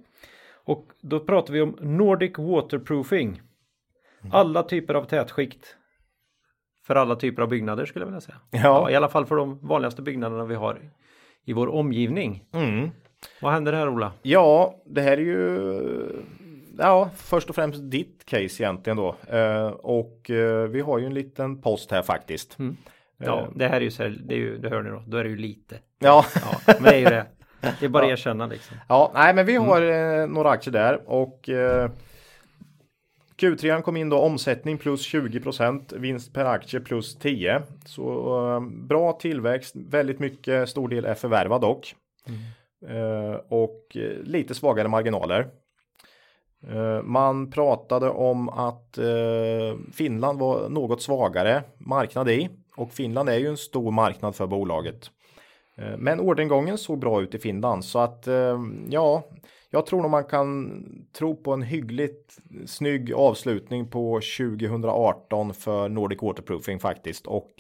Och 0.65 0.87
då 1.01 1.21
pratar 1.21 1.53
vi 1.53 1.61
om 1.61 1.77
Nordic 1.81 2.39
Waterproofing. 2.39 3.29
Mm. 3.29 4.33
Alla 4.33 4.63
typer 4.63 4.95
av 4.95 5.05
tätskikt. 5.05 5.77
För 6.87 6.95
alla 6.95 7.17
typer 7.17 7.43
av 7.43 7.49
byggnader 7.49 7.87
skulle 7.87 8.03
jag 8.03 8.07
vilja 8.07 8.21
säga. 8.21 8.37
Ja. 8.51 8.59
ja. 8.63 8.91
I 8.91 8.95
alla 8.95 9.09
fall 9.09 9.27
för 9.27 9.37
de 9.37 9.59
vanligaste 9.67 10.03
byggnaderna 10.03 10.45
vi 10.45 10.55
har 10.55 10.81
i 11.45 11.53
vår 11.53 11.69
omgivning. 11.69 12.45
Mm. 12.53 12.91
Vad 13.41 13.53
händer 13.53 13.73
här 13.73 13.89
Ola? 13.89 14.13
Ja, 14.23 14.75
det 14.87 15.01
här 15.01 15.13
är 15.13 15.23
ju 15.23 16.23
ja, 16.79 17.11
först 17.17 17.49
och 17.49 17.55
främst 17.55 17.91
ditt 17.91 18.25
case 18.27 18.63
egentligen 18.63 18.97
då. 18.97 19.17
Eh, 19.29 19.67
och 19.69 20.31
eh, 20.31 20.69
vi 20.69 20.81
har 20.81 20.99
ju 20.99 21.07
en 21.07 21.15
liten 21.15 21.61
post 21.63 21.91
här 21.91 22.03
faktiskt. 22.03 22.59
Mm. 22.59 22.77
Ja, 23.19 23.41
eh. 23.41 23.49
det 23.55 23.69
här 23.69 23.77
är 23.77 23.81
ju 23.81 23.91
så 23.91 24.03
här, 24.03 24.19
det, 24.25 24.35
är 24.35 24.39
ju, 24.39 24.59
det 24.59 24.69
hör 24.69 24.83
ni 24.83 24.91
då, 24.91 25.03
då 25.07 25.17
är 25.17 25.25
det 25.25 25.31
ju 25.31 25.37
lite. 25.37 25.79
Ja. 25.99 26.25
ja 26.35 26.61
men 26.67 26.83
det 26.83 26.95
är 26.95 26.99
ju 26.99 27.05
det. 27.05 27.27
Det 27.81 27.87
är 27.87 27.89
bara 27.89 28.03
att 28.03 28.09
ja. 28.09 28.13
erkänna 28.13 28.47
liksom. 28.47 28.77
Ja, 28.89 29.11
nej 29.15 29.35
men 29.35 29.47
vi 29.47 29.57
har 29.57 29.83
mm. 29.83 30.31
några 30.31 30.51
aktier 30.51 30.73
där 30.73 31.11
och 31.11 31.49
eh, 31.49 31.91
Q3 33.37 33.83
kom 33.83 33.97
in 33.97 34.09
då 34.09 34.19
omsättning 34.19 34.79
plus 34.79 35.15
20% 35.15 35.99
vinst 35.99 36.33
per 36.33 36.45
aktie 36.45 36.81
plus 36.81 37.17
10. 37.19 37.63
Så 37.85 38.37
eh, 38.55 38.61
bra 38.87 39.13
tillväxt, 39.13 39.75
väldigt 39.77 40.19
mycket, 40.19 40.69
stor 40.69 40.89
del 40.89 41.05
är 41.05 41.15
förvärvad 41.15 41.61
dock. 41.61 41.95
Mm. 42.29 42.41
Eh, 42.83 43.41
och 43.49 43.97
eh, 43.97 44.23
lite 44.23 44.55
svagare 44.55 44.89
marginaler. 44.89 45.49
Eh, 46.69 47.03
man 47.03 47.51
pratade 47.51 48.11
om 48.11 48.49
att 48.49 48.99
Finland 49.93 50.39
var 50.39 50.69
något 50.69 51.03
svagare 51.03 51.63
marknad 51.79 52.31
i 52.31 52.49
och 52.77 52.93
Finland 52.93 53.29
är 53.29 53.39
ju 53.39 53.47
en 53.47 53.57
stor 53.57 53.91
marknad 53.91 54.37
för 54.37 54.47
bolaget. 54.47 55.11
Men 55.99 56.21
orderingången 56.21 56.79
såg 56.79 56.99
bra 56.99 57.23
ut 57.23 57.35
i 57.35 57.39
Finland 57.39 57.85
så 57.85 57.99
att 57.99 58.29
ja, 58.89 59.23
jag 59.71 59.87
tror 59.87 60.03
nog 60.03 60.11
man 60.11 60.25
kan 60.25 60.83
tro 61.19 61.37
på 61.37 61.53
en 61.53 61.63
hyggligt 61.63 62.39
snygg 62.67 63.13
avslutning 63.13 63.91
på 63.91 64.21
2018 64.39 65.55
för 65.55 65.89
Nordic 65.89 66.23
Waterproofing 66.23 66.79
faktiskt 66.79 67.27
och 67.27 67.51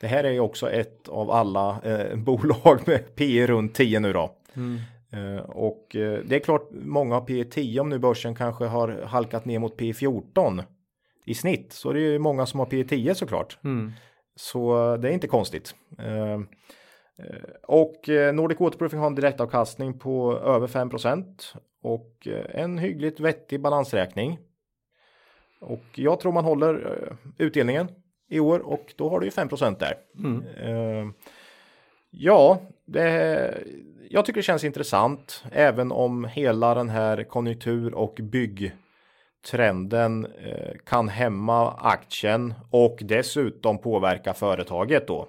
det 0.00 0.06
här 0.06 0.24
är 0.24 0.30
ju 0.30 0.40
också 0.40 0.70
ett 0.70 1.08
av 1.08 1.30
alla 1.30 1.80
eh, 1.84 2.16
bolag 2.24 2.80
med 2.86 3.14
P 3.14 3.46
runt 3.46 3.74
10 3.74 4.00
nu 4.00 4.12
då. 4.12 4.34
Mm. 4.58 4.78
Eh, 5.12 5.40
och 5.40 5.96
eh, 5.96 6.20
det 6.24 6.36
är 6.36 6.40
klart 6.40 6.68
många 6.70 7.14
har 7.14 7.20
P 7.20 7.44
10 7.44 7.80
om 7.80 7.88
nu 7.88 7.98
börsen 7.98 8.34
kanske 8.34 8.64
har 8.64 9.02
halkat 9.02 9.44
ner 9.44 9.58
mot 9.58 9.76
P 9.76 9.94
14 9.94 10.62
i 11.26 11.34
snitt 11.34 11.72
så 11.72 11.92
det 11.92 12.00
är 12.00 12.10
ju 12.10 12.18
många 12.18 12.46
som 12.46 12.60
har 12.60 12.66
P 12.66 12.84
10 12.84 13.14
såklart. 13.14 13.58
Mm. 13.64 13.92
Så 14.36 14.96
det 14.96 15.08
är 15.08 15.12
inte 15.12 15.28
konstigt. 15.28 15.74
Eh, 15.98 16.40
och 17.62 18.08
Nordic 18.34 18.60
Waterproofing 18.60 19.00
har 19.00 19.06
en 19.06 19.14
direktavkastning 19.14 19.98
på 19.98 20.38
över 20.38 20.66
5% 20.66 21.56
och 21.82 22.28
en 22.50 22.78
hyggligt 22.78 23.20
vettig 23.20 23.60
balansräkning. 23.60 24.38
Och 25.60 25.84
jag 25.94 26.20
tror 26.20 26.32
man 26.32 26.44
håller 26.44 27.16
utdelningen 27.38 27.88
i 28.28 28.40
år 28.40 28.58
och 28.58 28.94
då 28.96 29.08
har 29.08 29.20
du 29.20 29.26
ju 29.26 29.30
5% 29.30 29.78
där. 29.78 29.94
Mm. 30.18 31.12
Ja, 32.10 32.60
det, 32.86 33.64
jag 34.10 34.24
tycker 34.24 34.38
det 34.38 34.42
känns 34.42 34.64
intressant 34.64 35.44
även 35.52 35.92
om 35.92 36.24
hela 36.24 36.74
den 36.74 36.88
här 36.88 37.24
konjunktur 37.24 37.94
och 37.94 38.18
byggtrenden 38.22 40.26
eh, 40.26 40.76
kan 40.86 41.08
hämma 41.08 41.72
aktien 41.72 42.54
och 42.70 42.98
dessutom 43.00 43.78
påverka 43.78 44.34
företaget 44.34 45.06
då. 45.06 45.28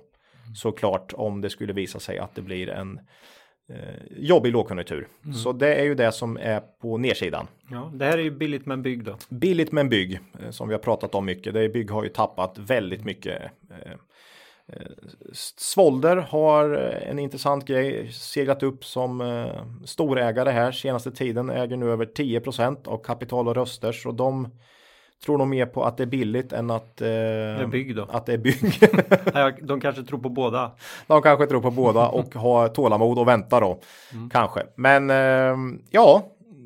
Såklart 0.55 1.13
om 1.13 1.41
det 1.41 1.49
skulle 1.49 1.73
visa 1.73 1.99
sig 1.99 2.17
att 2.17 2.35
det 2.35 2.41
blir 2.41 2.69
en 2.69 2.99
eh, 3.69 4.17
jobbig 4.17 4.51
lågkonjunktur. 4.51 5.07
Mm. 5.23 5.33
Så 5.33 5.51
det 5.51 5.75
är 5.75 5.83
ju 5.83 5.95
det 5.95 6.11
som 6.11 6.37
är 6.37 6.61
på 6.81 6.97
nedsidan. 6.97 7.47
Ja, 7.71 7.91
det 7.95 8.05
här 8.05 8.17
är 8.17 8.21
ju 8.21 8.31
billigt 8.31 8.65
men 8.65 8.81
bygg 8.81 9.03
då. 9.03 9.17
Billigt 9.29 9.71
men 9.71 9.89
bygg 9.89 10.19
eh, 10.39 10.49
som 10.49 10.67
vi 10.67 10.73
har 10.73 10.79
pratat 10.79 11.15
om 11.15 11.25
mycket. 11.25 11.53
Det 11.53 11.61
är 11.61 11.69
bygg 11.69 11.91
har 11.91 12.03
ju 12.03 12.09
tappat 12.09 12.57
väldigt 12.57 13.05
mycket 13.05 13.51
Eh, 13.85 13.91
Svolder 15.33 16.17
har 16.17 16.73
eh, 16.73 17.09
en 17.09 17.19
intressant 17.19 17.65
grej 17.65 18.11
seglat 18.11 18.63
upp 18.63 18.85
som 18.85 19.21
eh, 19.21 19.85
storägare 19.85 20.49
här 20.49 20.71
senaste 20.71 21.11
tiden 21.11 21.49
äger 21.49 21.77
nu 21.77 21.91
över 21.91 22.05
10% 22.05 22.87
av 22.87 22.97
kapital 22.97 23.47
och 23.47 23.55
röster 23.55 23.91
så 23.91 24.11
de 24.11 24.47
tror 25.25 25.37
nog 25.37 25.47
mer 25.47 25.65
på 25.65 25.83
att 25.83 25.97
det 25.97 26.03
är 26.03 26.07
billigt 26.07 26.53
än 26.53 26.71
att, 26.71 27.01
eh, 27.01 27.07
det 27.07 27.11
är 27.11 27.67
bygg 27.67 27.95
då. 27.95 28.07
att 28.09 28.25
det 28.25 28.33
är 28.33 28.37
bygg. 28.37 28.79
de 29.67 29.81
kanske 29.81 30.03
tror 30.03 30.19
på 30.19 30.29
båda. 30.29 30.71
De 31.07 31.21
kanske 31.21 31.45
tror 31.47 31.61
på 31.61 31.71
båda 31.71 32.07
och 32.07 32.33
har 32.35 32.67
tålamod 32.67 33.19
och 33.19 33.27
vänta 33.27 33.59
då. 33.59 33.79
Mm. 34.13 34.29
Kanske. 34.29 34.65
Men 34.75 35.09
eh, 35.09 35.79
ja, 35.89 36.23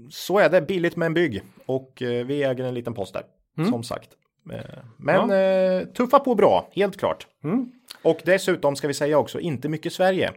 så 0.10 0.40
är 0.40 0.50
det 0.50 0.62
billigt 0.62 0.96
med 0.96 1.06
en 1.06 1.14
bygg 1.14 1.42
och 1.66 2.02
eh, 2.02 2.26
vi 2.26 2.44
äger 2.44 2.64
en 2.64 2.74
liten 2.74 2.94
post 2.94 3.14
där. 3.14 3.24
Mm. 3.58 3.72
Som 3.72 3.84
sagt. 3.84 4.10
Men 4.98 5.30
ja. 5.30 5.36
eh, 5.36 5.86
tuffa 5.86 6.20
på 6.20 6.36
bra, 6.36 6.70
helt 6.72 7.00
klart. 7.00 7.28
Mm. 7.44 7.72
Och 8.02 8.22
dessutom 8.26 8.76
ska 8.76 8.88
vi 8.88 8.94
säga 8.94 9.18
också, 9.18 9.40
inte 9.40 9.70
mycket 9.70 9.94
Sverige. 9.94 10.32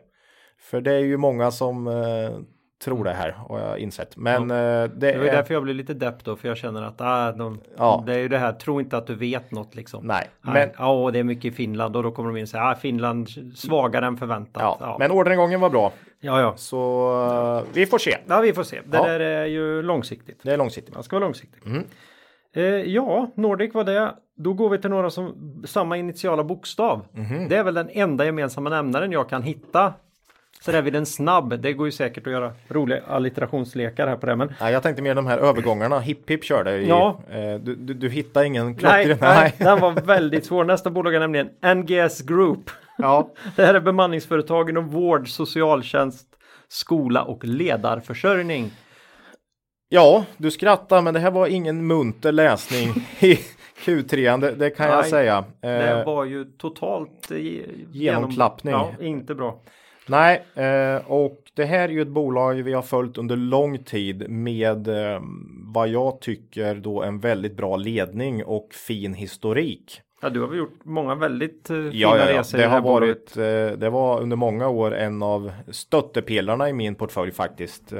För 0.61 0.81
det 0.81 0.93
är 0.93 0.99
ju 0.99 1.17
många 1.17 1.51
som 1.51 1.87
eh, 1.87 2.39
tror 2.85 3.05
det 3.05 3.13
här 3.13 3.31
har 3.31 3.61
jag 3.61 3.79
insett. 3.79 4.17
Men 4.17 4.51
ja. 4.51 4.57
eh, 4.57 4.91
det, 4.91 5.13
det 5.13 5.19
var 5.19 5.25
är... 5.25 5.33
därför 5.33 5.55
jag 5.55 5.63
blir 5.63 5.75
lite 5.75 5.95
depp 5.95 6.25
då, 6.25 6.37
för 6.37 6.49
jag 6.49 6.57
känner 6.57 6.83
att 6.83 7.01
ah, 7.01 7.33
de, 7.33 7.61
ja. 7.77 8.03
det 8.07 8.15
är 8.15 8.19
ju 8.19 8.29
det 8.29 8.39
här, 8.39 8.53
tro 8.53 8.81
inte 8.81 8.97
att 8.97 9.07
du 9.07 9.15
vet 9.15 9.51
något 9.51 9.75
liksom. 9.75 10.07
Nej, 10.07 10.31
men 10.41 10.69
ja, 10.79 11.11
det 11.13 11.19
är 11.19 11.25
mycket 11.25 11.45
i 11.45 11.51
Finland 11.51 11.97
och 11.97 12.03
då 12.03 12.11
kommer 12.11 12.31
de 12.31 12.37
in 12.37 12.43
och 12.43 12.49
säga 12.49 12.65
ah, 12.65 12.75
Finland 12.75 13.29
svagare 13.55 14.07
än 14.07 14.17
förväntat. 14.17 14.63
Ja, 14.63 14.77
ja. 14.81 14.97
men 14.99 15.11
orderingången 15.11 15.61
var 15.61 15.71
bra. 15.71 15.93
Ja, 16.21 16.41
ja. 16.41 16.55
Så 16.57 17.65
vi 17.73 17.87
får 17.87 17.99
se. 17.99 18.17
Ja, 18.27 18.41
vi 18.41 18.53
får 18.53 18.63
se. 18.63 18.81
Det 18.85 18.99
där 18.99 19.21
är 19.21 19.47
ju 19.47 19.83
långsiktigt. 19.83 20.41
Det 20.43 20.53
är 20.53 20.57
långsiktigt. 20.57 20.95
Man 20.95 21.03
ska 21.03 21.17
vara 21.17 21.25
långsiktig. 21.25 21.67
Mm. 21.67 21.85
Eh, 22.57 22.65
ja, 22.65 23.31
Nordic 23.35 23.75
var 23.75 23.85
det. 23.85 24.15
Då 24.37 24.53
går 24.53 24.71
vi 24.71 24.79
till 24.79 24.91
några 24.91 25.11
som 25.11 25.35
samma 25.67 25.97
initiala 25.97 26.45
bokstav. 26.45 27.07
Mm. 27.17 27.49
Det 27.49 27.57
är 27.57 27.65
väl 27.65 27.75
den 27.75 27.89
enda 27.93 28.25
gemensamma 28.25 28.71
nämnaren 28.71 29.13
jag 29.13 29.29
kan 29.29 29.43
hitta. 29.43 29.93
Så 30.61 30.73
där 30.73 30.83
vid 30.83 30.97
en 30.97 31.07
snabb. 31.07 31.61
Det 31.61 31.73
går 31.73 31.87
ju 31.87 31.93
säkert 31.93 32.27
att 32.27 32.33
göra 32.33 32.53
roliga 32.69 33.01
alliterationslekar 33.09 34.07
här 34.07 34.17
på 34.17 34.27
det. 34.27 34.37
Men... 34.37 34.53
Nej, 34.61 34.73
jag 34.73 34.83
tänkte 34.83 35.03
mer 35.03 35.15
de 35.15 35.27
här 35.27 35.39
övergångarna. 35.39 36.01
Hipp 36.01 36.31
hipp 36.31 36.45
körde 36.45 36.77
i. 36.77 36.89
Ja. 36.89 37.21
Eh, 37.31 37.55
du, 37.55 37.75
du, 37.75 37.95
du 37.95 38.09
hittar 38.09 38.45
ingen 38.45 38.75
klockren. 38.75 39.07
Nej, 39.07 39.19
nej, 39.21 39.55
den 39.59 39.81
var 39.81 39.93
väldigt 39.93 40.47
svår. 40.47 40.65
Nästa 40.65 40.91
bolag 40.91 41.15
är 41.15 41.21
nämligen 41.21 41.49
NGS 41.77 42.23
Group. 42.23 42.71
Ja. 42.99 43.31
det 43.57 43.65
här 43.65 43.75
är 43.75 43.81
bemanningsföretag 43.81 44.71
inom 44.71 44.89
vård, 44.89 45.29
socialtjänst, 45.29 46.27
skola 46.69 47.23
och 47.23 47.45
ledarförsörjning. 47.45 48.71
Ja, 49.89 50.25
du 50.37 50.51
skrattar 50.51 51.03
men 51.03 51.15
det 51.15 51.21
här 51.21 51.31
var 51.31 51.47
ingen 51.47 51.87
munter 51.87 52.33
läsning 52.33 52.89
i 53.21 53.39
Q3, 53.85 54.41
det, 54.41 54.55
det 54.55 54.71
kan 54.71 54.89
Nej, 54.89 54.97
jag 54.97 55.07
säga. 55.07 55.45
Det 55.61 55.99
eh, 55.99 56.07
var 56.07 56.25
ju 56.25 56.45
totalt 56.45 57.31
eh, 57.31 57.39
genomklappning. 57.93 58.75
Genom, 58.75 58.95
ja, 58.99 59.05
inte 59.07 59.35
bra. 59.35 59.61
Nej, 60.07 60.43
eh, 60.55 61.11
och 61.11 61.43
det 61.55 61.65
här 61.65 61.89
är 61.89 61.93
ju 61.93 62.03
ett 62.03 62.09
bolag 62.09 62.55
vi 62.55 62.73
har 62.73 62.83
följt 62.83 63.19
under 63.19 63.37
lång 63.37 63.79
tid 63.79 64.31
med 64.31 64.89
vad 65.75 65.89
jag 65.89 66.21
tycker 66.21 66.75
då 66.75 67.03
en 67.03 67.21
väldigt 67.21 67.57
bra 67.57 67.77
ledning 67.77 68.45
och 68.45 68.69
fin 68.75 69.15
historik. 69.15 70.01
Ja, 70.23 70.29
du 70.29 70.41
har 70.41 70.49
väl 70.49 70.59
gjort 70.59 70.85
många 70.85 71.15
väldigt 71.15 71.67
fina 71.67 71.91
ja, 71.93 72.19
ja, 72.19 72.31
ja. 72.31 72.39
resor. 72.39 72.59
Det 72.59 72.67
har 72.67 72.81
varit, 72.81 73.35
det 73.81 73.91
var 73.91 74.21
under 74.21 74.37
många 74.37 74.69
år 74.69 74.95
en 74.95 75.23
av 75.23 75.53
stöttepelarna 75.69 76.69
i 76.69 76.73
min 76.73 76.95
portfölj 76.95 77.33
faktiskt. 77.33 77.93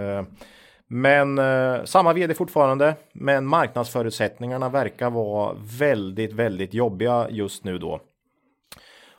Men 0.89 1.39
eh, 1.39 1.85
samma 1.85 2.13
vd 2.13 2.35
fortfarande, 2.35 2.95
men 3.13 3.47
marknadsförutsättningarna 3.47 4.69
verkar 4.69 5.11
vara 5.11 5.57
väldigt, 5.79 6.33
väldigt 6.33 6.75
jobbiga 6.75 7.27
just 7.31 7.65
nu 7.65 7.79
då. 7.79 8.01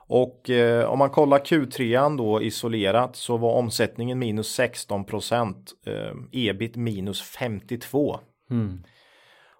Och 0.09 0.49
eh, 0.49 0.85
om 0.85 0.99
man 0.99 1.09
kollar 1.09 1.39
Q3 1.39 2.17
då 2.17 2.41
isolerat 2.41 3.15
så 3.15 3.37
var 3.37 3.53
omsättningen 3.53 4.19
minus 4.19 4.47
16 4.47 5.05
procent, 5.05 5.71
eh, 5.85 6.11
ebit 6.31 6.75
minus 6.75 7.21
52. 7.21 8.19
Mm. 8.51 8.83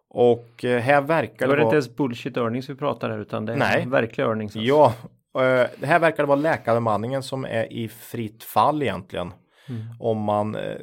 Och 0.09 0.65
eh, 0.65 0.79
här 0.79 1.01
verkar 1.01 1.37
det 1.37 1.47
vara... 1.47 1.55
Det 1.55 1.61
är 1.61 1.65
inte 1.65 1.75
ens 1.75 1.95
bullshit 1.95 2.37
earnings 2.37 2.69
vi 2.69 2.75
pratar 2.75 3.09
här 3.09 3.19
utan 3.19 3.45
det 3.45 3.53
är 3.53 3.57
Nej. 3.57 3.85
verkliga 3.87 4.27
earnings. 4.27 4.55
Alltså. 4.55 4.67
Ja, 4.67 4.93
eh, 5.33 5.67
det 5.79 5.85
här 5.85 5.99
verkar 5.99 6.23
det 6.23 6.27
vara 6.27 6.39
läkarbemanningen 6.39 7.23
som 7.23 7.45
är 7.45 7.73
i 7.73 7.87
fritt 7.87 8.43
fall 8.43 8.83
egentligen. 8.83 9.31
Mm. 9.69 9.81
Om 9.99 10.17
man 10.17 10.55
eh, 10.55 10.75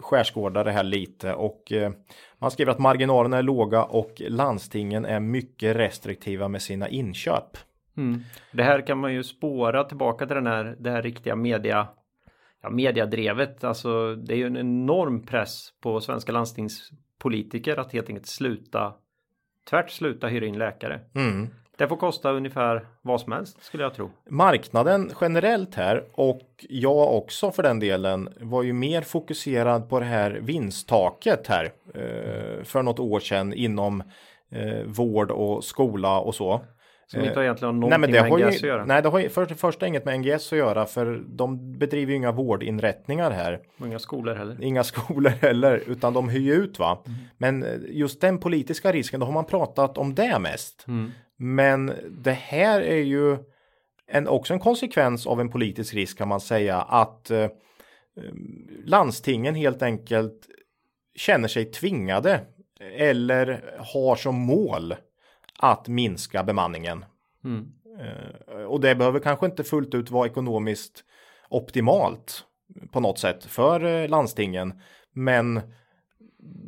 skärskådar 0.00 0.64
det 0.64 0.72
här 0.72 0.84
lite 0.84 1.34
och 1.34 1.72
eh, 1.72 1.92
man 2.38 2.50
skriver 2.50 2.72
att 2.72 2.78
marginalerna 2.78 3.38
är 3.38 3.42
låga 3.42 3.84
och 3.84 4.22
landstingen 4.28 5.04
är 5.04 5.20
mycket 5.20 5.76
restriktiva 5.76 6.48
med 6.48 6.62
sina 6.62 6.88
inköp. 6.88 7.56
Mm. 7.96 8.20
Det 8.52 8.62
här 8.62 8.86
kan 8.86 8.98
man 8.98 9.14
ju 9.14 9.22
spåra 9.22 9.84
tillbaka 9.84 10.26
till 10.26 10.36
den 10.36 10.46
här, 10.46 10.76
det 10.78 10.90
här 10.90 11.02
riktiga 11.02 11.36
media 11.36 11.88
ja, 12.62 12.70
mediadrevet. 12.70 13.64
Alltså 13.64 14.14
det 14.14 14.34
är 14.34 14.38
ju 14.38 14.46
en 14.46 14.56
enorm 14.56 15.22
press 15.26 15.72
på 15.80 16.00
svenska 16.00 16.32
landstingspolitiker 16.32 17.76
att 17.76 17.92
helt 17.92 18.08
enkelt 18.08 18.26
sluta 18.26 18.94
tvärt 19.70 19.90
sluta 19.90 20.26
hyra 20.26 20.46
in 20.46 20.58
läkare. 20.58 21.00
Mm. 21.14 21.48
Det 21.80 21.88
får 21.88 21.96
kosta 21.96 22.30
ungefär 22.32 22.86
vad 23.02 23.20
som 23.20 23.32
helst 23.32 23.64
skulle 23.64 23.82
jag 23.82 23.94
tro. 23.94 24.10
Marknaden 24.28 25.10
generellt 25.20 25.74
här 25.74 26.04
och 26.12 26.40
jag 26.68 27.16
också 27.16 27.50
för 27.50 27.62
den 27.62 27.80
delen 27.80 28.28
var 28.40 28.62
ju 28.62 28.72
mer 28.72 29.02
fokuserad 29.02 29.88
på 29.88 30.00
det 30.00 30.06
här 30.06 30.30
vinsttaket 30.30 31.46
här 31.46 31.64
eh, 31.94 32.64
för 32.64 32.82
något 32.82 32.98
år 32.98 33.20
sedan 33.20 33.52
inom 33.52 34.02
eh, 34.50 34.84
vård 34.86 35.30
och 35.30 35.64
skola 35.64 36.20
och 36.20 36.34
så. 36.34 36.60
Som 37.06 37.20
inte 37.20 37.34
har 37.34 37.42
egentligen 37.44 37.80
någonting 37.80 37.90
nej, 37.90 37.98
men 37.98 38.12
det 38.12 38.38
med 38.38 38.48
NGS 38.48 38.54
ju, 38.54 38.56
att 38.56 38.62
göra. 38.62 38.84
Nej, 38.84 39.02
det 39.02 39.08
har 39.08 39.18
ju 39.18 39.28
för 39.28 39.46
det 39.46 39.54
första 39.54 39.86
inget 39.86 40.04
med 40.04 40.20
NGS 40.20 40.52
att 40.52 40.58
göra 40.58 40.86
för 40.86 41.22
de 41.28 41.78
bedriver 41.78 42.10
ju 42.10 42.16
inga 42.16 42.32
vårdinrättningar 42.32 43.30
här. 43.30 43.60
Och 43.80 43.86
inga 43.86 43.98
skolor 43.98 44.34
heller. 44.34 44.56
Inga 44.60 44.84
skolor 44.92 45.30
heller, 45.30 45.82
utan 45.86 46.14
de 46.14 46.28
hyr 46.28 46.52
ut 46.52 46.78
va. 46.78 47.02
Mm. 47.06 47.18
Men 47.38 47.62
eh, 47.62 47.70
just 47.88 48.20
den 48.20 48.38
politiska 48.38 48.92
risken, 48.92 49.20
då 49.20 49.26
har 49.26 49.32
man 49.32 49.44
pratat 49.44 49.98
om 49.98 50.14
det 50.14 50.38
mest. 50.38 50.84
Mm. 50.88 51.10
Men 51.42 51.92
det 52.10 52.32
här 52.32 52.80
är 52.80 53.02
ju 53.02 53.38
en, 54.06 54.28
också 54.28 54.54
en 54.54 54.60
konsekvens 54.60 55.26
av 55.26 55.40
en 55.40 55.50
politisk 55.50 55.94
risk 55.94 56.18
kan 56.18 56.28
man 56.28 56.40
säga 56.40 56.76
att 56.80 57.30
eh, 57.30 57.48
landstingen 58.84 59.54
helt 59.54 59.82
enkelt 59.82 60.48
känner 61.14 61.48
sig 61.48 61.64
tvingade 61.64 62.40
eller 62.80 63.74
har 63.78 64.16
som 64.16 64.34
mål 64.34 64.94
att 65.58 65.88
minska 65.88 66.44
bemanningen. 66.44 67.04
Mm. 67.44 67.72
Eh, 68.00 68.62
och 68.62 68.80
det 68.80 68.94
behöver 68.94 69.20
kanske 69.20 69.46
inte 69.46 69.64
fullt 69.64 69.94
ut 69.94 70.10
vara 70.10 70.26
ekonomiskt 70.26 71.04
optimalt 71.48 72.44
på 72.92 73.00
något 73.00 73.18
sätt 73.18 73.44
för 73.44 73.84
eh, 73.84 74.08
landstingen. 74.08 74.80
Men 75.12 75.60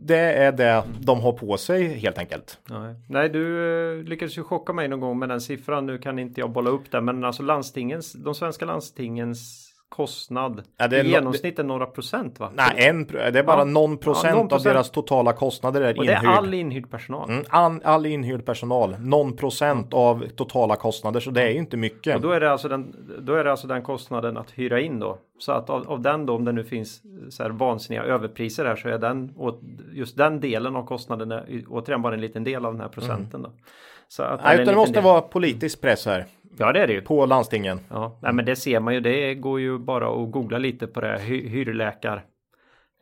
det 0.04 0.16
är 0.16 0.52
det 0.52 0.82
de 1.00 1.20
har 1.20 1.32
på 1.32 1.56
sig 1.56 1.98
helt 1.98 2.18
enkelt. 2.18 2.58
Nej, 2.70 2.94
Nej 3.08 3.28
du 3.28 3.72
eh, 3.98 4.04
lyckades 4.04 4.38
ju 4.38 4.42
chocka 4.42 4.72
mig 4.72 4.88
någon 4.88 5.00
gång 5.00 5.18
med 5.18 5.28
den 5.28 5.40
siffran. 5.40 5.87
Nu 5.87 5.98
kan 5.98 6.18
inte 6.18 6.40
jag 6.40 6.50
bolla 6.50 6.70
upp 6.70 6.90
den, 6.90 7.04
men 7.04 7.24
alltså 7.24 7.42
landstingens, 7.42 8.12
de 8.12 8.35
svenska 8.35 8.64
landstingens 8.64 9.71
kostnad 9.96 10.62
Ja, 10.76 10.88
det 10.88 10.96
är 10.98 11.05
i 11.05 11.09
no- 11.09 11.11
genomsnitt 11.11 11.59
är 11.59 11.64
några 11.64 11.87
procent 11.87 12.40
va? 12.40 12.50
Nej, 12.55 12.88
en, 12.88 13.07
det 13.07 13.38
är 13.38 13.42
bara 13.42 13.59
Ja. 13.59 13.64
någon 13.64 13.96
procent 13.96 14.24
Ja, 14.28 14.35
någon 14.35 14.44
av 14.44 14.48
procent. 14.48 14.64
deras 14.74 14.90
totala 14.90 15.33
kostnader 15.33 15.81
är 15.81 15.98
Och 15.98 16.07
det 16.07 16.12
är 16.12 16.16
inhyrd. 16.20 16.37
all 16.38 16.55
inhyrd 16.55 16.90
personal. 16.90 17.31
Mm, 17.31 17.44
all, 17.50 17.81
all 17.85 18.07
inhyrd 18.07 18.44
personal, 18.46 18.96
någon 19.00 19.37
procent 19.37 19.94
av 19.94 20.26
totala 20.37 20.76
kostnader, 20.76 21.20
så 21.20 21.31
det 21.31 21.42
är 21.42 21.50
ju 21.50 21.59
inte 21.59 21.76
mycket. 21.76 22.14
Och 22.16 22.20
då 22.22 22.31
är, 22.31 22.40
det 22.40 22.52
alltså 22.52 22.68
den, 22.68 22.94
då 23.20 23.35
är 23.35 23.44
det 23.44 23.50
alltså 23.50 23.66
den 23.66 23.83
kostnaden 23.83 24.37
att 24.37 24.50
hyra 24.50 24.81
in 24.81 24.98
då. 25.00 25.18
Så 25.38 25.52
att 25.52 25.70
av, 25.70 25.90
av 25.90 26.00
den 26.00 26.26
då, 26.26 26.35
om 26.37 26.44
det 26.44 26.52
nu 26.52 26.64
finns 26.64 27.02
så 27.31 27.42
här 27.42 27.50
vansinniga 27.50 28.02
överpriser 28.05 28.64
här 28.64 28.76
så 28.76 28.88
är 28.88 28.98
den, 28.98 29.33
just 29.92 30.16
den 30.16 30.40
delen 30.40 30.76
av 30.76 30.87
kostnaden 30.87 31.33
är 31.33 31.64
återigen 31.68 32.02
bara 32.02 32.14
en 32.14 32.20
liten 32.20 32.44
del 32.44 32.64
av 32.66 32.72
den 32.72 32.81
här 32.81 32.88
procenten 32.88 33.42
då. 33.42 33.50
Så 34.09 34.22
att, 34.22 34.44
Nej, 34.44 34.55
utan 34.55 34.66
det 34.66 34.74
måste 34.76 34.92
del. 34.94 35.05
vara 35.05 35.20
politisk 35.20 35.81
press 35.81 36.07
här 36.07 36.26
Ja, 36.59 36.73
det 36.73 36.81
är 36.81 36.87
det 36.87 36.93
ju. 36.93 37.01
på 37.01 37.27
landstingen. 37.27 37.81
Ja, 37.91 38.19
nej, 38.23 38.33
men 38.33 38.45
det 38.45 38.57
ser 38.57 38.81
man 38.81 38.95
ju. 38.95 39.01
Det 39.01 39.35
går 39.35 39.61
ju 39.61 39.79
bara 39.79 40.09
att 40.25 40.31
googla 40.31 40.59
lite 40.59 40.87
på 40.87 41.01
det. 41.01 41.07
här. 41.07 41.19
Hy, 41.19 41.49
hyrläkar. 41.49 42.25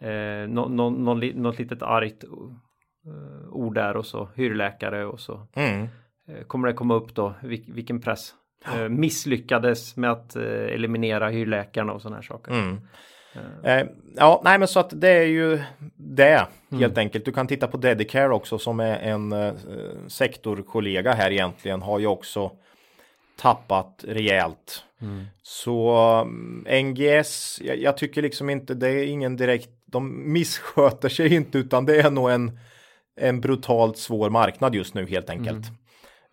Eh, 0.01 0.49
nå, 0.49 0.69
nå, 0.69 0.91
nå, 0.91 1.15
något 1.15 1.59
litet 1.59 1.83
argt 1.83 2.25
eh, 2.25 3.49
ord 3.53 3.75
där 3.75 3.97
och 3.97 4.07
så 4.07 4.29
hyrläkare 4.35 5.05
och 5.07 5.21
så 5.21 5.47
Mm. 5.57 5.83
eh, 6.29 6.43
kommer 6.47 6.69
det 6.69 6.75
komma 6.75 6.95
upp 6.95 7.15
då 7.15 7.35
vil, 7.43 7.65
vilken 7.69 8.01
press 8.01 8.35
eh, 8.77 8.89
misslyckades 8.89 9.97
med 9.97 10.11
att 10.11 10.37
eh, 10.37 10.43
eliminera 10.45 11.29
hyrläkarna 11.29 11.93
och 11.93 12.03
sådana 12.03 12.17
här 12.17 12.23
saker. 12.23 12.53
Mm. 12.53 12.77
Eh, 13.65 13.87
ja, 14.17 14.41
nej 14.45 14.59
men 14.59 14.69
så 14.69 14.81
att 14.81 15.01
det 15.01 15.09
är 15.09 15.27
ju 15.27 15.61
det 15.97 16.47
helt 16.71 16.99
enkelt. 16.99 17.25
Du 17.25 17.33
kan 17.33 17.47
titta 17.47 17.67
på 17.67 17.77
Dedicare 17.77 18.33
också 18.33 18.59
som 18.59 18.81
är 18.81 18.99
en 18.99 19.33
eh, 19.33 19.53
sektorkollega 20.09 21.13
här 21.13 21.31
egentligen 21.31 21.83
har 21.83 21.99
ju 21.99 22.07
också 22.07 22.51
tappat 23.41 24.05
rejält. 24.09 24.85
Så 25.43 25.91
mm, 26.23 26.87
NGS, 26.87 27.61
jag, 27.65 27.79
jag 27.79 27.97
tycker 27.97 28.23
liksom 28.23 28.51
inte 28.51 28.75
det 28.75 28.89
är 28.89 29.05
ingen 29.05 29.37
direkt, 29.37 29.71
de 29.87 30.33
missköter 30.33 31.09
sig 31.09 31.35
inte 31.35 31.59
utan 31.59 31.87
det 31.87 32.01
är 32.01 32.11
nog 32.11 32.31
en, 32.31 32.59
en 33.17 33.41
brutalt 33.41 33.99
svår 33.99 34.31
marknad 34.31 34.75
just 34.75 34.95
nu 34.95 35.07
helt 35.07 35.31
enkelt. 35.31 35.67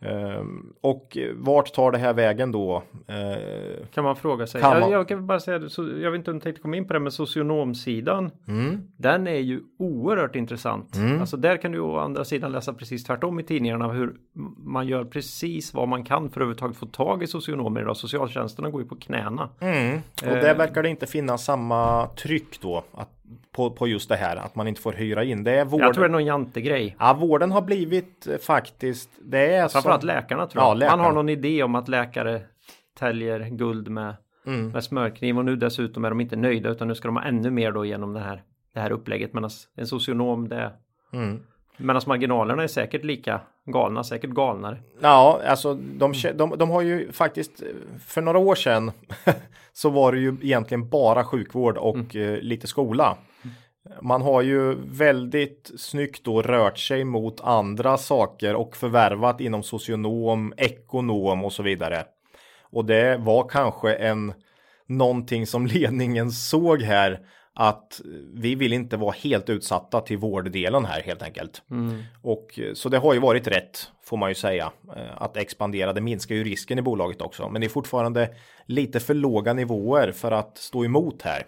Ehm, 0.02 0.74
och 0.82 1.18
vart 1.36 1.74
tar 1.74 1.92
det 1.92 1.98
här 1.98 2.14
vägen 2.14 2.52
då? 2.52 2.84
Eh, 3.08 3.86
Kan 3.94 4.04
man 4.04 4.16
fråga 4.16 4.48
sig. 4.48 4.62
Kan 4.62 4.72
Jag, 4.72 4.80
man- 4.82 4.92
jag 4.92 5.08
kan 5.08 5.28
bara 5.28 5.40
säga, 5.40 5.70
så, 5.70 5.82
jag 6.02 6.12
vet 6.12 6.20
inte 6.20 6.32
om 6.32 6.38
du 6.38 6.44
tänkte 6.44 6.62
komma 6.62 6.76
in 6.78 6.88
på 6.88 6.94
det, 6.94 7.00
men 7.00 7.12
socionomsidan. 7.12 8.32
mm, 8.48 8.82
Den 8.98 9.28
är 9.28 9.40
ju 9.40 9.62
oerhört 9.80 10.36
intressant. 10.36 10.96
Alltså 11.20 11.38
där 11.38 11.58
kan 11.58 11.72
du 11.72 11.80
å 11.80 11.98
andra 11.98 12.26
sidan 12.26 12.52
läsa 12.52 12.74
precis 12.74 13.04
tvärtom 13.04 13.40
i 13.40 13.44
tidningarna 13.44 13.88
hur 13.92 14.16
man 14.58 14.88
gör 14.88 15.06
precis 15.06 15.74
vad 15.74 15.88
man 15.88 16.04
kan 16.04 16.18
för 16.22 16.28
att 16.30 16.36
överhuvudtaget 16.38 16.78
få 16.78 16.86
tag 16.86 17.24
i 17.24 17.28
socionomer 17.28 17.82
idag. 17.82 17.98
Socialtjänsterna 17.98 18.70
går 18.70 18.82
ju 18.82 18.88
på 18.88 18.96
knäna. 18.96 19.50
Mm. 19.60 19.98
Och 20.22 20.36
där 20.36 20.56
verkar 20.56 20.84
det 20.84 20.90
inte 20.90 21.06
finnas 21.08 21.46
samma 21.46 22.08
tryck 22.08 22.62
då 22.62 22.84
att, 22.94 23.10
på, 23.52 23.72
på 23.72 23.88
just 23.88 24.10
det 24.10 24.16
här 24.16 24.36
att 24.36 24.56
man 24.56 24.68
inte 24.68 24.82
får 24.82 24.94
hyra 24.94 25.24
in. 25.24 25.44
Det 25.44 25.52
är 25.52 25.66
vården. 25.66 25.86
Jag 25.86 25.94
tror 25.94 26.04
det 26.04 26.08
är 26.08 26.12
någon 26.12 26.26
jantegrej. 26.26 26.96
Ja, 27.00 27.14
vården 27.14 27.52
har 27.52 27.62
blivit 27.62 28.28
eh, 28.28 28.38
faktiskt. 28.38 29.10
Det 29.22 29.54
är 29.56 29.68
Framförallt 29.68 30.02
som... 30.02 30.08
läkarna 30.08 30.48
tror 30.48 30.62
Ja, 30.64 30.66
jag. 30.66 30.70
Man 30.70 30.80
läkarna. 30.80 31.04
har 31.04 31.12
någon 31.14 31.30
idé 31.30 31.64
om 31.64 31.76
att 31.76 31.88
läkare 31.88 32.42
täljer 33.00 33.40
guld 33.40 33.88
med, 33.88 34.16
Mm. 34.48 34.70
med 34.70 34.84
smörkniv 34.84 35.38
och 35.38 35.46
nu 35.46 35.56
dessutom 35.56 36.06
är 36.06 36.10
de 36.10 36.22
inte 36.22 36.36
nöjda 36.36 36.70
utan 36.70 36.88
nu 36.88 36.96
ska 36.96 37.08
de 37.08 37.16
ha 37.18 37.24
ännu 37.24 37.52
mer 37.52 37.72
då 37.72 37.86
genom 37.86 38.14
det 38.14 38.20
här, 38.20 38.44
det 38.74 38.80
här 38.80 38.92
upplägget. 38.92 39.34
Medan 39.34 39.50
en 39.76 39.88
socionom 39.88 40.50
det 40.50 40.72
Mm. 41.14 41.40
Medan 41.78 42.02
marginalerna 42.08 42.64
är 42.64 42.68
säkert 42.68 43.04
lika 43.04 43.42
galna, 43.72 44.04
säkert 44.04 44.30
galnare. 44.30 44.78
Ja, 45.02 45.42
alltså 45.48 45.74
de, 45.74 46.14
de, 46.36 46.54
de 46.58 46.70
har 46.70 46.82
ju 46.82 47.12
faktiskt 47.12 47.64
för 48.08 48.22
några 48.22 48.40
år 48.40 48.56
sedan 48.56 48.92
så 49.74 49.90
var 49.90 50.12
det 50.12 50.20
ju 50.20 50.38
egentligen 50.42 50.90
bara 50.90 51.24
sjukvård 51.24 51.78
och 51.78 52.16
eh, 52.16 52.40
lite 52.40 52.68
skola. 52.68 53.18
Man 54.02 54.22
har 54.22 54.42
ju 54.42 54.76
väldigt 54.86 55.72
snyggt 55.78 56.24
då 56.24 56.42
rört 56.42 56.80
sig 56.80 57.04
mot 57.04 57.42
andra 57.42 57.98
saker 57.98 58.56
och 58.56 58.76
förvärvat 58.76 59.42
inom 59.42 59.64
socionom, 59.64 60.54
ekonom 60.58 61.46
och 61.46 61.54
så 61.54 61.64
vidare. 61.64 62.04
Och 62.72 62.86
det 62.86 63.18
var 63.18 63.50
kanske 63.50 63.94
en 63.94 64.34
någonting 64.88 65.48
som 65.48 65.68
ledningen 65.68 66.32
såg 66.32 66.82
här 66.82 67.20
att 67.60 68.02
vi 68.34 68.56
vill 68.56 68.74
inte 68.74 68.98
vara 68.98 69.12
helt 69.12 69.50
utsatta 69.50 70.02
till 70.02 70.18
vårddelen 70.18 70.86
här 70.86 71.02
helt 71.02 71.22
enkelt. 71.22 71.62
Och 72.22 72.60
eh, 72.60 72.74
så 72.74 72.90
det 72.90 72.98
har 72.98 73.14
ju 73.14 73.20
varit 73.20 73.48
rätt 73.48 73.92
får 74.04 74.18
man 74.18 74.30
ju 74.30 74.36
säga 74.36 74.72
eh, 74.96 75.22
att 75.22 75.38
expandera. 75.38 75.94
Det 75.94 76.02
minskar 76.02 76.36
ju 76.36 76.44
risken 76.44 76.80
i 76.80 76.82
bolaget 76.82 77.22
också, 77.22 77.50
men 77.50 77.62
det 77.62 77.68
är 77.68 77.70
fortfarande 77.70 78.30
lite 78.66 79.00
för 79.00 79.14
låga 79.14 79.54
nivåer 79.54 80.12
för 80.12 80.32
att 80.32 80.58
stå 80.58 80.86
emot 80.86 81.22
här. 81.22 81.44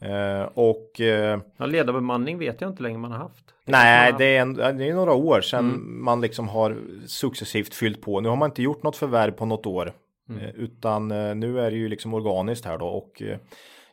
Eh, 0.00 0.48
och 0.54 1.00
eh, 1.00 1.40
Ja, 1.56 1.66
ledarbemanning 1.66 2.38
vet 2.38 2.60
jag 2.60 2.70
inte 2.70 2.82
längre 2.82 2.98
man 2.98 3.12
har 3.12 3.18
haft. 3.18 3.44
Det 3.64 3.72
nej, 3.72 4.14
det 4.18 4.36
är, 4.36 4.42
en, 4.42 4.54
det 4.54 4.88
är 4.88 4.94
några 4.94 5.12
år 5.12 5.40
sedan 5.40 5.82
man 6.02 6.20
liksom 6.20 6.48
har 6.48 6.78
successivt 7.06 7.74
fyllt 7.74 8.02
på. 8.02 8.20
Nu 8.20 8.28
har 8.28 8.36
man 8.36 8.50
inte 8.50 8.62
gjort 8.62 8.82
något 8.82 8.96
förvärv 8.96 9.30
på 9.30 9.46
något 9.46 9.66
år, 9.66 9.92
eh, 10.40 10.50
utan 10.54 11.10
eh, 11.10 11.34
nu 11.34 11.60
är 11.60 11.70
det 11.70 11.76
ju 11.76 11.88
liksom 11.88 12.14
organiskt 12.14 12.64
här 12.64 12.78
då 12.78 12.86
och 12.86 13.22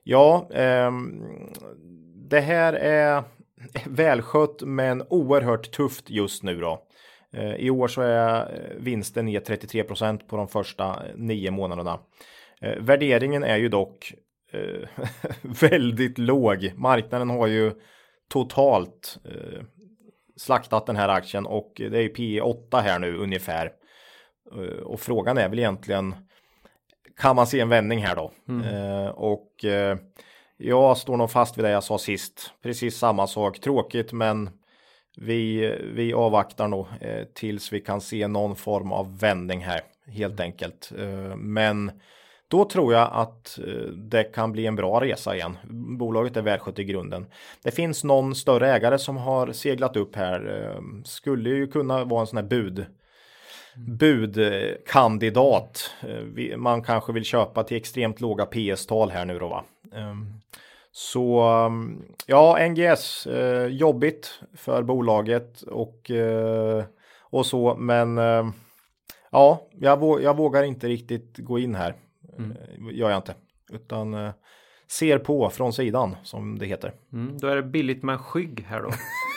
ja, 0.10 0.48
eh, 0.52 0.92
det 2.30 2.40
här 2.40 2.74
är 2.74 3.24
välskött 3.86 4.62
men 4.62 5.04
oerhört 5.10 5.72
tufft 5.72 6.10
just 6.10 6.44
nu 6.44 6.60
då. 6.60 6.84
Eh, 7.34 7.56
I 7.56 7.70
år 7.70 7.88
så 7.88 8.02
är 8.02 8.40
eh, 8.40 8.78
vinsten 8.78 9.26
ner 9.26 9.40
33% 9.40 10.28
på 10.28 10.38
de 10.38 10.48
första 10.48 10.86
eh, 10.86 11.16
nio 11.16 11.52
månaderna. 11.52 12.00
Eh, 12.62 12.78
värderingen 12.80 13.44
är 13.44 13.58
ju 13.58 13.70
dock 13.70 14.14
eh, 14.52 14.90
väldigt 15.70 16.18
låg. 16.18 16.74
Marknaden 16.76 17.30
har 17.30 17.48
ju 17.48 17.72
totalt 18.30 19.18
eh, 19.26 19.64
slaktat 20.38 20.86
den 20.86 20.96
här 20.96 21.10
aktien 21.10 21.46
och 21.46 21.72
det 21.76 21.98
är 21.98 22.02
ju 22.02 22.10
P 22.10 22.42
8 22.42 22.80
här 22.80 23.00
nu 23.00 23.18
ungefär. 23.18 23.72
Eh, 24.56 24.84
och 24.84 25.00
frågan 25.00 25.38
är 25.38 25.50
väl 25.50 25.60
egentligen 25.60 26.16
kan 27.20 27.36
man 27.36 27.48
se 27.48 27.60
en 27.60 27.70
vändning 27.70 28.06
här 28.06 28.16
då? 28.16 28.32
Eh, 28.64 29.10
och 29.10 29.66
eh, 29.66 29.98
jag 30.58 30.98
står 30.98 31.18
nog 31.18 31.32
fast 31.32 31.58
vid 31.58 31.66
det 31.66 31.72
jag 31.72 31.84
sa 31.84 31.98
sist. 31.98 32.54
Precis 32.64 32.98
samma 32.98 33.28
sak. 33.28 33.60
Tråkigt 33.60 34.14
men 34.14 34.50
vi, 35.18 35.76
vi 35.94 36.14
avvaktar 36.14 36.68
nog 36.68 36.88
eh, 37.02 37.24
tills 37.24 37.74
vi 37.74 37.80
kan 37.80 38.02
se 38.02 38.28
någon 38.28 38.56
form 38.56 38.92
av 38.92 39.20
vändning 39.20 39.60
här 39.60 39.82
helt 40.08 40.40
enkelt. 40.40 40.92
Eh, 41.00 41.36
men 41.36 41.92
då 42.48 42.66
tror 42.66 42.94
jag 42.94 43.10
att 43.14 43.60
eh, 43.60 43.92
det 43.92 44.24
kan 44.24 44.52
bli 44.52 44.66
en 44.66 44.76
bra 44.76 45.02
resa 45.02 45.36
igen. 45.36 45.58
Bolaget 45.98 46.38
är 46.38 46.42
välskött 46.42 46.80
i 46.80 46.84
grunden. 46.84 47.26
Det 47.64 47.72
finns 47.72 48.04
någon 48.04 48.36
större 48.36 48.72
ägare 48.72 48.98
som 48.98 49.18
har 49.18 49.52
seglat 49.52 49.96
upp 49.96 50.16
här. 50.16 50.62
Eh, 50.62 50.82
skulle 51.06 51.50
ju 51.50 51.68
kunna 51.68 52.04
vara 52.04 52.22
en 52.22 52.28
sån 52.28 52.38
här 52.38 52.46
bud 52.46 52.86
budkandidat. 53.88 55.92
Eh, 56.02 56.58
Man 56.58 56.84
kanske 56.84 57.14
vill 57.14 57.24
köpa 57.24 57.64
till 57.64 57.78
extremt 57.78 58.22
låga 58.22 58.46
PS-tal 58.46 59.10
här 59.10 59.26
nu 59.26 59.40
då 59.40 59.48
va. 59.48 59.64
Ehm, 59.96 60.34
Så 60.92 61.50
um, 61.66 62.06
ja, 62.26 62.68
NGS 62.70 63.28
eh, 63.28 63.66
jobbigt 63.68 64.40
för 64.54 64.84
bolaget 64.84 65.62
och 65.62 66.12
eh, 66.12 66.84
och 67.32 67.46
så, 67.46 67.76
men 67.76 68.18
eh, 68.18 68.50
ja, 69.32 69.68
jag, 69.72 70.22
jag 70.22 70.38
vågar 70.38 70.64
inte 70.64 70.88
riktigt 70.88 71.38
gå 71.38 71.60
in 71.60 71.76
här. 71.76 71.96
Mm. 72.38 72.58
Gör 72.92 73.10
jag 73.10 73.18
inte, 73.18 73.36
utan 73.72 74.32
ser 74.88 75.18
på 75.18 75.50
från 75.50 75.74
sidan 75.74 76.16
som 76.24 76.60
det 76.60 76.66
heter. 76.66 76.94
Mm, 77.14 77.38
då 77.38 77.48
är 77.48 77.56
det 77.56 77.64
billigt 77.64 78.04
med 78.04 78.20
skygg 78.20 78.66
här 78.68 78.82
då. 78.82 78.90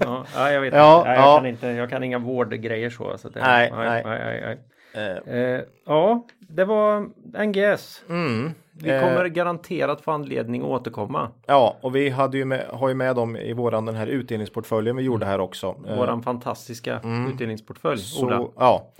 ja, 0.00 0.24
ja, 0.34 0.52
jag 0.52 0.60
vet 0.60 0.74
Ja, 0.74 0.98
inte. 0.98 1.08
Nej, 1.08 1.16
jag, 1.18 1.26
ja. 1.26 1.36
kan 1.36 1.46
inte. 1.46 1.66
Jag 1.66 1.90
kan 1.90 2.02
inga 2.04 2.18
vårdgrejer 2.18 2.90
så. 2.90 3.18
så 3.18 3.28
det, 3.28 3.40
Nej, 3.40 3.72
nej, 3.76 3.88
nej. 3.88 4.02
nej, 4.04 4.40
nej. 4.40 4.58
Eh, 4.94 5.34
Eh, 5.34 5.60
ja, 5.86 6.26
det 6.38 6.64
var 6.64 7.08
NGS. 7.46 8.02
Mm. 8.08 8.50
Vi 8.82 8.90
Eh, 8.90 9.00
kommer 9.00 9.26
garanterat 9.26 10.00
få 10.00 10.10
anledning 10.10 10.62
att 10.62 10.68
återkomma. 10.68 11.30
Ja, 11.46 11.76
och 11.80 11.96
vi 11.96 12.08
hade 12.10 12.38
ju 12.38 12.44
med, 12.44 12.66
har 12.66 12.88
ju 12.88 12.94
med 12.94 13.16
dem 13.16 13.36
i 13.36 13.52
våran 13.52 13.84
den 13.86 13.94
här 13.94 14.06
utdelningsportföljen 14.06 14.96
vi 14.96 15.02
gjorde 15.02 15.26
här 15.26 15.38
också. 15.40 15.76
Eh, 15.88 15.96
Våran 15.96 16.22
fantastiska 16.22 17.00
utdelningsportfölj. 17.32 18.00
Ola. 18.22 18.38
Så, 18.38 18.52
ja. 18.56 18.92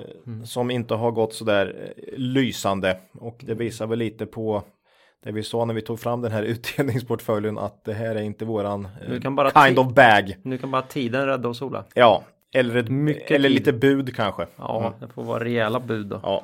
Eh, 0.00 0.42
Som 0.44 0.70
inte 0.70 0.94
har 0.94 1.10
gått 1.10 1.34
så 1.34 1.44
där 1.44 1.92
eh, 1.96 2.12
lysande. 2.16 2.96
Och 3.12 3.36
det 3.40 3.54
visar 3.54 3.86
väl 3.86 3.98
lite 3.98 4.26
på 4.26 4.62
det 5.24 5.32
vi 5.32 5.42
sa 5.42 5.64
när 5.64 5.74
vi 5.74 5.80
tog 5.82 6.00
fram 6.00 6.22
den 6.22 6.32
här 6.32 6.42
utdelningsportföljen 6.52 7.58
att 7.58 7.84
det 7.84 7.92
här 7.92 8.14
är 8.16 8.22
inte 8.22 8.44
våran 8.44 8.84
eh, 8.84 9.10
Du 9.10 9.20
kan 9.20 9.36
bara 9.36 9.66
kind 9.66 9.78
of 9.78 9.94
bag. 9.94 10.36
Nu 10.42 10.58
kan 10.58 10.70
bara 10.70 10.82
tiden 10.82 11.26
rädda 11.26 11.48
oss 11.48 11.62
Ola. 11.62 11.84
Ja, 11.94 12.24
eller, 12.54 12.76
ett, 12.76 12.88
Mycket 12.88 13.30
eller 13.30 13.48
tid. 13.48 13.58
lite 13.58 13.72
bud 13.72 14.16
kanske. 14.16 14.46
Ja, 14.56 14.94
det 15.00 15.08
får 15.08 15.24
vara 15.24 15.44
rejäla 15.44 15.80
bud 15.80 16.06
då. 16.06 16.20
Ja. 16.22 16.42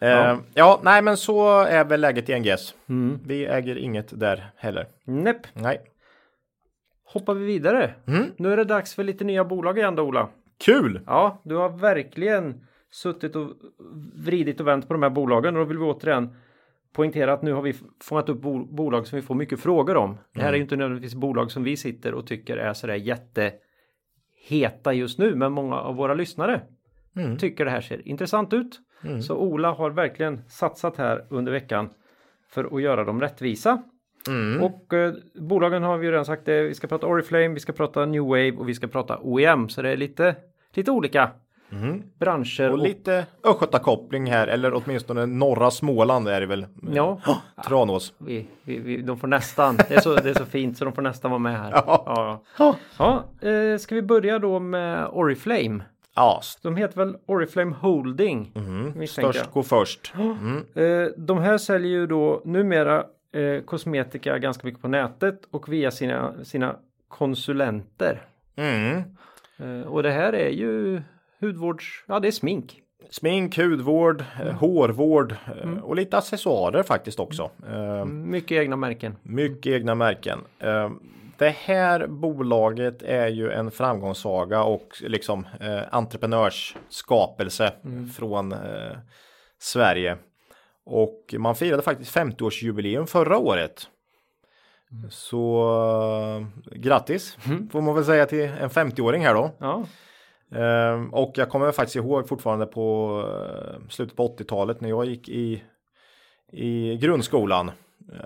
Ja. 0.00 0.38
ja, 0.54 0.80
nej 0.82 1.02
men 1.02 1.16
så 1.16 1.60
är 1.60 1.84
väl 1.84 2.00
läget 2.00 2.28
i 2.28 2.40
NGS. 2.40 2.74
Mm. 2.88 3.18
Vi 3.26 3.46
äger 3.46 3.78
inget 3.78 4.20
där 4.20 4.50
heller. 4.56 4.86
Näpp. 5.04 5.46
Nej. 5.52 5.80
hoppar 7.04 7.34
vi 7.34 7.44
vidare. 7.44 7.94
Nu 8.36 8.52
är 8.52 8.56
det 8.56 8.64
dags 8.64 8.94
för 8.94 9.04
lite 9.04 9.24
nya 9.24 9.44
bolag 9.44 9.78
igen 9.78 9.94
då 9.94 10.02
Ola. 10.02 10.28
Kul! 10.64 11.00
Ja, 11.06 11.40
du 11.44 11.56
har 11.56 11.68
verkligen 11.68 12.66
suttit 12.90 13.36
och 13.36 13.50
vridit 14.14 14.60
och 14.60 14.66
vänt 14.66 14.88
på 14.88 14.94
de 14.94 15.02
här 15.02 15.10
bolagen 15.10 15.56
och 15.56 15.62
då 15.62 15.68
vill 15.68 15.78
vi 15.78 15.84
återigen 15.84 16.36
poängtera 16.92 17.32
att 17.32 17.42
nu 17.42 17.52
har 17.52 17.62
vi 17.62 17.74
fångat 18.00 18.28
upp 18.28 18.40
bo 18.40 18.64
bolag 18.64 19.06
som 19.06 19.16
vi 19.16 19.22
får 19.22 19.34
mycket 19.34 19.60
frågor 19.60 19.96
om. 19.96 20.18
Det 20.34 20.40
här 20.40 20.48
är 20.52 20.56
ju 20.56 20.62
inte 20.62 20.76
nödvändigtvis 20.76 21.14
bolag 21.14 21.50
som 21.50 21.62
vi 21.64 21.76
sitter 21.76 22.14
och 22.14 22.26
tycker 22.26 22.56
är 22.56 22.72
sådär 22.72 22.94
jätteheta 22.94 24.92
just 24.92 25.18
nu, 25.18 25.34
men 25.34 25.52
många 25.52 25.76
av 25.76 25.96
våra 25.96 26.14
lyssnare 26.14 26.60
tycker 27.38 27.64
det 27.64 27.70
här 27.70 27.80
ser 27.80 28.08
intressant 28.08 28.52
ut. 28.52 28.80
Så 29.22 29.36
Ola 29.36 29.70
har 29.72 29.90
verkligen 29.90 30.42
satsat 30.48 30.96
här 30.96 31.24
under 31.30 31.52
veckan 31.52 31.90
för 32.50 32.76
att 32.76 32.82
göra 32.82 33.04
dem 33.04 33.20
rättvisa. 33.20 33.82
Och 34.62 34.92
eh, 34.94 35.14
bolagen 35.34 35.82
har 35.82 35.98
vi 35.98 36.06
ju 36.06 36.12
redan 36.12 36.24
sagt 36.24 36.44
det. 36.44 36.62
Vi 36.62 36.74
ska 36.74 36.86
prata 36.86 37.06
Oriflame, 37.06 37.48
vi 37.48 37.60
ska 37.60 37.72
prata 37.72 38.06
New 38.06 38.22
Wave 38.22 38.52
och 38.52 38.68
vi 38.68 38.74
ska 38.74 38.86
prata 38.86 39.18
OEM. 39.22 39.68
Så 39.68 39.82
det 39.82 39.90
är 39.90 39.96
lite, 39.96 40.36
lite 40.74 40.90
olika 40.90 41.30
branscher. 42.18 42.70
Och 42.70 42.78
lite 42.78 43.26
östgötakoppling 43.44 44.30
här, 44.30 44.48
eller 44.48 44.74
åtminstone 44.74 45.26
norra 45.26 45.70
Småland 45.70 46.28
är 46.28 46.40
det 46.40 46.46
väl. 46.46 46.66
Ja, 46.92 47.20
Tranås. 47.66 48.14
vi, 48.18 48.46
vi, 48.62 48.78
vi, 48.78 49.02
de 49.02 49.18
får 49.18 49.28
nästan. 49.28 49.76
Det 49.76 49.94
är, 49.94 50.00
så, 50.00 50.14
det 50.14 50.30
är 50.30 50.34
så 50.34 50.44
fint 50.44 50.78
så 50.78 50.84
de 50.84 50.92
får 50.94 51.02
nästan 51.02 51.30
vara 51.30 51.38
med 51.38 51.58
här. 51.58 51.70
Ja. 51.72 52.42
Ja, 52.58 52.76
ja. 52.98 53.48
eh, 53.48 53.78
ska 53.78 53.94
vi 53.94 54.02
börja 54.02 54.38
då 54.38 54.58
med 54.60 55.08
Oriflame? 55.12 55.84
Ja, 56.14 56.40
De 56.62 56.76
heter 56.76 56.96
väl 56.96 57.16
Oriflame 57.26 57.74
Holding? 57.80 58.52
misstänker 58.96 59.32
störst 59.32 59.50
går 59.52 59.62
först. 59.62 60.12
jag. 60.74 61.02
Eh, 61.02 61.08
de 61.16 61.38
här 61.38 61.58
säljer 61.58 61.90
ju 61.92 62.06
då 62.06 62.42
numera 62.44 63.04
eh, 63.32 63.60
kosmetika 63.64 64.38
ganska 64.38 64.66
mycket 64.66 64.82
på 64.82 64.88
nätet 64.88 65.40
och 65.50 65.72
via 65.72 65.90
sina, 65.90 66.44
sina 66.44 66.76
konsulenter. 67.08 68.22
Mm. 68.56 69.02
Eh, 69.58 69.86
och 69.86 70.02
det 70.02 70.10
här 70.10 70.32
är 70.32 70.48
ju 70.50 71.02
hudvårds, 71.40 72.04
ja 72.06 72.20
det 72.20 72.28
är 72.28 72.32
smink. 72.32 72.82
Smink, 73.10 73.56
hudvård, 73.58 74.24
eh, 74.42 74.52
hårvård 74.52 75.34
eh, 75.62 75.78
och 75.78 75.96
lite 75.96 76.18
accessoarer 76.18 76.82
faktiskt 76.82 77.20
också. 77.20 77.50
Eh, 77.68 78.04
Mycket 78.04 78.52
egna 78.52 78.76
märken. 78.76 79.16
Mycket 79.22 79.72
egna 79.72 79.94
märken. 79.94 80.38
Det 81.38 81.48
här 81.50 82.06
bolaget 82.06 83.02
är 83.02 83.28
ju 83.28 83.50
en 83.50 83.70
framgångssaga 83.70 84.62
och 84.62 84.88
liksom 85.00 85.46
eh, 85.60 85.80
entreprenörsskapelse 85.90 87.72
från 88.16 88.52
eh, 88.52 88.96
Sverige. 89.58 90.16
Och 90.84 91.34
man 91.38 91.54
firade 91.54 91.82
faktiskt 91.82 92.16
50-årsjubileum 92.16 93.06
förra 93.06 93.38
året. 93.38 93.88
Så 95.10 95.62
eh, 96.72 96.76
grattis 96.78 97.36
får 97.72 97.80
man 97.80 97.94
väl 97.94 98.04
säga 98.04 98.26
till 98.26 98.40
en 98.44 98.70
50-åring 98.70 99.22
här 99.22 99.34
då. 99.34 99.50
Ja, 99.58 99.84
Ehm, 100.54 101.14
och 101.14 101.32
jag 101.34 101.48
kommer 101.50 101.72
faktiskt 101.72 101.96
ihåg 101.96 102.28
fortfarande 102.28 102.66
på 102.66 103.14
eh, 103.28 103.88
slutet 103.88 104.16
på 104.16 104.36
80-talet 104.36 104.80
när 104.80 104.88
jag 104.88 105.04
gick 105.06 105.28
i, 105.28 105.62
i 106.52 106.96
grundskolan. 106.96 107.68
eh, 108.12 108.22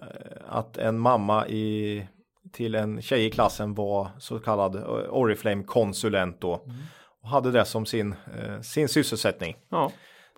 att 0.48 0.76
en 0.78 0.98
mamma 0.98 1.48
i, 1.48 2.06
till 2.52 2.74
en 2.74 3.02
tjej 3.02 3.26
i 3.26 3.30
klassen 3.30 3.74
var 3.74 4.08
så 4.18 4.38
kallad 4.38 4.76
eh, 4.76 4.82
Oriflame 5.10 5.64
konsulent 5.64 6.40
då. 6.40 6.60
Och 7.22 7.28
hade 7.28 7.50
det 7.50 7.64
som 7.64 7.86
sin, 7.86 8.14
sin 8.62 8.88
sysselsättning. 8.88 9.56
ja. 9.68 9.92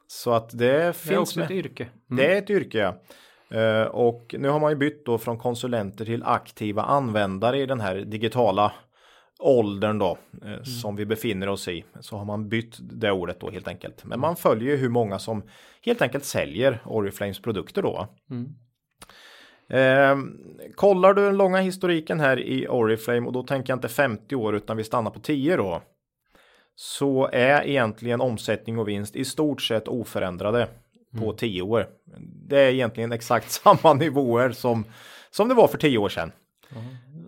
Så 0.07 0.33
att 0.33 0.51
det 0.51 0.59
det 0.59 0.83
är 0.83 0.93
finns 0.93 1.19
också 1.19 1.39
med. 1.39 1.45
ett 1.45 1.51
yrke. 1.51 1.89
Det 2.07 2.33
är 2.35 2.39
ett 2.39 2.51
yrke 2.51 2.79
ja. 2.79 2.95
Och 3.89 4.35
nu 4.39 4.49
har 4.49 4.61
man 4.61 4.71
ju 4.73 4.77
bytt 4.77 5.07
då 5.07 5.19
från 5.19 5.39
konsulenter 5.39 6.05
till 6.05 6.23
aktiva 6.25 6.83
användare 6.83 7.59
i 7.59 7.67
den 7.67 7.81
här 7.81 7.95
digitala 7.97 8.73
åldern 9.39 9.99
då 9.99 10.19
eh, 10.45 10.63
som 10.63 10.97
vi 10.97 11.07
befinner 11.07 11.49
oss 11.49 11.69
i. 11.69 11.85
Så 12.01 12.17
har 12.17 12.25
man 12.25 12.49
bytt 12.49 12.77
det 12.81 13.11
ordet 13.11 13.41
då 13.41 13.51
helt 13.51 13.69
enkelt. 13.69 14.05
Men 14.05 14.21
man 14.21 14.37
följer 14.37 14.71
ju 14.71 14.77
hur 14.77 14.89
många 14.89 15.19
som 15.19 15.43
helt 15.85 16.03
enkelt 16.03 16.25
säljer 16.25 16.83
Oriflames 16.85 17.43
produkter 17.43 17.83
då. 17.83 18.09
Eh, 19.77 20.17
kollar 20.75 21.15
du 21.15 21.25
den 21.25 21.37
långa 21.37 21.59
historiken 21.59 22.21
här 22.21 22.41
i 22.41 22.69
Oriflame 22.69 23.27
och 23.27 23.33
då 23.33 23.43
tänker 23.43 23.71
jag 23.71 23.77
inte 23.77 23.89
50 23.89 24.35
år 24.35 24.57
utan 24.57 24.77
vi 24.77 24.85
stannar 24.85 25.11
på 25.11 25.21
10 25.21 25.57
då. 25.57 25.83
Så 26.77 27.29
är 27.33 27.63
egentligen 27.63 28.21
omsättning 28.21 28.79
och 28.79 28.89
vinst 28.89 29.17
i 29.17 29.25
stort 29.25 29.63
sett 29.63 29.89
oförändrade 29.89 30.69
på 31.19 31.33
10 31.33 31.63
år. 31.63 31.89
Det 32.49 32.61
är 32.61 32.71
egentligen 32.71 33.13
exakt 33.13 33.51
samma 33.65 33.95
nivåer 33.95 34.51
som, 34.51 34.85
som 35.31 35.49
det 35.49 35.55
var 35.55 35.69
för 35.69 35.79
10 35.79 35.99
år 35.99 36.09
sedan. 36.09 36.33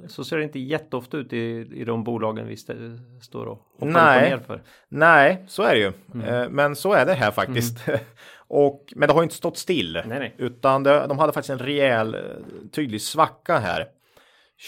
Så 0.09 0.25
ser 0.25 0.37
det 0.37 0.43
inte 0.45 0.59
jätteofta 0.59 1.17
ut 1.17 1.33
i, 1.33 1.69
i 1.75 1.85
de 1.85 2.05
bolagen 2.05 2.47
vi 2.47 2.55
st- 2.55 2.75
står 3.23 3.47
och 3.47 3.67
hoppar 3.73 3.87
Nej. 3.87 4.19
upp 4.19 4.33
och 4.33 4.39
ner 4.39 4.45
för. 4.47 4.63
Nej, 4.89 5.45
så 5.49 5.63
är 5.63 5.75
det 5.75 5.81
ju. 5.81 5.93
Eh, 6.27 6.49
Men 6.49 6.77
så 6.77 6.93
är 6.93 7.07
det 7.07 7.15
här 7.15 7.31
faktiskt. 7.31 7.79
och, 8.49 8.93
men 8.97 9.09
det 9.09 9.13
har 9.15 9.21
ju 9.21 9.25
inte 9.25 9.37
stått 9.37 9.59
still. 9.59 9.93
Nej, 10.07 10.19
nej. 10.19 10.35
Utan 10.39 10.83
det, 10.83 11.07
de 11.07 11.19
hade 11.19 11.33
faktiskt 11.33 11.51
en 11.61 11.67
rejäl 11.67 12.15
eh, 12.15 12.21
tydlig 12.73 13.03
svacka 13.03 13.59
här. 13.59 13.87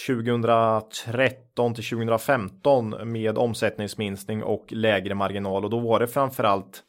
2013 0.07 1.73
till 1.73 1.83
2015 1.83 2.95
med 3.11 3.37
omsättningsminskning 3.37 4.43
och 4.43 4.65
lägre 4.69 5.15
marginal 5.15 5.63
och 5.63 5.69
då 5.69 5.79
var 5.79 5.99
det 5.99 6.07
framförallt 6.07 6.83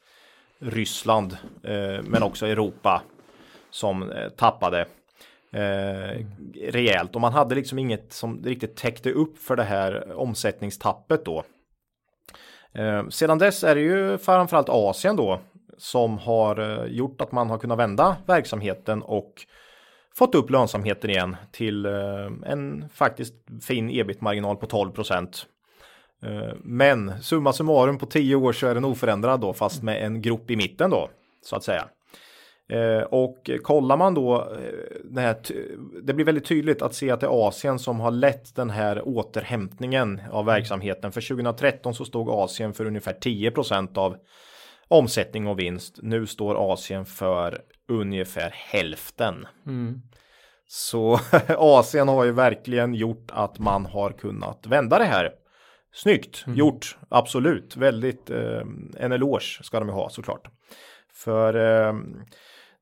Ryssland 0.59 1.33
eh, 1.63 2.03
men 2.03 2.23
också 2.23 2.47
Europa 2.47 3.03
som 3.71 4.11
eh, 4.13 4.29
tappade 4.29 4.87
eh, 5.53 6.27
rejält 6.55 7.15
och 7.15 7.21
man 7.21 7.33
hade 7.33 7.55
liksom 7.55 7.79
inget 7.79 8.13
som 8.13 8.45
riktigt 8.45 8.77
täckte 8.77 9.13
upp 9.13 9.39
för 9.39 9.57
det 9.57 9.63
här 9.63 10.13
omsättningstappet 10.13 11.25
då. 11.25 11.45
Eh, 12.73 13.09
sedan 13.09 13.39
dess 13.39 13.65
är 13.65 13.75
det 13.75 13.81
ju 13.81 14.19
framförallt 14.19 14.69
Asien 14.69 15.17
då 15.17 15.41
som 15.81 16.19
har 16.19 16.59
eh, 16.59 16.93
gjort 16.93 17.21
att 17.21 17.33
man 17.33 17.51
har 17.51 17.59
kunnat 17.59 17.79
vända 17.79 18.17
verksamheten 18.27 19.03
och 19.03 19.47
fått 20.15 20.35
upp 20.35 20.51
lönsamheten 20.51 21.11
igen 21.11 21.37
till 21.53 21.87
eh, 21.87 22.27
en 22.47 22.89
faktiskt 22.95 23.35
fin 23.63 23.91
ebit-marginal 23.91 24.57
på 24.57 24.67
12 24.67 24.91
procent. 24.91 25.47
Eh, 26.23 26.55
men 26.63 27.23
summa 27.23 27.53
summarum 27.53 27.99
på 27.99 28.07
10 28.07 28.35
år 28.35 28.53
så 28.53 28.67
är 28.67 28.75
den 28.75 28.85
oförändrad 28.85 29.41
då 29.41 29.53
fast 29.53 29.83
med 29.83 30.05
en 30.05 30.23
grop 30.23 30.51
i 30.51 30.57
mitten 30.57 30.91
då 30.91 31.11
så 31.43 31.57
att 31.57 31.65
säga. 31.65 31.89
Eh, 32.71 33.03
Och 33.03 33.51
kollar 33.63 33.97
man 33.97 34.15
då 34.15 34.37
eh, 34.37 35.01
det 35.05 35.21
här, 35.21 35.37
det 36.03 36.15
blir 36.15 36.25
väldigt 36.25 36.45
tydligt 36.45 36.83
att 36.83 36.95
se 36.95 37.11
att 37.11 37.21
det 37.21 37.27
är 37.27 37.49
Asien 37.49 37.79
som 37.79 38.01
har 38.01 38.11
lett 38.11 38.55
den 38.57 38.71
här 38.71 39.09
återhämtningen 39.09 40.21
av 40.31 40.45
verksamheten. 40.45 41.13
För 41.13 41.21
2013 41.21 41.95
så 41.95 42.05
stod 42.05 42.29
Asien 42.31 42.73
för 42.73 42.85
ungefär 42.87 43.13
10% 43.13 43.99
av 43.99 44.17
omsättning 44.89 45.47
och 45.47 45.59
vinst. 45.59 45.99
Nu 46.03 46.27
står 46.27 46.73
Asien 46.73 47.05
för 47.05 47.61
ungefär 47.89 48.51
hälften. 48.55 49.47
Så 50.67 51.21
Asien 51.49 52.09
har 52.09 52.25
ju 52.25 52.33
verkligen 52.33 52.95
gjort 52.95 53.31
att 53.33 53.59
man 53.59 53.87
har 53.87 54.11
kunnat 54.13 54.67
vända 54.67 54.99
det 54.99 55.05
här. 55.05 55.31
Snyggt 55.93 56.45
gjort, 56.47 56.99
absolut. 57.09 57.77
Väldigt 57.77 58.31
eh, 58.31 58.63
en 58.97 59.13
eloge 59.13 59.59
ska 59.63 59.79
de 59.79 59.89
ju 59.89 59.95
ha 59.95 60.09
såklart. 60.09 60.49
För 61.13 61.55
eh, 61.55 61.95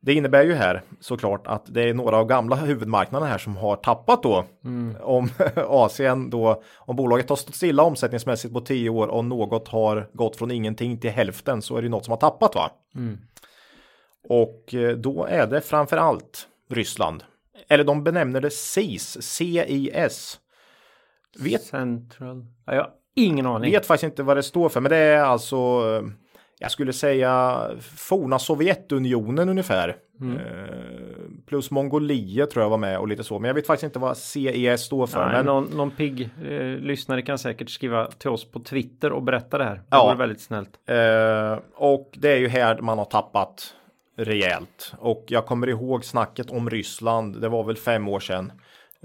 det 0.00 0.14
innebär 0.14 0.44
ju 0.44 0.54
här 0.54 0.82
såklart 1.00 1.46
att 1.46 1.62
det 1.66 1.82
är 1.82 1.94
några 1.94 2.16
av 2.16 2.26
gamla 2.26 2.56
huvudmarknaderna 2.56 3.30
här 3.30 3.38
som 3.38 3.56
har 3.56 3.76
tappat 3.76 4.22
då. 4.22 4.44
Om 5.00 5.28
Asien 5.56 6.30
då, 6.30 6.62
om 6.76 6.96
bolaget 6.96 7.28
har 7.28 7.36
stått 7.36 7.54
stilla 7.54 7.82
omsättningsmässigt 7.82 8.54
på 8.54 8.60
10 8.60 8.90
år 8.90 9.08
och 9.08 9.24
något 9.24 9.68
har 9.68 10.08
gått 10.12 10.36
från 10.36 10.50
ingenting 10.50 10.98
till 10.98 11.10
hälften 11.10 11.62
så 11.62 11.76
är 11.76 11.82
det 11.82 11.88
något 11.88 12.04
som 12.04 12.12
har 12.12 12.18
tappat 12.18 12.54
va? 12.54 12.70
Och 14.28 14.74
eh, 14.74 14.96
då 14.96 15.24
är 15.24 15.46
det 15.46 15.60
framför 15.60 15.96
allt 15.96 16.48
Ryssland. 16.70 17.24
Eller 17.68 17.84
de 17.84 18.04
benämner 18.04 18.40
det 18.40 18.50
CIS, 18.50 19.22
CIS. 19.22 20.40
Vet, 21.38 21.62
Central. 21.62 22.46
Ja, 22.66 22.74
jag 22.74 22.82
har 22.82 22.90
ingen 23.14 23.46
aning. 23.46 23.72
vet 23.72 23.86
faktiskt 23.86 24.04
inte 24.04 24.22
vad 24.22 24.36
det 24.36 24.42
står 24.42 24.68
för, 24.68 24.80
men 24.80 24.90
det 24.90 24.96
är 24.96 25.22
alltså 25.22 25.56
eh, 25.56 26.02
jag 26.60 26.70
skulle 26.70 26.92
säga 26.92 27.62
forna 27.96 28.38
Sovjetunionen 28.38 29.48
ungefär. 29.48 29.96
Eh, 30.22 30.74
plus 31.46 31.70
Mongoliet 31.70 32.50
tror 32.50 32.62
jag 32.64 32.70
var 32.70 32.78
med 32.78 32.98
och 32.98 33.08
lite 33.08 33.24
så. 33.24 33.38
Men 33.38 33.48
jag 33.48 33.54
vet 33.54 33.66
faktiskt 33.66 33.84
inte 33.84 33.98
vad 33.98 34.16
CES 34.16 34.80
står 34.80 35.06
för. 35.06 35.24
Nej, 35.26 35.36
men 35.36 35.46
någon, 35.46 35.64
någon 35.64 35.90
pigg 35.90 36.30
eh, 36.48 36.60
lyssnare 36.62 37.22
kan 37.22 37.38
säkert 37.38 37.70
skriva 37.70 38.06
till 38.06 38.30
oss 38.30 38.50
på 38.50 38.60
Twitter 38.60 39.12
och 39.12 39.22
berätta 39.22 39.58
det 39.58 39.64
här. 39.64 39.74
Det 39.74 39.82
Ja. 39.90 40.04
vore 40.06 40.16
väldigt 40.16 40.40
snällt. 40.40 40.70
Eh, 40.88 41.58
och 41.74 42.10
det 42.16 42.32
är 42.32 42.36
ju 42.38 42.48
här 42.48 42.78
man 42.80 42.98
har 42.98 43.04
tappat 43.04 43.74
rejält. 44.16 44.92
Och 44.98 45.24
jag 45.28 45.46
kommer 45.46 45.66
ihåg 45.68 46.04
snacket 46.04 46.50
om 46.50 46.70
Ryssland. 46.70 47.40
Det 47.40 47.48
var 47.48 47.64
väl 47.64 47.76
fem 47.76 48.08
år 48.08 48.20
sedan 48.20 48.52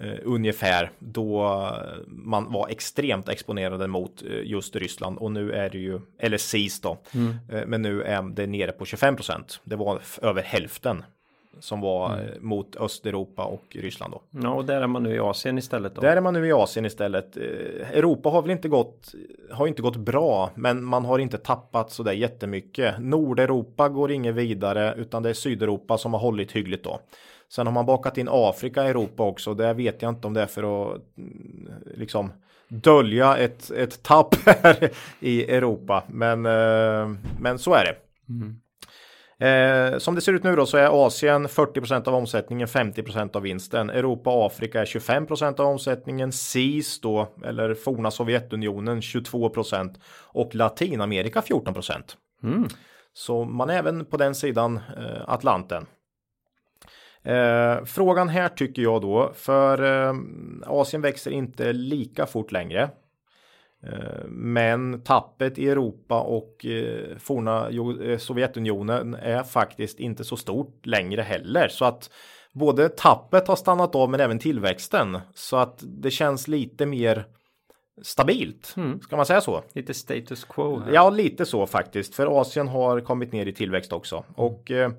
eh, 0.02 0.18
ungefär 0.24 0.91
då 1.00 1.60
man 2.08 2.52
var 2.52 2.70
extremt 2.70 3.30
exponerade 3.30 3.88
mot 3.88 4.24
eh, 4.24 4.44
just 4.44 4.76
Ryssland 4.76 5.18
och 5.18 5.32
nu 5.32 5.52
är 5.52 5.70
det 5.70 5.78
ju 5.78 6.02
eller 6.20 6.38
CIS 6.38 6.82
då. 6.82 6.98
Eh, 7.52 7.66
men 7.68 7.82
nu 7.82 8.04
är 8.04 8.22
det 8.22 8.48
nere 8.48 8.72
på 8.72 8.86
25 8.86 9.16
procent. 9.16 9.62
Det 9.64 9.76
var 9.76 10.02
över 10.22 10.41
hälften 10.41 11.04
som 11.60 11.82
var 11.82 12.14
mm. 12.14 12.47
mot 12.47 12.76
Östeuropa 12.76 13.43
och 13.45 13.64
Ryssland 13.70 14.14
då. 14.14 14.22
Ja, 14.41 14.49
och 14.49 14.66
där 14.66 14.82
är 14.82 14.88
man 14.88 15.04
nu 15.04 15.16
i 15.16 15.20
Asien 15.20 15.58
istället 15.58 15.95
då. 15.95 16.01
Där 16.01 16.18
är 16.18 16.22
man 16.22 16.34
nu 16.34 16.47
i 16.47 16.51
Asien 16.51 16.86
istället. 16.86 17.38
Europa 17.38 18.30
har 18.30 18.41
väl 18.41 18.51
inte 18.51 18.68
gått, 18.68 19.12
har 19.51 19.68
inte 19.68 19.82
gått 19.82 19.97
bra, 19.97 20.51
men 20.56 20.84
man 20.84 21.06
har 21.06 21.20
inte 21.20 21.38
tappat 21.38 21.91
så 21.91 22.04
där 22.04 22.12
jättemycket. 22.12 22.95
Nordeuropa 22.99 23.89
går 23.89 24.12
inget 24.12 24.36
vidare, 24.36 24.95
utan 24.97 25.24
det 25.24 25.30
är 25.30 25.34
Sydeuropa 25.34 25.97
som 25.97 26.14
har 26.14 26.20
hållit 26.20 26.51
hyggligt 26.51 26.84
då. 26.84 26.99
Sen 27.49 27.68
har 27.68 27.74
man 27.74 27.86
bakat 27.86 28.18
in 28.18 28.28
Afrika 28.32 28.86
i 28.86 28.89
Europa 28.89 29.24
också. 29.24 29.54
Det 29.54 29.74
vet 29.74 30.01
jag 30.01 30.10
inte 30.10 30.28
om 30.28 30.34
det 30.34 30.41
är 30.41 30.45
för 30.45 30.93
att 30.93 31.01
mm, 31.18 31.74
liksom 31.95 32.32
dölja 32.68 33.38
ett, 33.38 33.72
ett 33.72 34.04
tapp 34.04 34.36
här 34.45 34.89
i 35.20 35.56
Europa. 35.56 36.04
Men, 36.08 36.45
eh, 36.45 37.16
men 37.39 37.60
så 37.60 37.74
är 37.74 37.86
det. 37.86 37.95
Mm. 38.30 38.60
Eh, 39.40 39.98
som 39.98 40.16
det 40.16 40.22
ser 40.22 40.34
ut 40.34 40.44
nu 40.44 40.56
då 40.56 40.66
så 40.66 40.78
är 40.78 41.06
Asien 41.06 41.48
40% 41.48 42.08
av 42.08 42.16
omsättningen, 42.16 42.68
50% 42.68 43.36
av 43.36 43.42
vinsten. 43.42 43.90
Europa 43.90 44.30
och 44.30 44.46
Afrika 44.46 44.82
är 44.82 44.86
25% 44.86 45.60
av 45.60 45.68
omsättningen. 45.68 46.32
CIS 46.32 47.02
då, 47.02 47.28
eller 47.46 47.74
forna 47.74 48.12
Sovjetunionen 48.12 49.02
22% 49.02 49.96
och 50.22 50.56
Latinamerika 50.56 51.42
14 51.42 51.76
mm. 52.44 52.68
Så 53.14 53.46
man 53.46 53.70
är 53.70 53.78
även 53.78 54.06
på 54.06 54.18
den 54.18 54.36
sidan 54.36 54.76
eh, 54.98 55.22
Atlanten. 55.28 55.86
Eh, 57.24 57.84
frågan 57.86 58.30
här 58.30 58.50
tycker 58.50 58.82
jag 58.82 59.02
då, 59.02 59.32
för 59.36 60.08
eh, 60.08 60.14
Asien 60.66 61.02
växer 61.02 61.32
inte 61.32 61.74
lika 61.74 62.26
fort 62.26 62.52
längre. 62.52 62.90
Eh, 63.88 64.26
men 64.28 65.02
tappet 65.02 65.58
i 65.58 65.70
Europa 65.70 66.22
och 66.22 66.66
eh, 66.66 67.18
forna 67.18 67.70
eh, 68.06 68.18
Sovjetunionen 68.18 69.14
är 69.14 69.44
faktiskt 69.44 70.00
inte 70.00 70.24
så 70.24 70.38
stort 70.38 70.86
längre 70.86 71.22
heller. 71.22 71.68
Så 71.68 71.86
att 71.86 72.10
både 72.54 72.90
tappet 72.90 73.48
har 73.48 73.56
stannat 73.56 73.96
av 73.96 74.10
men 74.10 74.20
även 74.20 74.40
tillväxten. 74.40 75.20
Så 75.34 75.58
att 75.58 75.84
det 75.88 76.12
känns 76.12 76.48
lite 76.48 76.86
mer 76.86 77.26
stabilt. 78.02 78.74
Mm. 78.78 79.02
Ska 79.02 79.16
man 79.16 79.26
säga 79.26 79.42
så? 79.42 79.64
Lite 79.74 79.94
status 79.94 80.44
quo. 80.44 80.80
Här. 80.80 80.94
Ja, 80.94 81.10
lite 81.10 81.46
så 81.46 81.66
faktiskt. 81.66 82.16
För 82.16 82.42
Asien 82.42 82.68
har 82.68 83.00
kommit 83.00 83.32
ner 83.32 83.46
i 83.46 83.54
tillväxt 83.54 83.94
också. 83.94 84.24
Och 84.36 84.72
eh, 84.72 84.92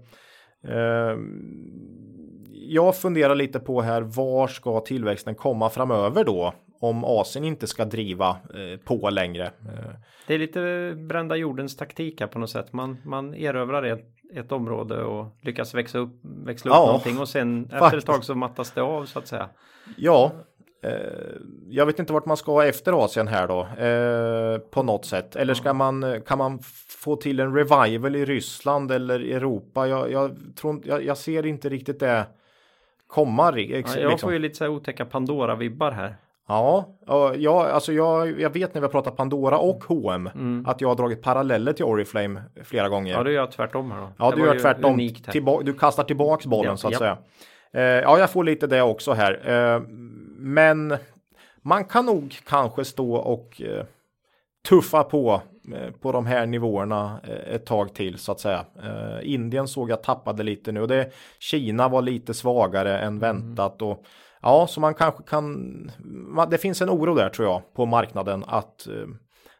eh, 0.68 1.16
jag 2.52 2.96
funderar 2.96 3.34
lite 3.34 3.60
på 3.60 3.80
här, 3.80 4.02
var 4.02 4.48
ska 4.48 4.80
tillväxten 4.80 5.34
komma 5.34 5.70
framöver 5.70 6.24
då? 6.24 6.54
Om 6.84 7.04
Asien 7.04 7.44
inte 7.44 7.66
ska 7.66 7.84
driva 7.84 8.28
eh, 8.30 8.78
på 8.84 9.10
längre. 9.10 9.44
Eh. 9.44 9.94
Det 10.26 10.34
är 10.34 10.38
lite 10.38 10.94
brända 10.96 11.36
jordens 11.36 11.76
taktik 11.76 12.20
här 12.20 12.26
på 12.26 12.38
något 12.38 12.50
sätt. 12.50 12.72
Man, 12.72 12.96
man 13.04 13.34
erövrar 13.34 13.82
ett, 13.82 14.06
ett 14.34 14.52
område 14.52 15.02
och 15.02 15.36
lyckas 15.42 15.74
växa 15.74 15.98
upp, 15.98 16.20
växla 16.22 16.70
upp 16.70 16.74
ja, 16.74 16.86
någonting 16.86 17.18
och 17.18 17.28
sen 17.28 17.62
faktiskt. 17.62 17.84
efter 17.84 17.98
ett 17.98 18.06
tag 18.06 18.24
så 18.24 18.34
mattas 18.34 18.72
det 18.72 18.82
av 18.82 19.04
så 19.04 19.18
att 19.18 19.26
säga. 19.26 19.48
Ja, 19.96 20.32
eh, 20.82 20.90
jag 21.68 21.86
vet 21.86 21.98
inte 21.98 22.12
vart 22.12 22.26
man 22.26 22.36
ska 22.36 22.64
efter 22.64 23.04
Asien 23.04 23.28
här 23.28 23.48
då 23.48 23.60
eh, 23.84 24.58
på 24.58 24.82
något 24.82 25.04
sätt. 25.04 25.36
Eller 25.36 25.54
ska 25.54 25.72
man, 25.72 26.22
kan 26.26 26.38
man 26.38 26.58
få 26.88 27.16
till 27.16 27.40
en 27.40 27.54
revival 27.54 28.16
i 28.16 28.24
Ryssland 28.24 28.92
eller 28.92 29.20
Europa? 29.20 29.88
Jag, 29.88 30.12
jag 30.12 30.36
tror 30.56 30.82
jag, 30.84 31.04
jag 31.04 31.18
ser 31.18 31.46
inte 31.46 31.68
riktigt 31.68 32.00
det 32.00 32.26
komma. 33.06 33.50
Liksom. 33.50 34.02
Ja, 34.02 34.10
jag 34.10 34.20
får 34.20 34.32
ju 34.32 34.38
lite 34.38 34.54
så 34.54 34.64
här 34.64 34.70
otäcka 34.70 35.04
Pandora-vibbar 35.04 35.90
här. 35.90 36.16
Ja, 36.48 36.86
ja 37.36 37.66
alltså 37.66 37.92
jag, 37.92 38.40
jag 38.40 38.50
vet 38.50 38.74
när 38.74 38.80
vi 38.80 38.84
har 38.84 38.92
pratat 38.92 39.16
Pandora 39.16 39.58
och 39.58 39.84
H&M 39.84 40.30
mm. 40.34 40.66
att 40.66 40.80
jag 40.80 40.88
har 40.88 40.96
dragit 40.96 41.22
paralleller 41.22 41.72
till 41.72 41.84
Oriflame 41.84 42.42
flera 42.64 42.88
gånger. 42.88 43.12
Ja, 43.12 43.22
du 43.22 43.32
gör 43.32 43.46
tvärtom 43.46 43.90
här 43.90 44.00
då. 44.00 44.08
Ja, 44.18 44.30
det 44.30 44.36
du 44.36 44.42
gör 44.42 44.58
tvärtom. 44.58 45.08
Tillba 45.32 45.62
du 45.62 45.72
kastar 45.72 46.04
tillbaks 46.04 46.46
bollen 46.46 46.70
ja, 46.70 46.76
så 46.76 46.86
att 46.86 46.92
ja. 46.92 46.98
säga. 46.98 47.18
Eh, 47.72 47.82
ja, 47.82 48.18
jag 48.18 48.30
får 48.30 48.44
lite 48.44 48.66
det 48.66 48.82
också 48.82 49.12
här. 49.12 49.50
Eh, 49.50 49.82
men 50.38 50.96
man 51.62 51.84
kan 51.84 52.06
nog 52.06 52.38
kanske 52.46 52.84
stå 52.84 53.14
och 53.14 53.62
eh, 53.62 53.84
tuffa 54.68 55.04
på 55.04 55.42
på 56.00 56.12
de 56.12 56.26
här 56.26 56.46
nivåerna 56.46 57.20
eh, 57.24 57.54
ett 57.54 57.66
tag 57.66 57.94
till 57.94 58.18
så 58.18 58.32
att 58.32 58.40
säga. 58.40 58.64
Eh, 58.82 59.32
Indien 59.32 59.68
såg 59.68 59.90
jag 59.90 60.02
tappade 60.02 60.42
lite 60.42 60.72
nu 60.72 60.80
och 60.80 60.88
det 60.88 61.12
Kina 61.38 61.88
var 61.88 62.02
lite 62.02 62.34
svagare 62.34 62.98
än 62.98 63.08
mm. 63.08 63.18
väntat 63.18 63.82
och 63.82 64.04
ja, 64.42 64.66
så 64.66 64.80
man 64.80 64.94
kanske 64.94 65.22
kan. 65.22 65.92
Det 66.50 66.58
finns 66.58 66.82
en 66.82 66.90
oro 66.90 67.14
där 67.14 67.28
tror 67.28 67.48
jag 67.48 67.74
på 67.74 67.86
marknaden 67.86 68.44
att 68.46 68.88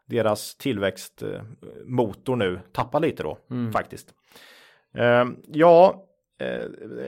deras 0.07 0.57
tillväxtmotor 0.57 2.37
nu 2.37 2.61
tappar 2.73 3.01
lite 3.01 3.23
då 3.23 3.39
mm. 3.51 3.73
faktiskt. 3.73 4.09
Ja, 5.53 5.95
Eh, 5.95 6.01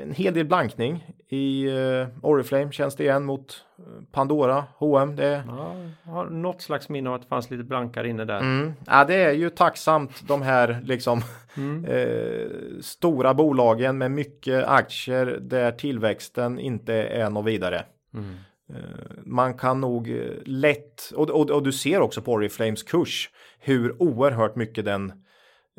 en 0.02 0.12
hel 0.12 0.34
del 0.34 0.46
blankning 0.46 1.04
i 1.28 1.68
uh, 1.68 2.08
Oriflame 2.22 2.72
känns 2.72 2.96
det 2.96 3.04
igen 3.04 3.24
mot 3.24 3.64
eh, 3.78 3.84
Pandora, 4.12 4.64
H&M. 4.76 5.16
Det 5.16 5.42
ja, 5.46 5.76
har 6.04 6.24
något 6.24 6.62
slags 6.62 6.88
minne 6.88 7.08
av 7.10 7.14
att 7.14 7.22
det 7.22 7.28
fanns 7.28 7.50
lite 7.50 7.64
blankare 7.64 8.08
inne 8.08 8.24
där. 8.24 8.40
Mm. 8.40 8.72
Ja, 8.86 9.04
det 9.04 9.14
är 9.14 9.32
ju 9.32 9.50
tacksamt 9.50 10.28
de 10.28 10.42
här 10.42 10.80
liksom 10.84 11.22
mm. 11.56 11.84
eh, 11.88 12.80
stora 12.80 13.34
bolagen 13.34 13.98
med 13.98 14.10
mycket 14.10 14.64
aktier 14.64 15.38
där 15.40 15.72
tillväxten 15.72 16.58
inte 16.58 16.94
är 16.94 17.30
något 17.30 17.46
vidare. 17.46 17.84
Mm. 18.14 18.34
Eh, 18.74 19.16
man 19.24 19.54
kan 19.54 19.80
nog 19.80 20.20
lätt 20.44 21.12
och, 21.14 21.30
och, 21.30 21.50
och, 21.50 21.62
du 21.62 21.72
ser 21.72 22.00
också 22.00 22.22
på 22.22 22.32
Oriflames 22.32 22.82
kurs 22.82 23.30
hur 23.58 24.02
oerhört 24.02 24.56
mycket 24.56 24.84
den 24.84 25.12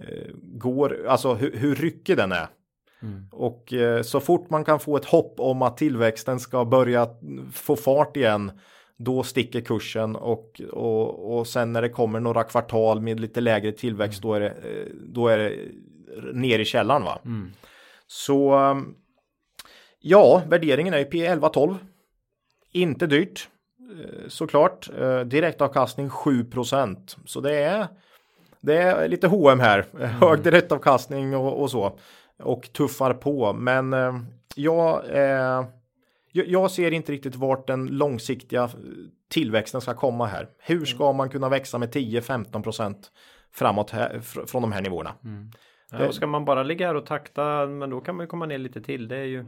eh, 0.02 0.28
går, 0.34 1.08
alltså 1.08 1.34
hur, 1.34 1.58
hur 1.58 1.76
ryckig 1.76 2.18
den 2.18 2.32
är. 2.32 2.48
Mm. 3.02 3.28
Och 3.32 3.74
eh, 3.74 4.02
så 4.02 4.20
fort 4.20 4.50
man 4.50 4.66
kan 4.66 4.80
få 4.80 4.98
ett 4.98 5.06
hopp 5.06 5.39
om 5.39 5.62
att 5.62 5.78
tillväxten 5.78 6.39
ska 6.39 6.66
börja 6.66 7.08
få 7.54 7.76
fart 7.76 8.18
igen 8.18 8.52
då 8.98 9.24
sticker 9.24 9.62
kursen 9.62 10.16
och, 10.16 10.62
och, 10.72 11.38
och 11.38 11.48
sen 11.48 11.74
när 11.74 11.82
det 11.82 11.89
kommer 11.89 12.20
några 12.20 12.43
kvartal 12.43 13.02
med 13.02 13.20
lite 13.20 13.41
lägre 13.41 13.72
tillväxt 13.72 14.24
mm. 14.24 14.30
då, 14.30 14.34
är 14.34 14.39
det, 14.39 14.50
eh, 14.50 14.93
då 15.06 15.28
är 15.28 15.38
det 15.38 15.54
ner 16.34 16.60
i 16.60 16.66
källan 16.66 17.04
va. 17.04 17.20
Mm. 17.26 17.52
Så 18.08 18.54
ehm, 18.54 18.95
ja, 20.00 20.41
värderingen 20.48 20.93
är 20.93 20.98
ju 20.98 21.06
P11-12. 21.06 21.76
Inte 22.72 23.08
dyrt 23.08 23.50
eh, 23.80 24.28
såklart. 24.28 24.89
Eh, 25.00 25.20
direktavkastning 25.20 26.10
7% 26.10 27.18
Så 27.26 27.41
det 27.41 27.56
är 27.56 27.88
det 28.62 28.78
är 28.78 29.08
lite 29.08 29.28
H&M 29.28 29.60
här. 29.60 29.86
Mm. 29.93 30.10
Hög 30.10 30.41
direktavkastning 30.41 31.36
och, 31.36 31.62
och 31.62 31.72
så 31.72 32.00
och 32.44 32.74
tuffar 32.74 33.14
på. 33.14 33.54
Men 33.54 33.94
eh, 33.94 34.20
jag, 34.56 35.06
eh, 35.10 35.66
jag 36.32 36.72
ser 36.72 36.92
inte 36.92 37.12
riktigt 37.12 37.36
vart 37.36 37.68
den 37.68 37.88
långsiktiga 37.88 38.70
tillväxten 39.30 39.82
ska 39.82 39.94
komma 39.94 40.26
här. 40.26 40.50
Hur 40.60 40.86
ska 40.86 41.04
mm. 41.04 41.18
man 41.18 41.30
kunna 41.30 41.50
växa 41.50 41.78
med 41.78 41.90
10-15 41.94 42.64
procent 42.64 43.12
framåt 43.54 43.92
här, 43.92 44.20
från 44.22 44.62
de 44.62 44.72
här 44.72 44.82
nivåerna? 44.82 45.14
Mm. 45.24 45.52
Ja, 45.92 46.12
ska 46.12 46.28
man 46.28 46.46
bara 46.46 46.64
ligga 46.64 46.88
här 46.88 46.96
och 46.96 47.06
takta, 47.06 47.66
men 47.66 47.90
då 47.90 48.02
kan 48.02 48.16
man 48.16 48.24
ju 48.24 48.28
komma 48.28 48.46
ner 48.46 48.58
lite 48.58 48.82
till. 48.82 49.08
Det 49.08 49.18
är 49.18 49.24
ju 49.24 49.46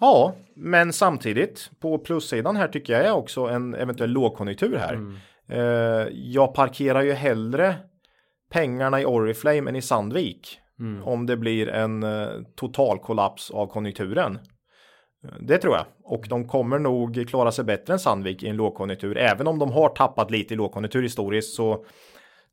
Ja, 0.00 0.34
men 0.54 0.92
samtidigt 0.92 1.70
på 1.80 1.98
plussidan 1.98 2.56
här 2.56 2.68
tycker 2.68 2.92
jag 2.92 3.06
är 3.06 3.12
också 3.12 3.46
en 3.46 3.74
eventuell 3.74 4.10
lågkonjunktur 4.10 4.76
här. 4.76 4.94
Mm. 4.94 5.16
Eh, 5.48 6.08
jag 6.12 6.54
parkerar 6.54 7.02
ju 7.02 7.12
hellre 7.12 7.74
pengarna 8.50 9.00
i 9.00 9.04
Oriflame 9.04 9.70
än 9.70 9.76
i 9.76 9.82
Sandvik. 9.82 10.59
Mm. 10.80 11.02
Om 11.02 11.26
det 11.26 11.36
blir 11.36 11.68
en 11.68 12.02
eh, 12.02 12.28
total 12.56 12.98
kollaps 12.98 13.50
av 13.50 13.66
konjunkturen. 13.66 14.38
Eh, 15.24 15.30
det 15.40 15.58
tror 15.58 15.74
jag. 15.74 15.84
Och 16.04 16.26
de 16.28 16.48
kommer 16.48 16.78
nog 16.78 17.28
klara 17.28 17.52
sig 17.52 17.64
bättre 17.64 17.92
än 17.92 17.98
Sandvik 17.98 18.42
i 18.42 18.48
en 18.48 18.56
lågkonjunktur. 18.56 19.16
Även 19.16 19.46
om 19.46 19.58
de 19.58 19.72
har 19.72 19.88
tappat 19.88 20.30
lite 20.30 20.54
i 20.54 20.56
lågkonjunktur 20.56 21.02
historiskt 21.02 21.54
så, 21.54 21.84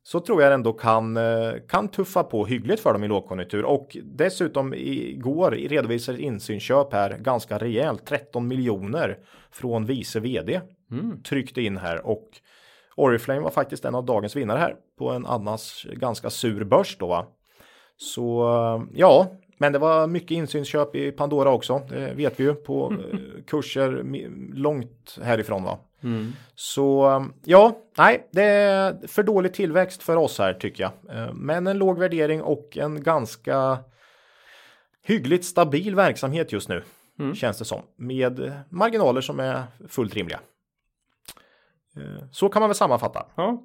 så 0.02 0.20
tror 0.20 0.42
jag 0.42 0.52
ändå 0.52 0.72
kan, 0.72 1.16
eh, 1.16 1.52
kan 1.68 1.88
tuffa 1.88 2.24
på 2.24 2.46
hyggligt 2.46 2.82
för 2.82 2.92
dem 2.92 3.04
i 3.04 3.08
lågkonjunktur. 3.08 3.64
Och 3.64 3.96
dessutom 4.04 4.74
igår 4.74 5.50
redovisade 5.50 6.22
insynsköp 6.22 6.92
här 6.92 7.18
ganska 7.18 7.58
rejält. 7.58 8.06
13 8.06 8.48
miljoner 8.48 9.18
från 9.50 9.86
vice 9.86 10.20
vd. 10.20 10.60
Mm. 10.90 11.22
Tryckte 11.22 11.62
in 11.62 11.76
här 11.76 12.06
och 12.06 12.28
Oriflame 12.96 13.40
var 13.40 13.50
faktiskt 13.50 13.84
en 13.84 13.94
av 13.94 14.04
dagens 14.04 14.36
vinnare 14.36 14.58
här 14.58 14.76
på 14.98 15.10
en 15.10 15.26
annars 15.26 15.86
ganska 15.92 16.30
sur 16.30 16.64
börs 16.64 16.96
då. 16.98 17.37
Så 17.98 18.48
ja, 18.94 19.38
men 19.58 19.72
det 19.72 19.78
var 19.78 20.06
mycket 20.06 20.30
insynsköp 20.30 20.94
i 20.94 21.12
Pandora 21.12 21.50
också. 21.50 21.82
Det 21.88 22.14
vet 22.14 22.40
vi 22.40 22.44
ju 22.44 22.54
på 22.54 22.92
eh, 22.92 23.18
kurser 23.46 24.02
långt 24.54 25.18
härifrån 25.22 25.64
va. 25.64 25.78
Mm. 26.02 26.32
Så 26.54 27.22
ja, 27.44 27.78
nej, 27.98 28.28
det 28.32 28.42
är 28.42 29.06
för 29.06 29.22
dålig 29.22 29.54
tillväxt 29.54 30.02
för 30.02 30.16
oss 30.16 30.38
här 30.38 30.54
tycker 30.54 30.82
jag. 30.82 31.16
Eh, 31.16 31.32
men 31.34 31.66
en 31.66 31.78
låg 31.78 31.98
värdering 31.98 32.42
och 32.42 32.76
en 32.76 33.02
ganska 33.02 33.78
hyggligt 35.02 35.44
stabil 35.44 35.94
verksamhet 35.94 36.52
just 36.52 36.68
nu. 36.68 36.82
Mm. 37.18 37.34
Känns 37.34 37.58
det 37.58 37.64
som. 37.64 37.82
Med 37.96 38.52
marginaler 38.68 39.20
som 39.20 39.40
är 39.40 39.62
fullt 39.88 40.14
rimliga. 40.14 40.40
Eh, 41.96 42.24
så 42.30 42.48
kan 42.48 42.60
man 42.60 42.68
väl 42.68 42.76
sammanfatta. 42.76 43.26
Ja. 43.34 43.62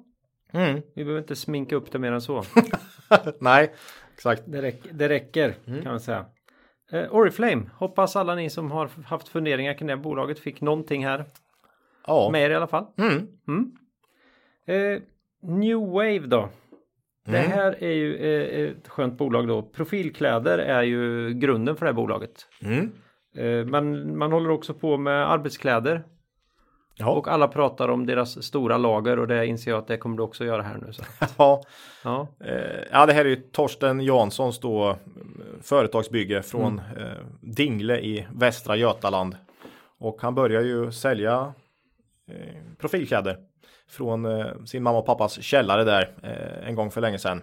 Mm. 0.52 0.82
Vi 0.94 1.04
behöver 1.04 1.20
inte 1.20 1.36
sminka 1.36 1.76
upp 1.76 1.92
det 1.92 1.98
mer 1.98 2.12
än 2.12 2.20
så. 2.20 2.44
Nej, 3.38 3.74
Exakt. 4.14 4.42
Det, 4.46 4.62
räck, 4.62 4.82
det 4.92 5.08
räcker 5.08 5.54
mm. 5.66 5.82
kan 5.82 5.92
man 5.92 6.00
säga. 6.00 6.24
Eh, 6.92 7.14
Oriflame, 7.14 7.62
hoppas 7.74 8.16
alla 8.16 8.34
ni 8.34 8.50
som 8.50 8.70
har 8.70 8.90
haft 9.04 9.28
funderingar 9.28 9.74
kring 9.74 9.88
det 9.88 9.96
bolaget 9.96 10.38
fick 10.38 10.60
någonting 10.60 11.04
här 11.06 11.24
Ja. 12.06 12.28
med 12.32 12.42
er 12.46 12.50
i 12.50 12.54
alla 12.54 12.66
fall. 12.66 12.86
Mm. 12.98 13.72
Eh, 14.66 15.02
New 15.42 15.78
Wave 15.78 16.18
då. 16.18 16.48
Det 17.26 17.38
Mm. 17.38 17.50
här 17.50 17.84
är 17.84 17.92
ju 17.92 18.16
eh, 18.16 18.70
ett 18.70 18.88
skönt 18.88 19.18
bolag 19.18 19.48
då. 19.48 19.62
Profilkläder 19.62 20.58
är 20.58 20.82
ju 20.82 21.30
grunden 21.34 21.76
för 21.76 21.86
det 21.86 21.92
här 21.92 21.96
bolaget. 21.96 22.46
Mm. 22.62 22.90
Eh, 23.36 23.66
men 23.66 24.18
man 24.18 24.32
håller 24.32 24.50
också 24.50 24.74
på 24.74 24.96
med 24.96 25.30
arbetskläder. 25.32 26.04
Ja. 26.96 27.10
Och 27.10 27.28
alla 27.28 27.48
pratar 27.48 27.88
om 27.88 28.06
deras 28.06 28.42
stora 28.44 28.76
lager 28.76 29.18
och 29.18 29.26
det 29.28 29.46
inser 29.46 29.70
jag 29.70 29.78
att 29.78 29.86
det 29.86 29.96
kommer 29.96 30.16
du 30.16 30.22
också 30.22 30.44
göra 30.44 30.62
här 30.62 30.78
nu. 30.86 30.92
Så. 30.92 31.02
Ja. 31.38 31.62
Ja. 32.04 32.26
Eh, 32.40 32.82
ja, 32.92 33.06
det 33.06 33.12
här 33.12 33.24
är 33.24 33.28
ju 33.28 33.36
Torsten 33.36 34.00
Janssons 34.00 34.60
då 34.60 34.90
eh, 34.90 34.96
företagsbygge 35.62 36.42
från 36.42 36.78
eh, 36.78 37.04
Dingle 37.40 37.98
i 38.00 38.26
Västra 38.34 38.76
Götaland. 38.76 39.36
Och 39.98 40.22
han 40.22 40.34
börjar 40.34 40.62
ju 40.62 40.92
sälja 40.92 41.52
eh, 42.30 42.62
profilkläder 42.78 43.38
från 43.88 44.24
eh, 44.24 44.46
sin 44.64 44.82
mamma 44.82 44.98
och 44.98 45.06
pappas 45.06 45.42
källare 45.42 45.84
där 45.84 46.10
eh, 46.22 46.68
en 46.68 46.74
gång 46.74 46.90
för 46.90 47.00
länge 47.00 47.18
sedan. 47.18 47.42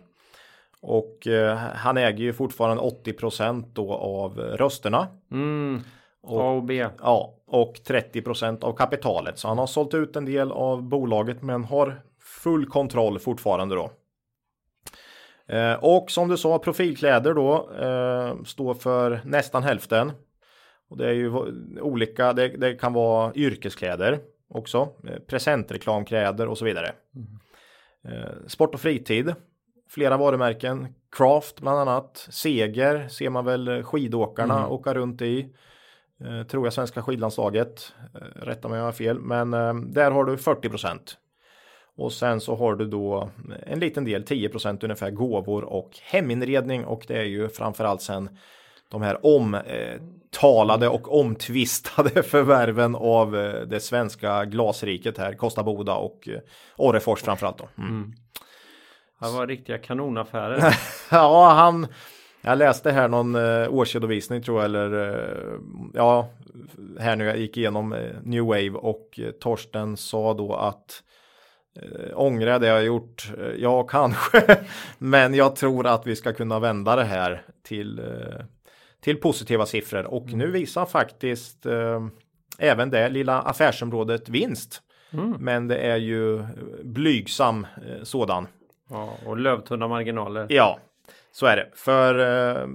Och 0.81 1.27
han 1.75 1.97
äger 1.97 2.19
ju 2.23 2.33
fortfarande 2.33 2.83
80 2.83 3.63
då 3.73 3.93
av 3.93 4.37
rösterna. 4.39 5.07
Mm. 5.31 5.81
Och- 6.23 6.41
A 6.41 6.49
och 6.51 6.63
B. 6.63 6.87
Ja, 7.01 7.33
och 7.51 7.75
30% 7.87 8.63
av 8.63 8.73
kapitalet. 8.73 9.39
Så 9.39 9.47
han 9.47 9.57
har 9.57 9.67
sålt 9.67 9.93
ut 9.93 10.15
en 10.15 10.25
del 10.25 10.51
av 10.51 10.83
bolaget 10.83 11.41
men 11.41 11.63
har 11.63 12.01
full 12.19 12.65
kontroll 12.65 13.19
fortfarande 13.19 13.75
då. 13.75 13.91
Eh, 15.47 15.73
och 15.73 16.11
som 16.11 16.27
du 16.27 16.37
sa, 16.37 16.59
profilkläder 16.59 17.33
då 17.33 17.71
eh, 17.79 18.43
står 18.43 18.73
för 18.73 19.21
nästan 19.25 19.63
hälften. 19.63 20.11
Och 20.89 20.97
det 20.97 21.07
är 21.07 21.13
ju 21.13 21.31
olika, 21.81 22.33
det, 22.33 22.47
det 22.47 22.73
kan 22.73 22.93
vara 22.93 23.33
yrkeskläder 23.35 24.19
också, 24.47 24.89
eh, 25.07 25.19
presentreklamkläder 25.27 26.47
och 26.47 26.57
så 26.57 26.65
vidare. 26.65 26.91
Eh, 28.07 28.47
sport 28.47 28.73
och 28.73 28.81
fritid, 28.81 29.33
flera 29.89 30.17
varumärken, 30.17 30.87
Craft 31.11 31.61
bland 31.61 31.79
annat, 31.79 32.27
Seger 32.29 33.07
ser 33.07 33.29
man 33.29 33.45
väl 33.45 33.83
skidåkarna 33.83 34.67
åka 34.67 34.93
runt 34.93 35.21
i. 35.21 35.55
Eh, 36.25 36.43
tror 36.43 36.65
jag 36.65 36.73
svenska 36.73 37.01
skidlandslaget. 37.01 37.93
Eh, 38.15 38.45
rätta 38.45 38.67
mig 38.67 38.75
om 38.75 38.79
jag 38.79 38.85
har 38.85 38.91
fel. 38.91 39.19
Men 39.19 39.53
eh, 39.53 39.73
där 39.73 40.11
har 40.11 40.25
du 40.25 40.35
40% 40.35 40.99
Och 41.97 42.13
sen 42.13 42.41
så 42.41 42.55
har 42.55 42.75
du 42.75 42.85
då 42.85 43.29
en 43.65 43.79
liten 43.79 44.03
del, 44.03 44.23
10% 44.23 44.83
ungefär 44.83 45.11
gåvor 45.11 45.63
och 45.63 45.91
heminredning. 46.03 46.85
Och 46.85 47.05
det 47.07 47.17
är 47.17 47.23
ju 47.23 47.49
framförallt 47.49 48.01
sen 48.01 48.29
de 48.89 49.01
här 49.01 49.25
omtalade 49.25 50.89
och 50.89 51.19
omtvistade 51.19 52.23
förvärven 52.23 52.95
av 52.95 53.31
det 53.67 53.79
svenska 53.79 54.45
glasriket 54.45 55.17
här. 55.17 55.33
Kosta 55.33 55.63
Boda 55.63 55.95
och 55.95 56.29
Orrefors 56.77 57.21
framförallt 57.21 57.57
då. 57.57 57.69
Mm. 57.77 58.13
Det 59.19 59.27
var 59.27 59.47
riktiga 59.47 59.77
kanonaffärer. 59.77 60.75
Ja, 61.11 61.53
han. 61.53 61.87
Jag 62.41 62.57
läste 62.57 62.91
här 62.91 63.07
någon 63.07 63.35
eh, 63.35 63.73
årsredovisning 63.73 64.41
tror 64.41 64.57
jag 64.57 64.65
eller 64.65 65.09
eh, 65.09 65.59
ja, 65.93 66.29
här 66.99 67.15
nu 67.15 67.25
jag 67.25 67.37
gick 67.37 67.57
igenom 67.57 67.93
eh, 67.93 68.15
New 68.23 68.43
Wave 68.43 68.69
och 68.69 69.19
eh, 69.23 69.31
Torsten 69.31 69.97
sa 69.97 70.33
då 70.33 70.53
att 70.53 71.03
eh, 71.81 72.11
ångrar 72.13 72.51
jag 72.51 72.61
det 72.61 72.67
jag 72.67 72.73
har 72.73 72.81
gjort? 72.81 73.31
Ja, 73.57 73.83
kanske, 73.83 74.57
men 74.97 75.33
jag 75.33 75.55
tror 75.55 75.87
att 75.87 76.07
vi 76.07 76.15
ska 76.15 76.33
kunna 76.33 76.59
vända 76.59 76.95
det 76.95 77.03
här 77.03 77.41
till 77.63 78.01
till 79.01 79.17
positiva 79.17 79.65
siffror 79.65 80.05
och 80.05 80.33
nu 80.33 80.51
visar 80.51 80.85
faktiskt 80.85 81.65
även 82.57 82.89
det 82.89 83.09
lilla 83.09 83.41
affärsområdet 83.41 84.29
vinst. 84.29 84.81
Men 85.39 85.67
det 85.67 85.77
är 85.77 85.97
ju 85.97 86.43
blygsam 86.83 87.67
sådan. 88.03 88.47
ja, 88.89 89.13
och 89.25 89.37
lövtunna 89.37 89.87
marginaler. 89.87 90.45
Ja, 90.49 90.79
så 91.31 91.45
är 91.45 91.55
det. 91.55 91.69
För 91.73 92.19
eh, 92.19 92.67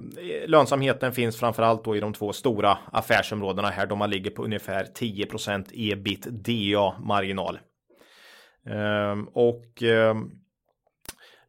lönsamheten 0.47 1.13
finns 1.13 1.39
framförallt 1.39 1.83
då 1.83 1.95
i 1.95 1.99
de 1.99 2.13
två 2.13 2.33
stora 2.33 2.77
affärsområdena 2.91 3.69
här. 3.69 3.85
De 3.85 3.99
man 3.99 4.09
ligger 4.09 4.31
på 4.31 4.43
ungefär 4.43 4.83
10% 4.83 5.65
ebitda 5.73 6.99
marginal. 6.99 7.59
Ehm, 8.65 9.27
och 9.27 9.83
eh, 9.83 10.15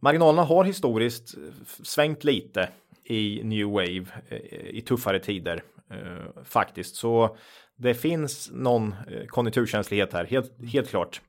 marginalerna 0.01 0.43
har 0.43 0.65
historiskt 0.65 1.35
svängt 1.83 2.25
lite 2.25 2.69
i 3.05 3.41
New 3.45 3.67
Wave 3.67 4.07
eh, 4.29 4.39
i 4.71 4.85
tuffare 4.89 5.21
tider 5.21 5.63
eh, 5.91 6.43
faktiskt. 6.45 6.97
Så 6.97 7.37
det 7.77 7.95
finns 7.95 8.51
någon 8.53 8.93
eh, 8.93 9.27
konjunkturkänslighet 9.27 10.13
här, 10.13 10.25
helt, 10.25 10.53
helt 10.73 10.89
klart. 10.89 11.21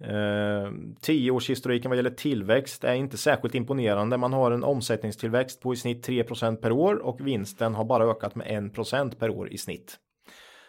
Eh, 0.00 0.70
Tioårshistoriken 1.00 1.88
vad 1.88 1.96
gäller 1.96 2.10
tillväxt 2.10 2.84
är 2.84 2.94
inte 2.94 3.16
särskilt 3.16 3.54
imponerande. 3.54 4.16
Man 4.16 4.32
har 4.32 4.50
en 4.50 4.64
omsättningstillväxt 4.64 5.60
på 5.60 5.72
i 5.72 5.76
snitt 5.76 6.08
3% 6.08 6.56
per 6.56 6.72
år 6.72 6.94
och 6.94 7.26
vinsten 7.26 7.74
har 7.74 7.84
bara 7.84 8.04
ökat 8.04 8.34
med 8.34 8.46
1% 8.46 9.18
per 9.18 9.30
år 9.30 9.52
i 9.52 9.58
snitt. 9.58 9.96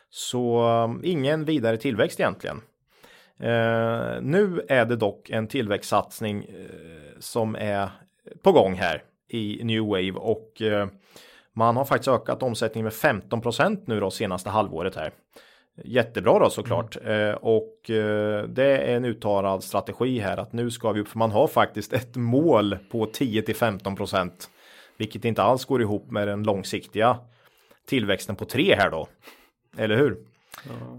Så 0.10 0.70
eh, 1.04 1.10
ingen 1.12 1.46
vidare 1.46 1.78
tillväxt 1.78 2.20
egentligen. 2.20 2.62
Eh, 3.40 4.22
nu 4.22 4.66
är 4.70 4.86
det 4.86 4.96
dock 4.96 5.30
en 5.30 5.48
tillväxtsatsning 5.48 6.44
eh, 6.44 7.20
som 7.20 7.56
är 7.56 7.90
på 8.44 8.52
gång 8.52 8.74
här 8.74 9.04
i 9.30 9.64
New 9.64 9.82
Wave 9.82 10.12
och 10.12 10.62
eh, 10.62 10.88
man 11.54 11.78
har 11.78 11.86
faktiskt 11.86 12.08
ökat 12.08 12.44
omsättningen 12.44 12.84
med 12.84 12.94
15% 12.94 13.84
nu 13.86 14.00
då 14.00 14.12
senaste 14.12 14.50
halvåret 14.50 14.96
här. 14.96 15.12
Jättebra 15.84 16.40
då 16.40 16.50
såklart. 16.50 16.98
Eh, 17.06 17.32
och 17.32 17.90
eh, 17.90 18.44
det 18.44 18.78
är 18.78 18.96
en 18.96 19.06
uttalad 19.06 19.64
strategi 19.64 20.20
här 20.20 20.38
att 20.38 20.54
nu 20.54 20.72
ska 20.72 20.92
vi 20.92 21.02
upp, 21.02 21.08
för 21.08 21.20
man 21.20 21.32
har 21.32 21.48
faktiskt 21.48 21.94
ett 21.94 22.16
mål 22.16 22.78
på 22.92 23.06
10 23.06 23.42
till 23.42 23.56
15 23.56 23.96
procent. 23.96 24.50
Vilket 24.98 25.26
inte 25.26 25.44
alls 25.44 25.66
går 25.66 25.82
ihop 25.82 26.12
med 26.12 26.28
den 26.28 26.44
långsiktiga 26.44 27.18
tillväxten 27.88 28.36
på 28.36 28.46
3 28.46 28.76
här 28.76 28.92
då. 28.92 29.08
Eller 29.78 29.98
hur? 29.98 30.18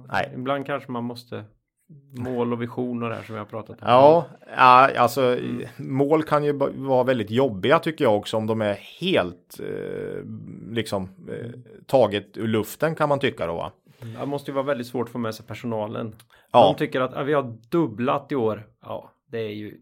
Nej. 0.09 0.33
Ibland 0.35 0.67
kanske 0.67 0.93
man 0.93 1.05
måste 1.05 1.45
mål 2.13 2.53
och 2.53 2.63
vision 2.63 3.03
och 3.03 3.09
det 3.09 3.15
här 3.15 3.23
som 3.23 3.35
vi 3.35 3.39
har 3.39 3.47
pratat 3.47 3.83
om. 3.83 3.89
Ja, 3.89 4.25
ja 4.57 4.91
alltså 4.99 5.39
mål 5.77 6.23
kan 6.23 6.45
ju 6.45 6.53
vara 6.73 7.05
väldigt 7.05 7.31
jobbiga 7.31 7.79
tycker 7.79 8.05
jag 8.05 8.17
också 8.17 8.37
om 8.37 8.47
de 8.47 8.63
är 8.63 8.75
helt 8.75 9.61
eh, 9.61 10.25
liksom 10.71 11.09
eh, 11.29 11.51
taget 11.87 12.37
ur 12.37 12.49
luften 12.49 12.95
kan 12.95 13.09
man 13.09 13.19
tycka 13.19 13.47
då 13.47 13.55
va? 13.55 13.73
Det 14.01 14.27
måste 14.27 14.51
ju 14.51 14.55
vara 14.55 14.65
väldigt 14.65 14.87
svårt 14.87 15.07
att 15.07 15.13
få 15.13 15.19
med 15.19 15.35
sig 15.35 15.47
personalen. 15.47 16.15
Ja. 16.53 16.65
De 16.65 16.79
tycker 16.79 17.01
att 17.01 17.17
ah, 17.17 17.23
vi 17.23 17.33
har 17.33 17.57
dubblat 17.69 18.33
i 18.33 18.35
år. 18.37 18.67
Ja, 18.83 19.13
det 19.31 19.39
är 19.39 19.51
ju 19.55 19.75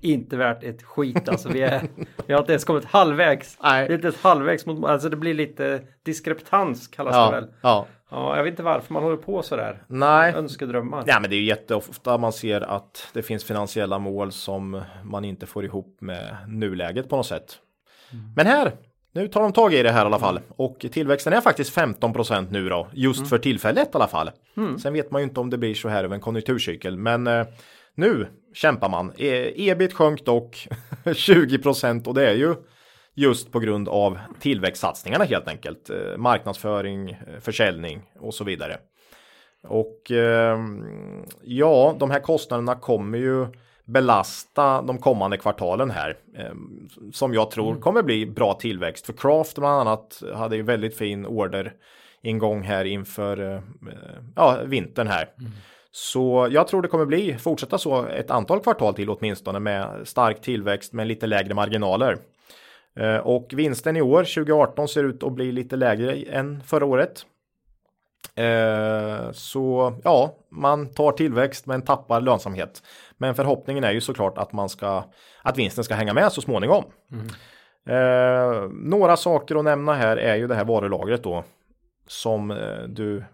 inte 0.00 0.36
värt 0.36 0.64
ett 0.64 0.82
skit 0.82 1.28
alltså. 1.28 1.48
Vi, 1.48 1.60
är, 1.62 1.82
vi 2.26 2.32
har 2.32 2.40
inte 2.40 2.52
ens 2.52 2.64
kommit 2.64 2.84
halvvägs. 2.84 3.58
Nej. 3.62 3.86
Det 3.86 3.92
är 3.92 3.94
inte 3.94 4.06
ens 4.06 4.22
halvvägs 4.22 4.66
mot, 4.66 4.84
alltså 4.84 5.08
det 5.08 5.16
blir 5.16 5.34
lite 5.34 5.82
diskreptans 6.04 6.88
kallas 6.88 7.14
det 7.14 7.18
Ja, 7.18 7.30
väl. 7.30 7.48
ja. 7.60 7.86
Ja, 8.10 8.36
jag 8.36 8.44
vet 8.44 8.50
inte 8.50 8.62
varför 8.62 8.94
man 8.94 9.02
håller 9.02 9.16
på 9.16 9.42
sådär. 9.42 9.82
Nej, 9.86 10.34
Önskedrömmar. 10.34 11.04
Ja, 11.06 11.18
men 11.20 11.30
det 11.30 11.36
är 11.36 11.40
ju 11.40 11.46
jätteofta 11.46 12.18
man 12.18 12.32
ser 12.32 12.60
att 12.60 13.08
det 13.12 13.22
finns 13.22 13.44
finansiella 13.44 13.98
mål 13.98 14.32
som 14.32 14.82
man 15.04 15.24
inte 15.24 15.46
får 15.46 15.64
ihop 15.64 15.96
med 16.00 16.36
nuläget 16.48 17.08
på 17.08 17.16
något 17.16 17.26
sätt. 17.26 17.58
Men 18.36 18.46
här, 18.46 18.72
nu 19.12 19.28
tar 19.28 19.42
de 19.42 19.52
tag 19.52 19.74
i 19.74 19.82
det 19.82 19.90
här 19.90 20.04
i 20.04 20.06
alla 20.06 20.18
fall. 20.18 20.40
Och 20.48 20.86
tillväxten 20.92 21.32
är 21.32 21.40
faktiskt 21.40 21.76
15% 21.76 22.46
nu 22.50 22.68
då, 22.68 22.88
just 22.92 23.28
för 23.28 23.38
tillfället 23.38 23.88
i 23.88 23.90
alla 23.92 24.08
fall. 24.08 24.30
Sen 24.78 24.92
vet 24.92 25.10
man 25.10 25.20
ju 25.20 25.28
inte 25.28 25.40
om 25.40 25.50
det 25.50 25.58
blir 25.58 25.74
så 25.74 25.88
här 25.88 26.04
över 26.04 26.14
en 26.14 26.20
konjunkturcykel, 26.20 26.96
men 26.96 27.26
eh, 27.26 27.46
nu 27.94 28.26
kämpar 28.54 28.88
man. 28.88 29.12
E 29.16 29.70
ebit 29.70 29.92
sjönk 29.92 30.24
dock 30.24 30.68
20% 31.04 32.06
och 32.08 32.14
det 32.14 32.30
är 32.30 32.34
ju 32.34 32.54
just 33.14 33.52
på 33.52 33.60
grund 33.60 33.88
av 33.88 34.18
tillväxtsatsningarna 34.40 35.24
helt 35.24 35.48
enkelt. 35.48 35.90
Eh, 35.90 36.16
marknadsföring, 36.16 37.10
eh, 37.10 37.40
försäljning 37.40 38.02
och 38.20 38.34
så 38.34 38.44
vidare. 38.44 38.78
Och 39.68 40.10
eh, 40.10 40.58
ja, 41.42 41.96
de 41.98 42.10
här 42.10 42.20
kostnaderna 42.20 42.74
kommer 42.74 43.18
ju 43.18 43.46
belasta 43.84 44.82
de 44.82 44.98
kommande 44.98 45.36
kvartalen 45.36 45.90
här. 45.90 46.16
Eh, 46.36 46.52
som 47.12 47.34
jag 47.34 47.50
tror 47.50 47.74
kommer 47.80 48.02
bli 48.02 48.26
bra 48.26 48.54
tillväxt. 48.54 49.06
För 49.06 49.12
Craft 49.12 49.58
bland 49.58 49.80
annat 49.80 50.22
hade 50.34 50.56
ju 50.56 50.62
väldigt 50.62 50.96
fin 50.96 51.26
order 51.26 51.72
ingång 52.22 52.62
här 52.62 52.84
inför 52.84 53.54
eh, 53.54 53.60
ja, 54.36 54.58
vintern 54.66 55.06
här. 55.06 55.28
Så 55.90 56.48
jag 56.50 56.68
tror 56.68 56.82
det 56.82 56.88
kommer 56.88 57.06
bli 57.06 57.38
fortsätta 57.38 57.78
så 57.78 58.06
ett 58.06 58.30
antal 58.30 58.60
kvartal 58.60 58.94
till 58.94 59.10
åtminstone 59.10 59.58
med 59.58 60.08
stark 60.08 60.40
tillväxt 60.40 60.92
med 60.92 61.06
lite 61.06 61.26
lägre 61.26 61.54
marginaler. 61.54 62.18
Eh, 62.96 63.16
Och 63.16 63.48
vinsten 63.52 63.96
i 63.96 64.02
år 64.02 64.24
2018 64.24 64.88
ser 64.88 65.04
ut 65.04 65.22
att 65.22 65.32
bli 65.32 65.52
lite 65.52 65.76
lägre 65.76 66.14
än 66.14 66.60
förra 66.62 66.86
året. 66.86 67.26
Eh, 68.34 69.32
Så 69.32 69.94
ja, 70.04 70.36
man 70.50 70.86
tar 70.86 71.12
tillväxt 71.12 71.66
men 71.66 71.82
tappar 71.82 72.20
lönsamhet. 72.20 72.82
Men 73.22 73.34
förhoppningen 73.34 73.84
är 73.84 73.92
ju 73.92 74.00
såklart 74.00 74.38
att 74.38 74.52
man 74.52 74.68
ska 74.68 75.04
att 75.42 75.58
vinsten 75.58 75.84
ska 75.84 75.94
hänga 75.94 76.14
med 76.14 76.32
så 76.32 76.40
småningom. 76.40 76.84
Eh, 77.88 78.68
några 78.72 79.16
saker 79.16 79.56
att 79.56 79.64
nämna 79.64 79.94
här 79.94 80.16
är 80.16 80.36
ju 80.36 80.46
det 80.46 80.54
här 80.54 80.64
varulagret 80.64 81.22
då 81.22 81.44
som 82.12 82.50
eh, 82.50 82.56
du 82.88 83.16
eh, 83.16 83.24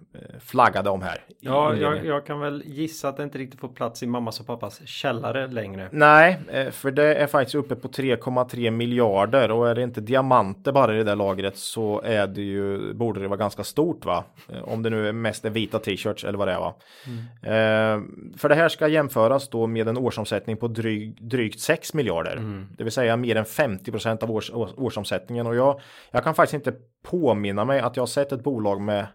flaggade 0.40 0.90
om 0.90 1.02
här. 1.02 1.24
Ja, 1.40 1.74
jag, 1.74 2.06
jag, 2.06 2.26
kan 2.26 2.40
väl 2.40 2.62
gissa 2.66 3.08
att 3.08 3.16
det 3.16 3.22
inte 3.22 3.38
riktigt 3.38 3.60
får 3.60 3.68
plats 3.68 4.02
i 4.02 4.06
mammas 4.06 4.40
och 4.40 4.46
pappas 4.46 4.86
källare 4.86 5.46
längre. 5.46 5.88
Nej, 5.92 6.38
eh, 6.50 6.70
för 6.70 6.90
det 6.90 7.14
är 7.14 7.26
faktiskt 7.26 7.54
uppe 7.54 7.74
på 7.74 7.88
3,3 7.88 8.70
miljarder 8.70 9.50
och 9.50 9.68
är 9.68 9.74
det 9.74 9.82
inte 9.82 10.00
diamanter 10.00 10.72
bara 10.72 10.94
i 10.94 10.98
det 10.98 11.04
där 11.04 11.16
lagret 11.16 11.56
så 11.56 12.00
är 12.04 12.26
det 12.26 12.42
ju, 12.42 12.94
borde 12.94 13.20
det 13.20 13.28
vara 13.28 13.38
ganska 13.38 13.64
stort 13.64 14.04
va? 14.04 14.24
Om 14.62 14.82
det 14.82 14.90
nu 14.90 15.08
är 15.08 15.12
mest 15.12 15.44
är 15.44 15.50
vita 15.50 15.78
t-shirts 15.78 16.24
eller 16.24 16.38
vad 16.38 16.48
det 16.48 16.54
är 16.54 16.60
va? 16.60 16.74
Mm. 17.06 18.34
För 18.38 18.48
det 18.48 18.54
här 18.54 18.68
ska 18.68 18.88
jämföras 18.88 19.48
då 19.48 19.66
med 19.66 19.88
en 19.88 19.98
årsomsättning 19.98 20.56
på 20.56 20.68
dryg, 20.68 21.28
drygt 21.28 21.60
6 21.60 21.94
miljarder. 21.94 22.36
Mm. 22.36 22.66
Det 22.76 22.84
vill 22.84 22.92
säga 22.92 23.16
mer 23.16 23.36
än 23.36 23.44
50 23.44 23.90
procent 23.90 24.22
av 24.22 24.30
års, 24.30 24.50
årsomsättningen 24.76 25.46
och 25.46 25.56
jag, 25.56 25.80
jag 26.10 26.24
kan 26.24 26.34
faktiskt 26.34 26.54
inte 26.54 26.78
påminna 27.02 27.64
mig 27.64 27.80
att 27.80 27.96
jag 27.96 28.02
har 28.02 28.06
sett 28.06 28.32
ett 28.32 28.42
bolag 28.42 28.67
med 28.76 29.06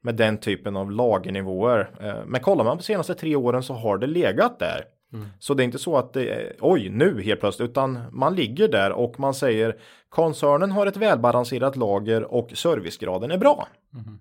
med 0.00 0.14
den 0.14 0.38
typen 0.38 0.76
av 0.76 0.90
lagernivåer. 0.90 1.90
Eh, 2.00 2.24
men 2.26 2.40
kollar 2.40 2.64
man 2.64 2.76
på 2.76 2.82
senaste 2.82 3.14
tre 3.14 3.36
åren 3.36 3.62
så 3.62 3.74
har 3.74 3.98
det 3.98 4.06
legat 4.06 4.58
där. 4.58 4.84
Mm. 5.12 5.26
Så 5.38 5.54
det 5.54 5.62
är 5.62 5.64
inte 5.64 5.78
så 5.78 5.96
att 5.96 6.12
det 6.12 6.30
är 6.30 6.56
oj 6.60 6.88
nu 6.88 7.22
helt 7.22 7.40
plötsligt 7.40 7.70
utan 7.70 7.98
man 8.12 8.34
ligger 8.34 8.68
där 8.68 8.92
och 8.92 9.20
man 9.20 9.34
säger 9.34 9.76
koncernen 10.08 10.72
har 10.72 10.86
ett 10.86 10.96
välbalanserat 10.96 11.76
lager 11.76 12.22
och 12.24 12.50
servicegraden 12.54 13.30
är 13.30 13.38
bra. 13.38 13.68
Mm. 13.94 14.18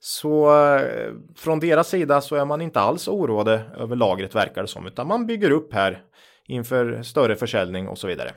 Så 0.00 0.64
eh, 0.76 1.12
från 1.36 1.60
deras 1.60 1.88
sida 1.88 2.20
så 2.20 2.36
är 2.36 2.44
man 2.44 2.60
inte 2.60 2.80
alls 2.80 3.08
oroade 3.08 3.62
över 3.78 3.96
lagret 3.96 4.34
verkar 4.34 4.62
det 4.62 4.68
som 4.68 4.86
utan 4.86 5.06
man 5.06 5.26
bygger 5.26 5.50
upp 5.50 5.74
här 5.74 6.02
inför 6.46 7.02
större 7.02 7.36
försäljning 7.36 7.88
och 7.88 7.98
så 7.98 8.06
vidare. 8.06 8.30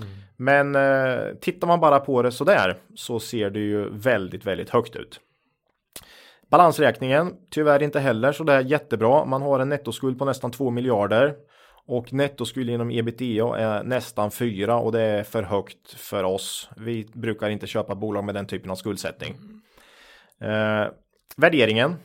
Mm. 0.00 0.12
Men 0.36 0.74
eh, 0.74 1.34
tittar 1.40 1.66
man 1.66 1.80
bara 1.80 2.00
på 2.00 2.22
det 2.22 2.32
sådär 2.32 2.76
så 2.94 3.20
ser 3.20 3.50
det 3.50 3.60
ju 3.60 3.88
väldigt, 3.90 4.46
väldigt 4.46 4.70
högt 4.70 4.96
ut. 4.96 5.20
Balansräkningen 6.50 7.34
tyvärr 7.50 7.82
inte 7.82 8.00
heller 8.00 8.32
så 8.32 8.44
där 8.44 8.60
jättebra. 8.60 9.24
Man 9.24 9.42
har 9.42 9.60
en 9.60 9.68
nettoskuld 9.68 10.18
på 10.18 10.24
nästan 10.24 10.50
2 10.50 10.70
miljarder 10.70 11.34
och 11.86 12.12
nettoskuld 12.12 12.70
inom 12.70 12.90
ebitda 12.90 13.58
är 13.58 13.82
nästan 13.82 14.30
4 14.30 14.76
och 14.76 14.92
det 14.92 15.02
är 15.02 15.22
för 15.22 15.42
högt 15.42 15.92
för 15.92 16.24
oss. 16.24 16.70
Vi 16.76 17.06
brukar 17.14 17.48
inte 17.48 17.66
köpa 17.66 17.94
bolag 17.94 18.24
med 18.24 18.34
den 18.34 18.46
typen 18.46 18.70
av 18.70 18.74
skuldsättning. 18.76 19.36
Eh, 20.40 20.86
värderingen 21.36 21.96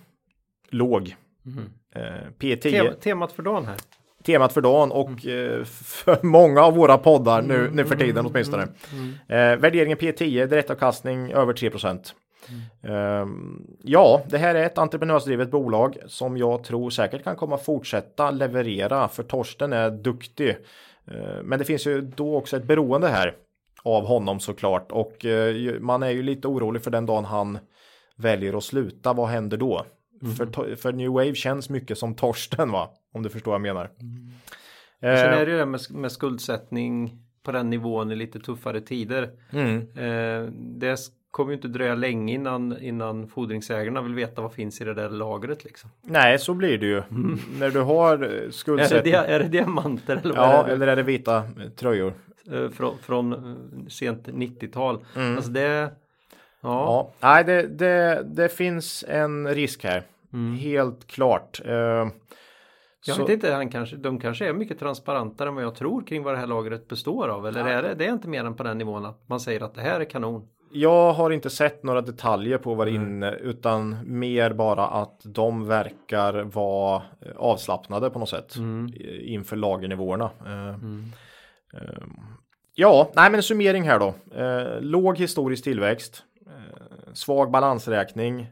låg. 0.69 1.15
Mm. 1.45 1.69
Eh, 1.95 2.29
P10. 2.39 2.93
Temat 2.93 3.31
för 3.31 3.43
dagen 3.43 3.65
här 3.65 3.77
temat 4.23 4.53
för 4.53 4.61
dagen 4.61 4.91
och 4.91 5.25
mm. 5.25 5.65
för 5.65 6.25
många 6.25 6.61
av 6.61 6.75
våra 6.75 6.97
poddar 6.97 7.41
nu, 7.41 7.69
nu 7.73 7.85
för 7.85 7.95
tiden 7.95 8.17
mm. 8.17 8.31
åtminstone. 8.31 8.67
Mm. 8.93 9.13
Eh, 9.27 9.59
värderingen 9.59 9.97
P10, 9.97 10.47
direktavkastning 10.47 11.31
över 11.31 11.53
3 11.53 11.69
mm. 12.83 13.67
ja, 13.83 14.21
det 14.29 14.37
här 14.37 14.55
är 14.55 14.65
ett 14.65 14.77
entreprenörsdrivet 14.77 15.51
bolag 15.51 15.97
som 16.07 16.37
jag 16.37 16.63
tror 16.63 16.89
säkert 16.89 17.23
kan 17.23 17.35
komma 17.35 17.57
fortsätta 17.57 18.31
leverera 18.31 19.07
för 19.07 19.23
Torsten 19.23 19.73
är 19.73 19.91
duktig. 19.91 20.49
Eh, 21.05 21.43
men 21.43 21.59
det 21.59 21.65
finns 21.65 21.87
ju 21.87 22.01
då 22.01 22.35
också 22.35 22.57
ett 22.57 22.63
beroende 22.63 23.07
här 23.07 23.35
av 23.83 24.05
honom 24.05 24.39
såklart 24.39 24.91
och 24.91 25.25
eh, 25.25 25.79
man 25.79 26.03
är 26.03 26.09
ju 26.09 26.23
lite 26.23 26.47
orolig 26.47 26.83
för 26.83 26.91
den 26.91 27.05
dagen 27.05 27.25
han 27.25 27.59
väljer 28.15 28.57
att 28.57 28.63
sluta. 28.63 29.13
Vad 29.13 29.27
händer 29.27 29.57
då? 29.57 29.85
Mm. 30.21 30.35
För, 30.35 30.75
för 30.75 30.93
New 30.93 31.09
Wave 31.09 31.35
känns 31.35 31.69
mycket 31.69 31.97
som 31.97 32.15
Torsten 32.15 32.71
va? 32.71 32.89
Om 33.13 33.23
du 33.23 33.29
förstår 33.29 33.51
vad 33.51 33.55
jag 33.55 33.75
menar. 33.75 33.89
Mm. 33.99 34.31
Eh, 34.99 35.21
Sen 35.21 35.33
är 35.33 35.45
det 35.45 35.57
det 35.57 35.65
med, 35.65 35.81
med 35.89 36.11
skuldsättning 36.11 37.19
på 37.43 37.51
den 37.51 37.69
nivån 37.69 38.11
i 38.11 38.15
lite 38.15 38.39
tuffare 38.39 38.81
tider. 38.81 39.31
Mm. 39.51 39.77
Eh, 39.77 40.51
det 40.53 40.97
kommer 41.33 41.51
ju 41.51 41.55
inte 41.55 41.67
dröja 41.67 41.95
länge 41.95 42.33
innan, 42.33 42.81
innan 42.81 43.27
fordringsägarna 43.27 44.01
vill 44.01 44.13
veta 44.13 44.41
vad 44.41 44.53
finns 44.53 44.81
i 44.81 44.83
det 44.83 44.93
där 44.93 45.09
lagret 45.09 45.63
liksom. 45.63 45.89
Nej, 46.01 46.39
så 46.39 46.53
blir 46.53 46.77
det 46.77 46.85
ju. 46.85 46.97
Mm. 46.97 47.39
När 47.59 47.69
du 47.69 47.79
har 47.79 48.47
skuldsättning. 48.51 49.13
Är 49.13 49.27
det, 49.27 49.33
är 49.33 49.39
det 49.39 49.47
diamanter? 49.47 50.21
Eller 50.23 50.35
ja, 50.35 50.67
är 50.67 50.69
eller 50.69 50.87
är 50.87 50.95
det 50.95 51.03
vita 51.03 51.43
tröjor? 51.75 52.13
Eh, 52.51 52.69
från, 52.69 52.97
från 52.97 53.33
eh, 53.33 53.87
sent 53.87 54.27
90-tal. 54.27 55.05
Mm. 55.15 55.35
Alltså 55.35 55.51
det... 55.51 55.69
Ja. 55.69 55.89
ja. 56.61 57.11
Nej, 57.19 57.43
det, 57.43 57.67
det, 57.67 58.23
det 58.25 58.49
finns 58.49 59.05
en 59.07 59.47
risk 59.53 59.83
här. 59.83 60.03
Mm. 60.33 60.55
Helt 60.55 61.07
klart. 61.07 61.61
Uh, 61.65 61.73
jag 63.05 63.15
så... 63.15 63.21
vet 63.21 63.29
inte, 63.29 63.53
han 63.53 63.69
kanske, 63.69 63.95
de 63.95 64.19
kanske 64.19 64.49
är 64.49 64.53
mycket 64.53 64.79
transparentare 64.79 65.49
än 65.49 65.55
vad 65.55 65.63
jag 65.63 65.75
tror 65.75 66.01
kring 66.01 66.23
vad 66.23 66.33
det 66.33 66.37
här 66.37 66.47
lagret 66.47 66.87
består 66.87 67.27
av. 67.27 67.47
Eller 67.47 67.59
ja. 67.59 67.67
är 67.67 67.83
det, 67.83 67.95
det 67.95 68.05
är 68.05 68.13
inte 68.13 68.27
mer 68.27 68.45
än 68.45 68.55
på 68.55 68.63
den 68.63 68.77
nivån 68.77 69.05
att 69.05 69.29
man 69.29 69.39
säger 69.39 69.61
att 69.61 69.75
det 69.75 69.81
här 69.81 69.99
är 69.99 70.05
kanon. 70.05 70.47
Jag 70.73 71.13
har 71.13 71.31
inte 71.31 71.49
sett 71.49 71.83
några 71.83 72.01
detaljer 72.01 72.57
på 72.57 72.73
vad 72.73 72.87
det 72.87 72.91
mm. 72.91 73.03
inne 73.03 73.31
utan 73.31 73.97
mer 74.05 74.53
bara 74.53 74.87
att 74.87 75.21
de 75.23 75.67
verkar 75.67 76.33
vara 76.43 77.01
eh, 77.21 77.31
avslappnade 77.37 78.09
på 78.09 78.19
något 78.19 78.29
sätt 78.29 78.55
mm. 78.55 78.93
inför 79.21 79.55
lagernivåerna. 79.55 80.29
Uh, 80.45 80.69
mm. 80.69 81.05
uh, 81.73 82.03
ja, 82.75 83.11
nej 83.15 83.29
men 83.29 83.39
en 83.39 83.43
summering 83.43 83.83
här 83.83 83.99
då. 83.99 84.13
låg 84.79 85.17
historisk 85.17 85.63
tillväxt, 85.63 86.23
svag 87.13 87.51
balansräkning, 87.51 88.47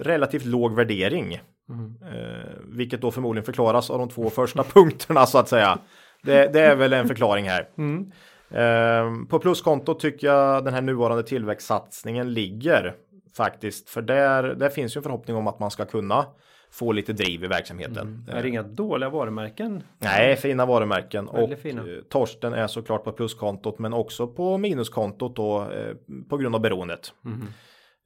relativt 0.00 0.44
låg 0.44 0.74
värdering. 0.74 1.40
Mm. 1.68 1.96
Eh, 2.02 2.50
vilket 2.64 3.00
då 3.00 3.10
förmodligen 3.10 3.44
förklaras 3.44 3.90
av 3.90 3.98
de 3.98 4.08
två 4.08 4.30
första 4.30 4.64
punkterna 4.74 5.26
så 5.26 5.38
att 5.38 5.48
säga. 5.48 5.78
Det, 6.22 6.52
det 6.52 6.60
är 6.60 6.76
väl 6.76 6.92
en 6.92 7.08
förklaring 7.08 7.48
här. 7.48 7.68
Mm. 7.78 8.12
Eh, 8.50 9.26
på 9.28 9.38
pluskonto 9.38 9.94
tycker 9.94 10.26
jag 10.26 10.64
den 10.64 10.74
här 10.74 10.82
nuvarande 10.82 11.22
tillväxtsatsningen 11.22 12.32
ligger 12.32 12.94
faktiskt. 13.36 13.90
För 13.90 14.02
där, 14.02 14.42
där 14.42 14.68
finns 14.68 14.96
ju 14.96 14.98
en 14.98 15.02
förhoppning 15.02 15.36
om 15.36 15.46
att 15.46 15.58
man 15.58 15.70
ska 15.70 15.84
kunna 15.84 16.26
få 16.70 16.92
lite 16.92 17.12
driv 17.12 17.44
i 17.44 17.46
verksamheten. 17.46 18.24
Mm. 18.26 18.36
Är 18.38 18.42
det 18.42 18.48
inga 18.48 18.62
dåliga 18.62 19.10
varumärken? 19.10 19.82
Nej, 19.98 20.36
fina 20.36 20.66
varumärken. 20.66 21.28
Väldigt 21.32 21.58
och 21.58 21.62
fina. 21.62 21.80
Eh, 21.80 22.02
Torsten 22.08 22.52
är 22.52 22.66
såklart 22.66 23.04
på 23.04 23.12
pluskontot 23.12 23.78
men 23.78 23.92
också 23.92 24.26
på 24.26 24.58
minuskontot 24.58 25.36
då 25.36 25.70
eh, 25.70 25.94
på 26.28 26.36
grund 26.36 26.54
av 26.54 26.60
beroendet. 26.60 27.12
Mm. 27.24 27.46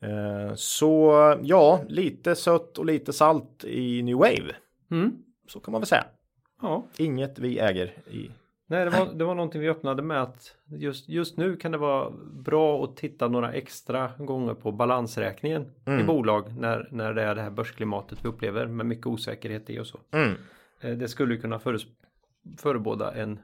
Eh, 0.02 0.54
så 0.54 1.12
ja, 1.42 1.80
lite 1.88 2.34
sött 2.34 2.78
och 2.78 2.86
lite 2.86 3.12
salt 3.12 3.64
i 3.64 4.02
New 4.02 4.16
Wave. 4.16 4.54
Mm. 4.90 5.12
Så 5.48 5.60
kan 5.60 5.72
man 5.72 5.80
väl 5.80 5.88
säga. 5.88 6.04
Ja. 6.62 6.86
Inget 6.96 7.38
vi 7.38 7.58
äger 7.58 7.94
i. 8.10 8.30
Nej, 8.72 8.84
det 8.84 8.90
var, 8.90 9.06
det 9.14 9.24
var 9.24 9.34
någonting 9.34 9.60
vi 9.60 9.68
öppnade 9.68 10.02
med 10.02 10.22
att 10.22 10.54
just, 10.66 11.08
just 11.08 11.36
nu 11.36 11.56
kan 11.56 11.72
det 11.72 11.78
vara 11.78 12.10
bra 12.32 12.84
att 12.84 12.96
titta 12.96 13.28
några 13.28 13.52
extra 13.52 14.10
gånger 14.18 14.54
på 14.54 14.72
balansräkningen 14.72 15.70
mm. 15.86 16.00
i 16.00 16.04
bolag 16.04 16.58
när, 16.58 16.88
när 16.90 17.14
det 17.14 17.22
är 17.22 17.34
det 17.34 17.42
här 17.42 17.50
börsklimatet 17.50 18.18
vi 18.24 18.28
upplever 18.28 18.66
med 18.66 18.86
mycket 18.86 19.06
osäkerhet 19.06 19.70
i 19.70 19.80
och 19.80 19.86
så. 19.86 19.98
Mm. 20.12 20.34
Eh, 20.80 20.90
det 20.90 21.08
skulle 21.08 21.36
kunna 21.36 21.60
förebåda 22.58 23.12
en, 23.12 23.38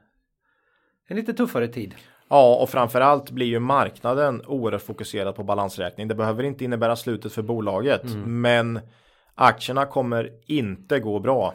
en 1.07 1.17
lite 1.17 1.33
tuffare 1.33 1.67
tid. 1.67 1.95
Ja, 2.29 2.59
och 2.61 2.69
framförallt 2.69 3.31
blir 3.31 3.47
ju 3.47 3.59
marknaden 3.59 4.41
oerhört 4.45 4.81
fokuserad 4.81 5.35
på 5.35 5.43
balansräkning. 5.43 6.07
Det 6.07 6.15
behöver 6.15 6.43
inte 6.43 6.65
innebära 6.65 6.95
slutet 6.95 7.33
för 7.33 7.41
bolaget, 7.41 8.03
mm. 8.03 8.41
men 8.41 8.79
aktierna 9.35 9.85
kommer 9.85 10.31
inte 10.45 10.99
gå 10.99 11.19
bra 11.19 11.53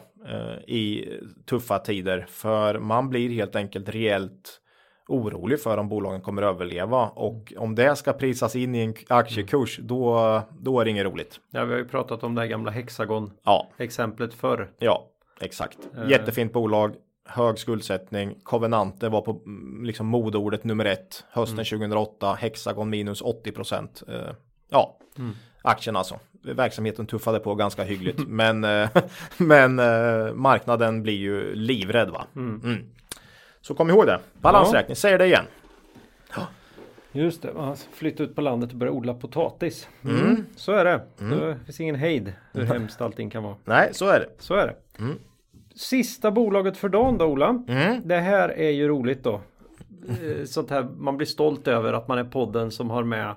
i 0.67 1.09
tuffa 1.45 1.79
tider 1.79 2.25
för 2.29 2.79
man 2.79 3.09
blir 3.09 3.29
helt 3.29 3.55
enkelt 3.55 3.89
rejält 3.89 4.61
orolig 5.07 5.61
för 5.61 5.77
om 5.77 5.89
bolagen 5.89 6.21
kommer 6.21 6.41
överleva 6.41 7.07
och 7.07 7.53
om 7.57 7.75
det 7.75 7.95
ska 7.95 8.13
prisas 8.13 8.55
in 8.55 8.75
i 8.75 8.79
en 8.79 8.93
aktiekurs 9.07 9.79
då, 9.81 10.41
då 10.59 10.79
är 10.79 10.85
det 10.85 10.91
inget 10.91 11.05
roligt. 11.05 11.39
Ja, 11.51 11.65
vi 11.65 11.71
har 11.71 11.79
ju 11.79 11.87
pratat 11.87 12.23
om 12.23 12.35
det 12.35 12.41
här 12.41 12.47
gamla 12.47 12.71
Hexagon 12.71 13.31
ja. 13.43 13.69
exemplet 13.77 14.33
förr. 14.33 14.71
Ja, 14.79 15.09
exakt. 15.41 15.77
Eh. 15.97 16.09
Jättefint 16.09 16.53
bolag, 16.53 16.95
hög 17.25 17.59
skuldsättning. 17.59 18.39
Covenante 18.43 19.09
var 19.09 19.21
på 19.21 19.31
mm, 19.31 19.85
liksom 19.85 20.07
modeordet 20.07 20.63
nummer 20.63 20.85
ett 20.85 21.23
hösten 21.29 21.55
mm. 21.55 21.65
2008. 21.65 22.33
Hexagon 22.33 22.89
minus 22.89 23.21
80 23.21 23.51
procent. 23.51 24.03
Eh, 24.07 24.33
ja, 24.69 24.97
mm. 25.17 25.35
Aktien 25.65 25.95
alltså. 25.95 26.19
Verksamheten 26.41 27.07
tuffade 27.07 27.39
på 27.39 27.55
ganska 27.55 27.83
hyggligt, 27.83 28.19
men, 28.27 28.63
eh, 28.63 28.89
men 29.37 29.79
eh, 29.79 30.33
marknaden 30.33 31.03
blir 31.03 31.17
ju 31.17 31.55
livrädd 31.55 32.09
va. 32.09 32.25
Mm. 32.35 32.61
mm. 32.63 32.85
Så 33.61 33.75
kom 33.75 33.89
ihåg 33.89 34.05
det. 34.05 34.19
Balansräkning, 34.41 34.91
ja. 34.91 34.95
säger 34.95 35.17
det 35.17 35.25
igen. 35.25 35.45
Just 37.15 37.41
det, 37.41 37.53
man 37.53 37.75
flytta 37.75 38.23
ut 38.23 38.35
på 38.35 38.41
landet 38.41 38.71
och 38.71 38.77
börja 38.77 38.91
odla 38.91 39.13
potatis. 39.13 39.89
Mm. 40.03 40.17
mm. 40.17 40.45
Så 40.55 40.71
är 40.71 40.85
det. 40.85 41.01
Mm. 41.19 41.39
Det 41.39 41.59
finns 41.65 41.79
ingen 41.79 41.95
hejd 41.95 42.33
hur 42.53 42.63
hemskt 42.63 43.01
allting 43.01 43.29
kan 43.29 43.43
vara. 43.43 43.55
Nej, 43.65 43.89
så 43.93 44.09
är 44.09 44.19
det. 44.19 44.29
Så 44.39 44.53
är 44.53 44.67
det. 44.67 45.03
Mm. 45.03 45.17
Sista 45.75 46.31
bolaget 46.31 46.77
för 46.77 46.89
dagen 46.89 47.17
då 47.17 47.25
Ola. 47.25 47.63
Mm. 47.67 48.01
Det 48.05 48.15
här 48.15 48.49
är 48.49 48.69
ju 48.69 48.87
roligt 48.87 49.23
då. 49.23 49.41
Eh, 50.09 50.45
sånt 50.45 50.69
här 50.69 50.83
man 50.97 51.17
blir 51.17 51.27
stolt 51.27 51.67
över 51.67 51.93
att 51.93 52.07
man 52.07 52.17
är 52.17 52.23
podden 52.23 52.71
som 52.71 52.89
har 52.89 53.03
med 53.03 53.35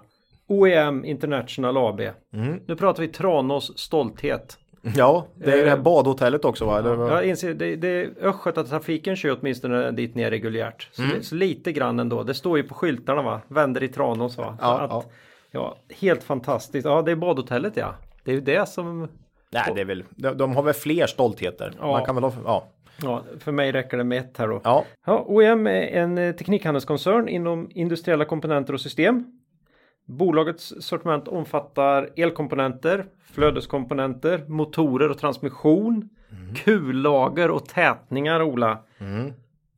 OEM 0.48 1.04
International 1.04 1.76
AB. 1.76 2.00
Mm. 2.32 2.60
Nu 2.66 2.76
pratar 2.76 3.02
vi 3.02 3.08
Tranås 3.08 3.78
stolthet. 3.78 4.58
Ja, 4.96 5.26
det 5.34 5.52
är 5.52 5.56
ju 5.56 5.62
det 5.62 5.70
här 5.70 5.76
Eh, 5.76 5.82
badhotellet 5.82 6.44
också 6.44 6.64
va? 6.64 6.78
Eller? 6.78 7.10
Jag 7.10 7.26
inser, 7.26 7.54
det, 7.54 7.76
det, 7.76 8.08
Östgötatrafiken 8.22 9.16
kör 9.16 9.38
åtminstone 9.40 9.90
dit 9.90 10.14
ner 10.14 10.30
reguljärt. 10.30 10.88
Så, 10.92 11.02
Mm. 11.02 11.14
det, 11.18 11.24
så 11.24 11.34
lite 11.34 11.72
grann 11.72 11.98
ändå. 12.00 12.22
Det 12.22 12.34
står 12.34 12.56
ju 12.56 12.62
på 12.64 12.74
skyltarna 12.74 13.22
va? 13.22 13.40
Vänder 13.48 13.82
i 13.82 13.88
Tranås 13.88 14.38
va? 14.38 14.58
Ja, 14.60 14.80
att, 14.80 14.90
ja. 14.90 15.04
ja. 15.50 15.76
helt 16.00 16.22
fantastiskt. 16.24 16.84
Ja, 16.84 17.02
det 17.02 17.10
är 17.12 17.16
badhotellet 17.16 17.72
ja. 17.76 17.94
Det 18.24 18.30
är 18.30 18.34
ju 18.34 18.40
det 18.40 18.68
som 18.68 19.08
Nej, 19.50 19.72
det 19.74 19.80
är 19.80 19.84
väl, 19.84 20.04
de, 20.10 20.38
de 20.38 20.56
har 20.56 20.62
väl 20.62 20.74
fler 20.74 21.06
stoltheter. 21.06 21.72
Ja. 21.80 21.86
Man 21.86 22.04
kan 22.04 22.14
väl 22.14 22.24
ha, 22.24 22.32
ja. 22.44 22.64
Ja, 23.02 23.22
för 23.40 23.52
mig 23.52 23.72
räcker 23.72 23.96
det 23.96 24.04
med 24.04 24.18
ett 24.18 24.38
här 24.38 24.48
då. 24.48 24.60
Ja, 24.64 24.84
Ja, 25.06 25.24
OEM 25.26 25.66
är 25.66 25.82
en 25.82 26.18
eh, 26.18 26.34
teknikhandelskoncern 26.34 27.28
inom 27.28 27.70
industriella 27.74 28.24
komponenter 28.24 28.72
och 28.72 28.80
system. 28.80 29.24
Bolagets 30.08 30.74
sortiment 30.80 31.28
omfattar 31.28 32.10
elkomponenter, 32.16 33.04
flödeskomponenter, 33.32 34.44
motorer 34.48 35.10
och 35.10 35.18
transmission, 35.18 36.08
kullager 36.64 37.50
och 37.50 37.68
tätningar, 37.68 38.42
Ola. 38.42 38.78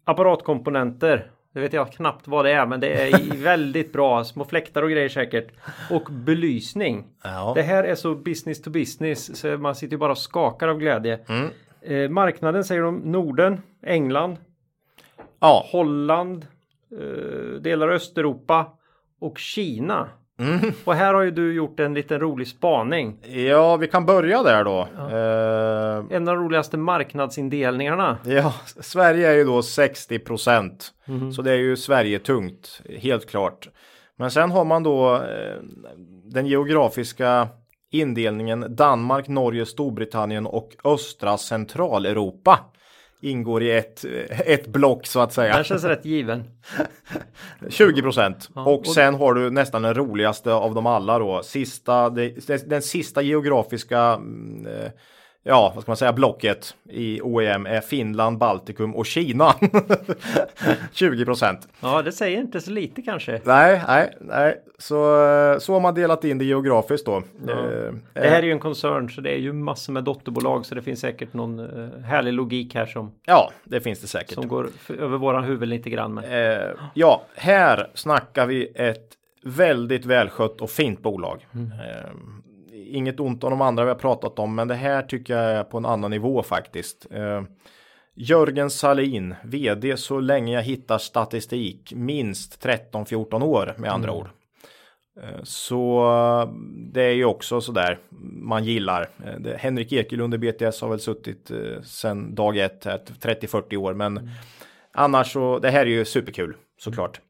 Apparatkomponenter, 0.05 1.31
det 1.53 1.61
vet 1.61 1.73
jag 1.73 1.93
knappt 1.93 2.29
vad 2.29 2.45
det 2.45 2.53
är, 2.53 2.67
men 2.67 2.81
det 2.81 2.89
är 2.89 3.37
väldigt 3.43 3.93
bra. 3.93 4.25
Små 4.25 4.45
fläktar 4.45 4.83
och 4.83 4.91
grejer 4.91 5.09
säkert. 5.09 5.53
Och 5.91 6.05
belysning. 6.11 7.07
Ja. 7.25 7.53
Det 7.55 7.63
här 7.63 7.85
är 7.85 7.95
så 7.95 8.15
business 8.15 8.63
to 8.63 8.71
business, 8.71 9.41
så 9.41 9.59
man 9.59 9.75
sitter 9.75 9.93
ju 9.93 9.99
bara 9.99 10.13
och 10.13 10.19
skakar 10.19 10.69
av 10.69 10.79
glädje. 10.79 11.21
Eh, 11.83 12.09
marknaden 12.09 12.65
säger 12.65 12.83
de 12.83 12.97
Norden, 12.97 13.61
England, 13.83 14.37
ja. 15.41 15.67
Holland, 15.73 16.47
eh, 16.93 17.61
delar 17.61 17.89
av 17.89 17.95
Östeuropa 17.95 18.67
och 19.21 19.39
Kina. 19.39 20.09
Mm. 20.41 20.73
Och 20.85 20.95
här 20.95 21.15
har 21.15 21.23
ju 21.23 21.31
du 21.31 21.53
gjort 21.55 21.81
en 21.81 21.95
liten 21.95 22.21
rolig 22.21 22.49
spaning. 22.49 23.17
ja, 23.49 23.77
vi 23.77 23.87
kan 23.89 24.07
börja 24.07 24.43
där 24.43 24.65
då. 24.65 24.81
Eh, 24.81 26.17
En 26.17 26.29
av 26.29 26.35
de 26.37 26.45
roligaste 26.45 26.77
marknadsindelningarna. 26.77 28.19
Ja, 28.25 28.55
Sverige 28.81 29.29
är 29.31 29.35
ju 29.35 29.45
då 29.45 29.63
60 29.63 30.19
procent. 30.19 30.91
Mhm. 31.07 31.33
Så 31.33 31.43
det 31.43 31.51
är 31.53 31.57
ju 31.57 31.77
Sverige 31.77 32.19
tungt, 32.19 32.81
helt 33.01 33.31
klart. 33.31 33.69
Men 34.17 34.31
sen 34.31 34.51
har 34.51 34.65
man 34.65 34.83
då 34.83 35.15
eh, 35.15 35.57
den 36.25 36.47
geografiska 36.47 37.49
indelningen 37.93 38.67
Danmark, 38.77 39.29
Norge, 39.29 39.67
Storbritannien 39.67 40.47
och 40.47 40.71
östra 40.85 41.39
Centraleuropa. 41.39 42.59
Ingår 43.21 43.63
i 43.63 43.71
ett, 43.77 44.05
ett 44.31 44.67
block 44.67 45.07
så 45.07 45.21
att 45.21 45.33
säga. 45.33 45.55
Den 45.55 45.65
känns 45.65 45.85
rätt 45.85 46.05
given. 46.05 46.45
20 47.69 48.03
procent. 48.03 48.49
och, 48.55 48.79
och- 48.79 48.87
sen 48.87 49.15
har 49.15 49.35
du 49.35 49.51
nästan 49.51 49.83
den 49.83 49.95
roligaste 49.95 50.53
av 50.53 50.75
dem 50.75 50.87
alla 50.87 51.19
då. 51.19 51.43
Sista, 51.43 52.11
det, 52.11 52.69
den 52.71 52.83
sista 52.83 53.23
geografiska 53.23 54.01
mm, 54.01 54.67
eh, 54.67 54.91
Ja, 55.43 55.73
vad 55.75 55.83
ska 55.83 55.91
man 55.91 55.97
säga, 55.97 56.13
blocket 56.13 56.75
i 56.89 57.21
OEM 57.23 57.67
är 57.67 57.81
Finland, 57.81 58.39
Baltikum 58.39 58.95
och 58.95 59.07
Kina. 59.07 59.55
20 60.93 61.25
procent. 61.25 61.69
Ja, 61.81 62.03
det 62.03 62.13
säger 62.13 62.39
inte 62.41 62.61
så 62.61 62.71
lite 62.71 63.03
kanske. 63.03 63.41
Nej, 63.45 63.83
nej, 63.89 64.17
nej. 64.21 64.63
Så, 64.79 65.25
eh, 65.27 65.59
så 65.59 65.73
har 65.73 65.81
man 65.81 65.95
delat 65.95 66.25
in 66.25 66.39
det 66.39 66.45
geografiskt 66.45 67.07
då. 67.07 67.17
Eh, 67.17 67.23
Det 68.13 68.29
här 68.29 68.39
är 68.39 68.43
ju 68.43 68.53
en 68.53 68.59
koncern 68.61 69.11
så 69.11 69.21
det 69.21 69.31
är 69.31 69.39
ju 69.39 69.53
massor 69.53 69.93
med 69.93 70.05
dotterbolag 70.05 70.67
så 70.67 70.75
det 70.75 70.83
finns 70.83 71.01
säkert 71.01 71.33
någon 71.35 71.59
eh, 71.59 72.01
härlig 72.01 72.33
logik 72.33 72.75
här 72.75 72.87
som, 72.87 73.13
Ja, 73.27 73.51
det 73.65 73.81
finns 73.81 74.01
det 74.01 74.07
säkert. 74.07 74.35
som 74.35 74.49
går 74.49 74.69
över 74.99 75.19
våran 75.19 75.45
huvud 75.45 75.69
lite 75.69 75.91
grann. 75.91 76.15
Men, 76.15 76.25
Eh, 76.25 76.69
ja, 76.95 77.23
här 77.35 77.91
snackar 77.95 78.47
vi 78.47 78.73
ett 78.75 79.07
väldigt 79.45 80.05
välskött 80.07 80.61
och 80.61 80.71
fint 80.71 81.03
bolag. 81.03 81.47
Eh, 81.53 82.11
inget 82.91 83.21
ont 83.21 83.45
om 83.45 83.51
de 83.51 83.61
andra 83.61 83.85
vi 83.85 83.91
har 83.91 83.99
pratat 83.99 84.39
om, 84.39 84.55
men 84.55 84.69
det 84.69 84.75
här 84.75 85.03
tycker 85.03 85.37
jag 85.37 85.53
är 85.53 85.65
på 85.65 85.79
en 85.79 85.87
annan 85.87 86.11
nivå 86.11 86.43
faktiskt. 86.43 87.07
Eh, 87.11 87.43
Jörgen 88.15 88.71
Salin, 88.71 89.35
vd 89.45 89.97
så 89.97 90.21
länge 90.21 90.55
jag 90.55 90.63
hittar 90.63 90.99
statistik, 90.99 91.93
minst 91.97 92.65
13-14 92.65 93.43
år 93.43 93.75
med 93.79 93.93
andra 93.93 94.13
ord. 94.13 94.29
Eh, 95.23 95.43
Så 95.43 96.01
eh, 96.01 96.53
det 96.93 97.03
är 97.03 97.13
ju 97.13 97.25
också 97.25 97.61
sådär 97.61 97.99
man 98.43 98.65
gillar. 98.65 99.09
Eh, 99.25 99.35
det, 99.41 99.57
Henrik 99.57 99.93
Ekelund 99.93 100.35
i 100.35 100.39
BTS 100.39 100.81
har 100.81 100.89
väl 100.89 101.01
suttit 101.01 101.51
sedan 101.85 102.35
dag 102.35 102.57
ett, 102.57 102.85
här, 102.85 103.01
30-40 103.23 103.77
år, 103.77 103.95
men 103.95 104.31
annars 104.93 105.33
så 105.33 105.59
det 105.59 105.71
här 105.71 105.81
är 105.81 105.91
ju 105.91 106.05
superkul 106.05 106.57
såklart. 106.79 107.21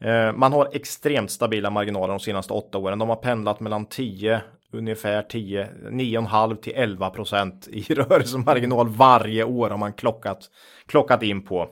Eh, 0.00 0.32
man 0.32 0.52
har 0.52 0.68
extremt 0.72 1.30
stabila 1.30 1.70
marginaler 1.70 2.08
de 2.08 2.20
senaste 2.20 2.52
åtta 2.52 2.78
åren. 2.78 2.98
De 2.98 3.08
har 3.08 3.16
pendlat 3.16 3.60
mellan 3.60 3.86
10 3.86 4.40
ungefär 4.72 5.22
10 5.22 5.68
9,5 5.90 6.56
till 6.56 6.72
11 6.76 7.10
procent 7.10 7.68
i 7.68 7.80
rörelsemarginal 7.94 8.88
varje 8.88 9.44
år 9.44 9.70
har 9.70 9.78
man 9.78 9.92
klockat 9.92 10.50
klockat 10.86 11.22
in 11.22 11.42
på. 11.42 11.68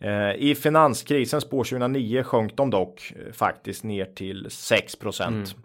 Eh, 0.00 0.32
I 0.32 0.54
finanskrisens 0.54 1.44
spår 1.44 1.64
2009 1.64 2.22
sjönk 2.22 2.56
de 2.56 2.70
dock 2.70 3.12
eh, 3.16 3.32
faktiskt 3.32 3.84
ner 3.84 4.04
till 4.04 4.46
6 4.50 4.96
procent. 4.96 5.56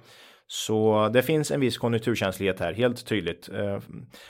Så 0.48 1.10
det 1.14 1.24
finns 1.24 1.52
en 1.52 1.60
viss 1.60 1.78
konjunkturkänslighet 1.78 2.60
här, 2.60 2.74
helt 2.74 3.06
tydligt. 3.06 3.50
Eh, 3.50 3.80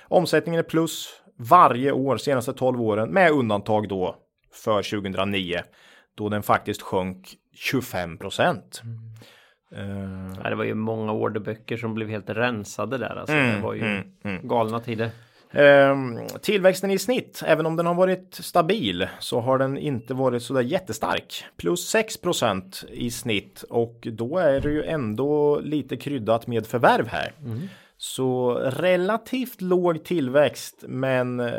omsättningen 0.04 0.60
är 0.60 0.64
plus 0.64 1.10
varje 1.38 1.92
år 1.92 2.18
senaste 2.18 2.54
12 2.54 2.82
åren 2.82 3.10
med 3.10 3.32
undantag 3.32 3.90
då 3.90 4.16
för 4.54 5.02
2009 5.02 5.62
då 6.16 6.30
den 6.30 6.44
faktiskt 6.44 6.82
sjönk 6.82 7.38
25 7.54 8.18
procent. 8.18 8.82
Ja, 10.44 10.50
det 10.50 10.56
var 10.56 10.64
ju 10.64 10.74
många 10.74 11.12
orderböcker 11.12 11.78
som 11.78 11.94
blev 11.94 12.10
helt 12.10 12.30
rensade 12.30 12.98
där. 12.98 13.16
Alltså, 13.16 13.36
det 13.36 13.60
var 13.64 13.74
ju 13.74 14.04
galna 14.44 14.80
tider. 14.80 15.10
Ehm, 15.54 16.20
tillväxten 16.42 16.92
i 16.92 17.00
snitt, 17.00 17.44
även 17.46 17.66
om 17.66 17.76
den 17.76 17.86
har 17.86 17.94
varit 17.94 18.34
stabil, 18.34 19.08
så 19.20 19.40
har 19.40 19.58
den 19.58 19.78
inte 19.78 20.14
varit 20.14 20.44
så 20.44 20.54
där 20.54 20.62
jättestark. 20.62 21.46
Plus 21.58 21.96
6% 21.96 22.86
i 22.90 23.12
snitt 23.12 23.64
och 23.70 24.08
då 24.12 24.38
är 24.38 24.60
det 24.60 24.70
ju 24.72 24.84
ändå 24.84 25.60
lite 25.60 25.98
kryddat 25.98 26.48
med 26.48 26.68
förvärv 26.68 27.08
här. 27.08 27.34
Så 27.98 28.54
relativt 28.54 29.62
låg 29.62 30.04
tillväxt, 30.04 30.84
men 30.88 31.40
eh, 31.40 31.52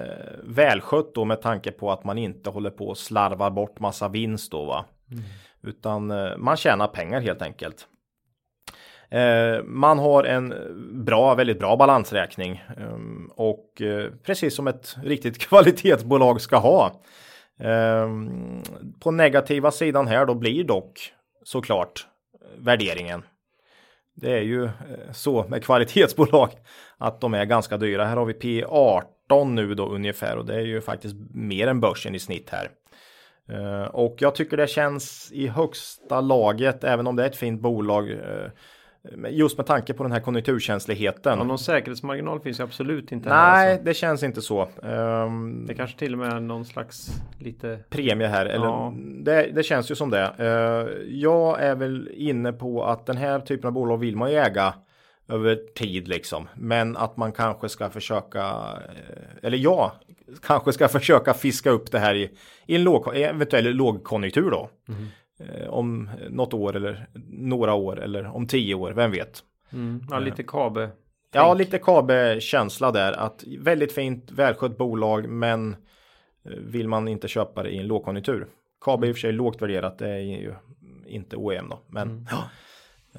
välskött 0.45 1.15
då 1.15 1.25
med 1.25 1.43
tanke 1.43 1.71
på 1.73 1.93
att 1.93 2.05
man 2.05 2.19
inte 2.19 2.51
håller 2.51 2.71
på 2.71 2.87
och 2.89 2.99
slarvar 2.99 3.51
bort 3.51 3.81
massa 3.81 4.09
vinst 4.09 4.53
då 4.53 4.65
va. 4.65 4.85
Utan 5.63 6.11
eh, 6.11 6.37
man 6.37 6.57
tjänar 6.57 6.87
pengar 6.87 7.21
helt 7.21 7.43
enkelt. 7.43 7.87
Eh, 9.15 9.63
man 9.65 9.99
har 9.99 10.25
en 10.25 10.55
bra, 11.05 11.35
väldigt 11.35 11.59
bra 11.59 11.77
balansräkning 11.77 12.65
ehm, 12.77 13.31
och 13.35 13.83
eh, 13.83 14.11
precis 14.23 14.55
som 14.55 14.67
ett 14.67 14.97
riktigt 15.03 15.39
kvalitetsbolag 15.39 16.41
ska 16.41 16.57
ha. 16.57 17.03
Ehm, 17.61 18.63
på 19.01 19.11
negativa 19.11 19.71
sidan 19.71 20.07
här 20.07 20.27
då 20.27 20.35
blir 20.35 20.65
dock 20.65 21.13
såklart 21.45 22.07
värderingen. 22.59 23.23
Det 24.15 24.33
är 24.33 24.43
ju 24.43 24.65
eh, 24.65 24.71
så 25.13 25.45
med 25.49 25.65
kvalitetsbolag 25.65 26.51
att 26.99 27.21
de 27.21 27.35
är 27.35 27.45
ganska 27.45 27.77
dyra. 27.77 28.05
Här 28.05 28.17
har 28.17 28.25
vi 28.25 28.35
P 28.35 28.65
18 28.69 29.55
nu 29.55 29.75
då 29.75 29.87
ungefär 29.87 30.37
och 30.37 30.47
det 30.47 30.55
är 30.55 30.67
ju 30.67 30.81
faktiskt 30.81 31.15
mer 31.35 31.67
än 31.67 31.81
börsen 31.81 32.15
i 32.15 32.19
snitt 32.19 32.51
här. 32.51 32.71
Och 33.91 34.17
jag 34.19 34.35
tycker 34.35 34.57
det 34.57 34.67
känns 34.67 35.33
i 35.33 35.47
högsta 35.47 36.21
laget, 36.21 36.85
även 36.85 37.07
om 37.07 37.17
det 37.17 37.23
är 37.23 37.27
ett 37.27 37.37
fint 37.37 37.61
bolag. 37.61 38.19
Just 39.31 39.57
med 39.59 39.67
tanke 39.67 39.93
på 39.95 40.03
den 40.03 40.13
här 40.13 40.21
konjunkturkänsligheten. 40.21 41.39
Ja, 41.39 41.45
någon 41.45 41.59
säkerhetsmarginal 41.59 42.41
finns 42.41 42.61
ju 42.61 42.65
absolut 42.65 43.13
inte. 43.13 43.29
Nej, 43.29 43.71
Alltså. 43.73 43.85
det 43.85 43.95
känns 43.95 44.23
inte 44.23 44.43
så. 44.43 44.69
Ehm, 44.83 45.67
Det 45.67 45.75
kanske 45.75 45.99
till 45.99 46.13
och 46.13 46.19
med 46.19 46.33
är 46.33 46.41
någon 46.41 46.65
slags 46.65 47.09
lite 47.39 47.79
premie 47.91 48.27
här. 48.27 48.47
Eller, 48.47 48.67
Ja. 48.67 48.95
det, 49.25 49.51
det 49.55 49.63
känns 49.63 49.91
ju 49.91 49.95
som 49.95 50.11
det. 50.11 50.33
Eh, 50.39 51.09
jag 51.15 51.63
är 51.63 51.75
väl 51.75 52.09
inne 52.15 52.53
på 52.53 52.85
att 52.85 53.07
den 53.07 53.17
här 53.17 53.41
typen 53.41 53.67
av 53.67 53.73
bolag 53.73 53.97
vill 53.99 54.17
man 54.17 54.31
ju 54.31 54.37
äga 54.37 54.75
över 55.29 55.59
tid 55.75 56.09
liksom. 56.09 56.49
Men 56.55 56.97
att 56.97 57.17
man 57.17 57.33
kanske 57.33 57.69
ska 57.69 57.91
försöka, 57.91 58.41
eh, 58.89 59.47
eller 59.47 59.59
jag 59.59 59.91
kanske 60.43 60.73
ska 60.73 60.89
försöka 60.99 61.35
fiska 61.35 61.71
upp 61.71 61.91
det 61.93 61.99
här 61.99 62.15
i, 62.15 62.31
i 62.67 62.75
en 62.77 62.83
låg, 62.85 63.17
eventuell 63.17 63.71
lågkonjunktur 63.75 64.51
då. 64.51 64.71
Eh, 64.89 64.95
om 65.69 66.11
något 66.31 66.55
år 66.55 66.77
eller 66.77 67.07
några 67.31 67.75
år 67.75 68.01
eller 68.03 68.27
om 68.27 68.47
tio 68.47 68.75
år, 68.75 68.93
vem 68.93 69.11
vet. 69.11 69.43
Mm, 69.73 70.07
ja, 70.11 70.19
lite 70.19 70.43
kabe. 70.43 70.91
Ja, 71.33 71.55
lite 71.55 71.79
KB-känsla 71.79 72.93
där. 72.93 73.13
Att 73.13 73.45
väldigt 73.59 73.93
fint, 73.93 74.31
välskött 74.33 74.79
bolag, 74.79 75.29
men 75.29 75.77
eh, 76.45 76.51
vill 76.59 76.89
man 76.89 77.09
inte 77.09 77.29
köpa 77.29 77.63
det 77.63 77.71
i 77.71 77.79
en 77.79 77.87
lågkonjunktur. 77.87 78.47
KB 78.85 79.05
är 79.05 79.09
i 79.09 79.13
och 79.13 79.17
för 79.17 79.21
sig 79.21 79.33
lågt 79.33 79.63
värderat, 79.63 79.99
det 79.99 80.09
är 80.09 80.19
ju 80.19 80.55
inte 81.07 81.37
OEM 81.37 81.69
då. 81.69 81.79
Men 81.89 82.29
ja. 82.31 82.39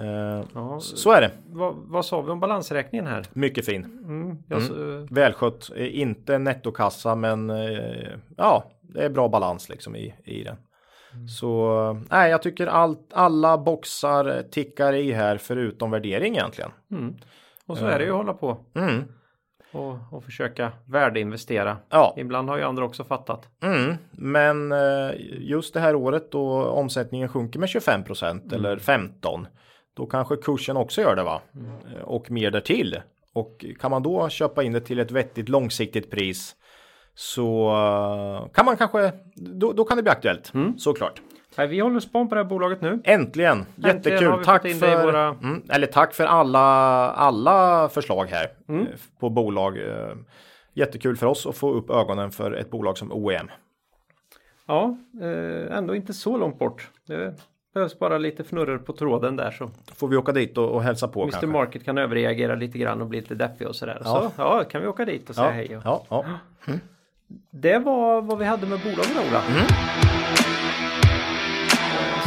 Eh, 0.03 0.43
Ja, 0.53 0.79
så 0.79 1.11
är 1.11 1.21
det. 1.21 1.31
vad, 1.47 1.75
vad 1.75 2.05
sa 2.05 2.21
vi 2.21 2.31
om 2.31 2.39
balansräkningen 2.39 3.07
här? 3.07 3.25
Mycket 3.33 3.65
fin. 3.65 3.83
Mm, 3.83 4.37
jag, 4.47 4.61
s- 4.61 4.71
Välskött, 5.09 5.71
eh, 5.75 5.99
inte 5.99 6.37
nettokassa, 6.37 7.15
men 7.15 7.49
eh, 7.49 8.09
ja, 8.37 8.71
det 8.81 9.05
är 9.05 9.09
bra 9.09 9.27
balans 9.29 9.69
liksom 9.69 9.95
i, 9.95 10.13
i 10.23 10.43
den. 10.43 10.55
Så 11.39 12.03
nej, 12.09 12.31
jag 12.31 12.41
tycker 12.41 12.67
allt, 12.67 13.09
alla 13.13 13.57
boxar 13.57 14.43
tickar 14.51 14.93
i 14.93 15.11
här 15.11 15.37
förutom 15.37 15.91
värdering 15.91 16.33
egentligen. 16.35 16.71
mm. 16.91 17.15
Och 17.67 17.77
så 17.77 17.85
är 17.85 17.99
det 17.99 18.05
ju 18.05 18.11
att 18.11 18.17
hålla 18.17 18.33
på. 18.33 18.57
Mm. 18.75 19.03
och, 19.71 19.95
och 20.11 20.23
försöka 20.23 20.71
värdeinvestera. 20.85 21.77
Ja. 21.89 22.13
Ibland 22.17 22.49
har 22.49 22.57
ju 22.57 22.63
andra 22.63 22.85
också 22.85 23.03
fattat. 23.03 23.49
Mm, 23.63 23.95
men 24.11 24.71
eh, 24.71 25.11
just 25.39 25.73
det 25.73 25.79
här 25.79 25.95
året 25.95 26.31
då 26.31 26.65
omsättningen 26.65 27.29
sjunker 27.29 27.59
med 27.59 27.69
25% 27.69 28.53
eller 28.55 28.77
15 28.77 29.47
då 29.93 30.05
kanske 30.05 30.35
kursen 30.35 30.77
också 30.77 31.01
gör 31.01 31.15
det 31.15 31.23
va? 31.23 31.41
Eh, 31.95 32.01
Och 32.03 32.31
mer 32.31 32.51
därtill. 32.51 33.01
Och 33.33 33.65
kan 33.79 33.91
man 33.91 34.03
då 34.03 34.29
köpa 34.29 34.63
in 34.63 34.73
det 34.73 34.81
till 34.81 34.99
ett 34.99 35.11
vettigt 35.11 35.49
långsiktigt 35.49 36.11
pris 36.11 36.55
så 37.15 37.69
eh, 37.69 38.51
kan 38.53 38.65
man 38.65 38.77
kanske, 38.77 39.11
då, 39.35 39.73
då 39.73 39.83
kan 39.83 39.97
det 39.97 40.03
bli 40.03 40.11
aktuellt 40.11 40.53
såklart. 40.77 41.21
Nej, 41.57 41.67
vi 41.67 41.79
håller 41.79 41.99
span 41.99 42.29
på 42.29 42.35
det 42.35 42.41
här 42.41 42.49
bolaget 42.49 42.81
nu. 42.81 43.01
Äntligen! 43.03 43.65
Jättekul! 43.75 44.37
vi 44.39 44.43
Tack 44.45 44.61
för, 44.61 45.03
våra- 45.05 45.27
mm, 45.27 45.63
eller 45.69 45.87
tack 45.87 46.13
för 46.13 46.25
alla, 46.25 46.59
alla 47.11 47.89
förslag 47.89 48.25
här 48.25 48.47
Mm. 48.69 48.81
eh, 48.81 48.87
på 49.19 49.29
bolag. 49.29 49.77
Eh, 49.77 50.15
Jättekul 50.77 51.15
för 51.17 51.27
oss 51.27 51.45
att 51.45 51.57
få 51.57 51.71
upp 51.73 51.89
ögonen 51.89 52.31
för 52.31 52.51
ett 52.51 52.69
bolag 52.71 52.97
som 52.97 53.11
OEM. 53.11 53.47
Ja, 54.67 54.97
ändå 55.71 55.95
inte 55.95 56.13
så 56.13 56.37
långt 56.37 56.59
bort. 56.59 56.89
Det 57.07 57.33
behövs 57.73 57.99
bara 57.99 58.17
lite 58.17 58.43
fnurror 58.43 58.77
på 58.77 58.93
tråden 58.93 59.35
där 59.35 59.51
så 59.51 59.69
Får 59.95 60.07
vi 60.07 60.17
åka 60.17 60.31
dit 60.31 60.57
och, 60.57 60.69
och 60.71 60.83
hälsa 60.83 61.07
på 61.07 61.21
Mr 61.21 61.31
kanske? 61.31 61.47
Market 61.47 61.85
kan 61.85 61.97
överreagera 61.97 62.55
lite 62.55 62.77
grann 62.77 63.01
och 63.01 63.07
bli 63.07 63.19
lite 63.21 63.35
deppig 63.35 63.67
och 63.67 63.75
sådär. 63.75 64.01
Ja. 64.03 64.31
Så 64.35 64.41
ja, 64.41 64.63
kan 64.63 64.81
vi 64.81 64.87
åka 64.87 65.05
dit 65.05 65.29
och 65.29 65.35
säga 65.35 65.47
Ja, 65.47 65.51
hej. 65.53 65.77
Och... 65.77 65.81
ja, 65.85 66.05
ja. 66.09 66.23
Det 67.51 67.79
var 67.79 68.21
vad 68.21 68.39
vi 68.39 68.45
hade 68.45 68.67
med 68.67 68.79
bolagen 68.79 69.17
Ola. 69.29 69.41
Mm. 69.45 69.65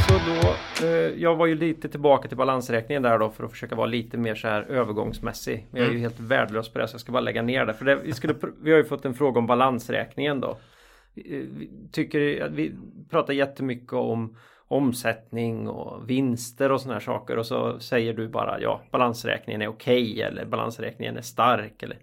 Så 0.08 0.14
då, 0.14 0.54
eh, 0.86 0.92
jag 1.22 1.36
var 1.36 1.46
ju 1.46 1.54
lite 1.54 1.88
tillbaka 1.88 2.28
till 2.28 2.36
balansräkningen 2.36 3.02
där 3.02 3.18
då 3.18 3.30
för 3.30 3.44
att 3.44 3.50
försöka 3.50 3.74
vara 3.74 3.86
lite 3.86 4.16
mer 4.18 4.34
så 4.34 4.48
här 4.48 4.62
övergångsmässig. 4.62 5.66
Men 5.70 5.82
jag 5.82 5.90
är 5.90 5.94
ju 5.94 6.00
helt 6.00 6.20
värdelös 6.20 6.68
på 6.72 6.78
det 6.78 6.88
så 6.88 6.94
jag 6.94 7.00
ska 7.00 7.12
bara 7.12 7.20
lägga 7.20 7.42
ner 7.42 7.66
det. 7.66 7.74
För 7.74 7.84
det, 7.84 7.96
vi, 7.96 8.12
skulle, 8.12 8.34
vi 8.62 8.70
har 8.70 8.78
ju 8.78 8.84
fått 8.84 9.04
en 9.04 9.14
fråga 9.14 9.38
om 9.38 9.46
balansräkningen 9.46 10.40
då. 10.40 10.48
Eh, 10.50 11.22
Vi 11.24 11.70
tycker 11.92 12.44
att 12.44 12.52
vi 12.52 12.72
pratar 13.10 13.32
jättemycket 13.32 13.92
om 13.92 14.36
omsättning 14.70 15.68
och 15.68 16.10
vinster 16.10 16.72
och 16.72 16.80
såna 16.80 16.94
här 16.94 17.00
saker 17.00 17.36
och 17.36 17.46
så 17.46 17.80
säger 17.80 18.14
du 18.14 18.28
bara 18.28 18.60
ja 18.60 18.80
balansräkningen 18.90 19.62
är 19.62 19.68
okej 19.68 20.22
eller 20.22 20.44
balansräkningen 20.44 21.16
är 21.16 21.22
stark 21.22 21.82
eller 21.82 21.96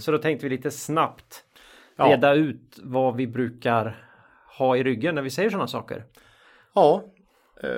så 0.00 0.10
då 0.12 0.18
tänkte 0.18 0.46
vi 0.46 0.50
lite 0.56 0.70
snabbt 0.70 1.44
Ja. 1.98 2.04
reda 2.12 2.34
ut 2.34 2.78
vad 2.82 3.16
vi 3.16 3.26
brukar 3.26 4.04
ha 4.58 4.76
i 4.76 4.82
ryggen 4.82 5.14
när 5.14 5.22
vi 5.22 5.30
säger 5.30 5.50
sådana 5.50 5.66
saker. 5.66 6.04
Ja, 6.74 7.04
eh, 7.62 7.68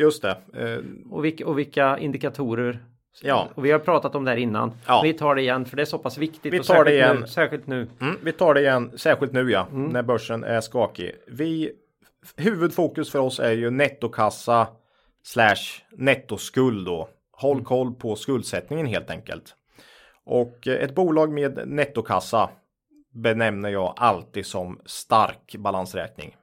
just 0.00 0.22
det. 0.22 0.36
Eh, 0.54 0.78
Och 1.10 1.24
vilka, 1.24 1.46
och 1.46 1.58
vilka 1.58 1.98
indikatorer. 1.98 2.84
Ja. 3.22 3.48
Och 3.54 3.64
vi 3.64 3.70
har 3.70 3.78
pratat 3.78 4.14
om 4.14 4.24
det 4.24 4.30
här 4.30 4.38
innan. 4.38 4.72
Ja. 4.86 5.00
Vi 5.04 5.12
tar 5.12 5.34
det 5.34 5.40
igen 5.42 5.64
för 5.64 5.76
det 5.76 5.82
är 5.82 5.86
så 5.86 5.98
pass 5.98 6.18
viktigt. 6.18 6.52
Vi 6.52 6.60
tar 6.62 6.84
det 6.84 6.92
igen. 6.94 7.16
Nu, 7.20 7.26
särskilt 7.26 7.66
nu. 7.66 7.88
mm, 8.00 8.16
vi 8.22 8.32
tar 8.32 8.54
det 8.54 8.60
igen, 8.60 8.90
särskilt 8.96 9.32
nu 9.32 9.50
ja, 9.50 9.66
Mm. 9.72 9.90
när 9.90 10.02
börsen 10.02 10.44
är 10.44 10.60
skakig. 10.60 11.12
Vi, 11.26 11.72
huvudfokus 12.36 13.10
för 13.10 13.18
oss 13.18 13.40
är 13.40 13.52
ju 13.52 13.70
nettokassa 13.70 14.66
slash 15.22 15.82
nettoskuld 15.90 16.86
då. 16.86 17.08
Håll 17.32 17.52
Mm. 17.56 17.64
koll 17.64 17.94
på 17.94 18.16
skuldsättningen 18.16 18.86
helt 18.86 19.10
enkelt. 19.10 19.54
Och 20.24 20.68
eh, 20.68 20.74
ett 20.84 20.94
bolag 20.94 21.32
med 21.32 21.60
nettokassa 21.68 22.50
benämner 23.14 23.68
jag 23.68 23.94
alltid 23.96 24.46
som 24.46 24.80
stark 24.84 25.56
balansräkning. 25.58 26.36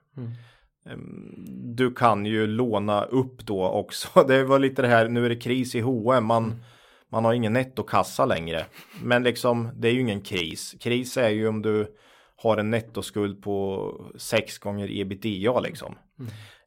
Ehm, 0.89 1.45
Du 1.75 1.93
kan 1.93 2.25
ju 2.25 2.47
låna 2.47 3.03
upp 3.03 3.45
då 3.45 3.67
också. 3.67 4.23
Det 4.27 4.43
var 4.43 4.59
lite 4.59 4.81
det 4.81 4.87
här, 4.87 5.07
nu 5.07 5.25
är 5.25 5.29
det 5.29 5.35
kris 5.35 5.75
i 5.75 5.79
H&M. 5.79 6.25
Man, 6.25 6.63
man 7.11 7.25
har 7.25 7.33
ingen 7.33 7.53
nettokassa 7.53 8.25
längre. 8.25 8.65
Men 9.03 9.23
liksom, 9.23 9.69
det 9.75 9.87
är 9.87 9.91
ju 9.93 9.99
ingen 10.01 10.21
kris. 10.21 10.75
Kris 10.79 11.17
är 11.17 11.29
ju 11.29 11.47
om 11.47 11.61
du 11.61 11.95
har 12.35 12.57
en 12.57 12.69
nettoskuld 12.69 13.43
på 13.43 13.91
6 14.17 14.57
gånger 14.57 14.99
ebitda 15.01 15.59
liksom. 15.59 15.95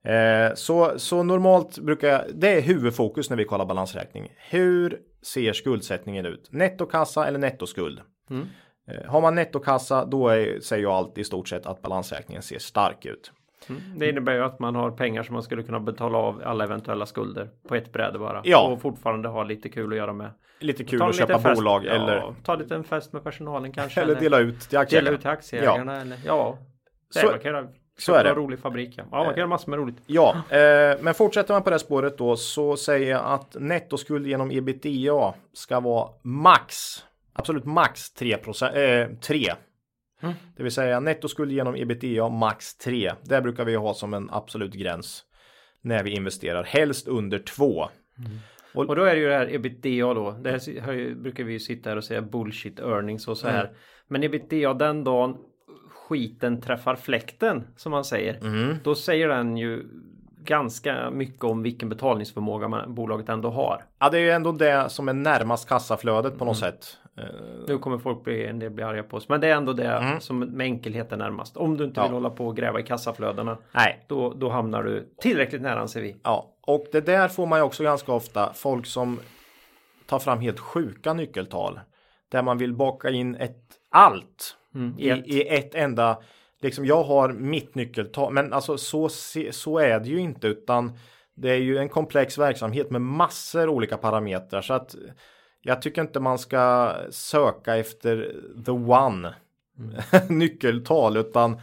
Eh, 0.05 0.55
så, 0.55 0.99
så 0.99 1.23
normalt 1.23 1.79
brukar 1.79 2.09
jag, 2.09 2.23
det 2.35 2.49
är 2.49 2.61
huvudfokus 2.61 3.31
när 3.31 3.37
vi 3.37 3.45
kollar 3.45 3.67
balansräkning. 3.67 4.29
Hur 4.51 4.99
ser 5.23 5.53
skuldsättningen 5.53 6.27
ut? 6.27 6.49
Nettokassa 6.53 7.27
eller 7.27 7.39
nettoskuld? 7.39 8.01
Eh, 8.31 8.37
har 9.07 9.21
man 9.21 9.35
nettokassa 9.35 10.05
då 10.05 10.29
är, 10.29 10.61
säger 10.61 10.83
jag 10.83 10.93
alltid 10.93 11.19
i 11.23 11.25
stort 11.25 11.49
sett 11.49 11.67
att 11.67 11.83
balansräkningen 11.83 12.43
ser 12.43 12.59
stark 12.59 13.07
ut. 13.07 13.33
Det 13.97 14.09
innebär 14.09 14.35
ju 14.35 14.45
att 14.45 14.59
man 14.59 14.75
har 14.75 14.91
pengar 14.91 15.23
som 15.23 15.33
man 15.33 15.43
skulle 15.43 15.63
kunna 15.63 15.81
betala 15.81 16.19
av 16.19 16.43
alla 16.45 16.65
eventuella 16.65 17.07
skulder 17.07 17.49
på 17.69 17.75
ett 17.75 17.93
bräde 17.93 18.19
bara. 18.19 18.41
Ja. 18.45 18.67
Och 18.69 18.81
fortfarande 18.83 19.29
ha 19.29 19.45
lite 19.45 19.69
kul 19.69 19.93
att 19.93 19.99
göra 19.99 20.13
med. 20.13 20.31
Lite 20.61 20.85
kul 20.85 21.03
att 21.03 21.09
liten 21.15 21.29
köpa 21.29 21.41
fest- 21.41 21.55
bolag 21.61 21.85
ja, 21.85 21.91
eller, 21.91 22.35
Ta 22.45 22.55
lite 22.55 22.75
en 22.75 22.85
fest 22.85 23.13
med 23.13 23.25
personalen 23.25 23.73
kanske. 23.73 24.01
eller 24.03 24.15
dela 24.15 24.39
ut 24.39 24.61
till 24.61 24.79
aktieägarna. 24.79 25.05
dela 25.07 25.15
ut 25.17 25.21
till 25.21 25.31
aktieägarna. 25.31 26.01
Eller, 26.01 26.19
ja. 26.27 26.59
Det 27.15 27.21
Så- 27.21 27.27
man 27.27 27.39
kan 27.39 27.53
göra. 27.53 27.69
så 27.99 28.15
är 28.15 28.25
det. 28.25 28.35
rolig 28.35 28.59
fabrik. 28.59 28.95
Ja. 28.97 29.05
ja, 29.11 29.17
man 29.17 29.27
kan 29.27 29.37
göra 29.37 29.47
massor 29.47 29.71
med 29.71 29.79
roligt. 29.79 29.97
Ja, 30.07 30.37
eh, 30.49 30.99
men 31.01 31.15
fortsätter 31.15 31.55
man 31.55 31.63
på 31.63 31.71
det 31.71 31.79
spåret 31.79 32.19
då 32.19 32.37
så 32.37 32.77
säger 32.77 33.11
jag 33.11 33.21
att 33.25 33.57
nettoskuld 33.61 34.27
genom 34.27 34.51
ebitda 34.51 35.35
ska 35.53 35.81
vara 35.81 36.09
max, 36.23 36.77
absolut 37.35 37.65
max 37.65 38.13
3 38.13 38.33
eh, 38.33 39.09
3. 39.21 39.53
Det 40.57 40.63
vill 40.63 40.73
säga 40.73 41.01
nettoskuld 41.01 41.53
genom 41.53 41.75
ebitda 41.77 42.29
max 42.29 42.77
3. 42.77 43.13
Det 43.23 43.41
brukar 43.43 43.65
vi 43.65 43.75
ha 43.75 43.95
som 43.95 44.15
en 44.15 44.29
absolut 44.33 44.75
gräns 44.75 45.25
när 45.81 46.03
vi 46.05 46.11
investerar, 46.11 46.65
helst 46.65 47.09
under 47.09 47.39
2. 47.39 47.89
Och 48.89 48.97
då 48.97 49.05
är 49.05 49.15
det 49.15 49.21
ju 49.21 49.29
det 49.29 49.35
här 49.35 49.55
ebitda 49.55 50.15
då. 50.15 50.31
Det 50.31 50.51
här 50.81 50.93
ju- 50.93 51.15
brukar 51.15 51.45
vi 51.45 51.53
ju 51.53 51.61
sitta 51.61 51.91
här 51.91 51.97
och 51.97 52.05
säga 52.05 52.23
bullshit 52.23 52.81
earnings 52.81 53.29
och 53.29 53.39
så 53.39 53.49
här. 53.49 53.71
Men 54.09 54.23
ebitda 54.25 54.75
den 54.75 55.05
dagen 55.05 55.37
skiten 55.91 56.61
träffar 56.61 56.97
fläkten 56.97 57.65
som 57.77 57.93
man 57.93 58.05
säger. 58.05 58.39
Då 58.85 58.95
säger 58.95 59.29
den 59.29 59.57
ju 59.57 59.83
ganska 60.45 61.11
mycket 61.11 61.45
om 61.45 61.63
vilken 61.63 61.89
betalningsförmåga 61.89 62.69
man, 62.69 62.95
bolaget 62.95 63.29
ändå 63.29 63.51
har. 63.51 63.85
Ja, 63.99 64.11
det 64.11 64.19
är 64.19 64.23
ju 64.23 64.31
ändå 64.31 64.53
det 64.53 64.89
som 64.89 65.09
är 65.09 65.13
närmast 65.13 65.69
kassaflödet 65.69 66.39
på 66.39 66.45
något 66.45 66.57
sätt. 66.59 66.99
Eh, 67.19 67.25
Nu 67.69 67.79
kommer 67.79 67.99
folk 67.99 68.25
bli 68.25 68.47
en 68.47 68.59
del 68.59 68.71
bli 68.71 68.85
arga 68.85 69.03
på 69.03 69.17
oss. 69.17 69.29
Men 69.29 69.41
det 69.41 69.49
är 69.49 69.55
ändå 69.57 69.73
det 69.73 70.17
som 70.21 70.39
med 70.39 70.65
enkelhet 70.65 71.13
är 71.13 71.17
närmast. 71.17 71.57
Om 71.57 71.77
du 71.77 71.85
inte 71.85 72.01
Ja. 72.01 72.05
vill 72.05 72.13
hålla 72.13 72.31
på 72.31 72.47
och 72.47 72.57
gräva 72.57 72.81
i 72.81 72.83
kassaflödena. 72.83 73.59
nej, 73.73 74.05
Då, 74.09 74.33
då 74.35 74.49
hamnar 74.49 74.83
du 74.83 75.09
tillräckligt 75.21 75.63
nära 75.63 75.81
anser 75.81 76.01
vi. 76.03 76.17
Ja, 76.23 76.55
och 76.61 76.87
det 76.93 77.01
där 77.01 77.29
får 77.29 77.47
man 77.47 77.59
ju 77.59 77.63
också 77.63 77.85
ganska 77.85 78.13
ofta 78.13 78.53
folk 78.55 78.87
som 78.87 79.21
tar 80.07 80.19
fram 80.19 80.41
helt 80.41 80.61
sjuka 80.61 81.15
nyckeltal. 81.15 81.81
Där 82.29 82.43
man 82.43 82.59
vill 82.59 82.73
baka 82.75 83.11
in 83.11 83.35
ett 83.35 83.61
allt 83.91 84.57
i, 84.99 85.11
ett. 85.11 85.27
i 85.27 85.49
ett 85.49 85.75
enda. 85.75 86.23
Liksom 86.63 86.87
jag 86.87 87.03
har 87.05 87.33
mitt 87.33 87.75
nyckeltal, 87.75 88.33
men 88.33 88.53
alltså 88.53 88.79
så, 88.79 89.09
så 89.51 89.79
är 89.79 90.01
det 90.01 90.09
ju 90.09 90.19
inte 90.19 90.47
utan 90.47 90.93
det 91.35 91.51
är 91.51 91.57
ju 91.59 91.79
en 91.79 91.89
komplex 91.89 92.39
verksamhet 92.39 92.91
med 92.91 93.01
massor 93.03 93.69
olika 93.69 93.97
parametrar 93.97 94.61
så 94.63 94.75
att 94.75 94.95
jag 95.67 95.83
tycker 95.83 96.03
inte 96.03 96.21
man 96.21 96.39
ska 96.39 96.95
söka 97.11 97.77
efter 97.77 98.35
the 98.65 98.71
one 98.71 99.35
nyckeltal 100.29 101.17
utan 101.17 101.61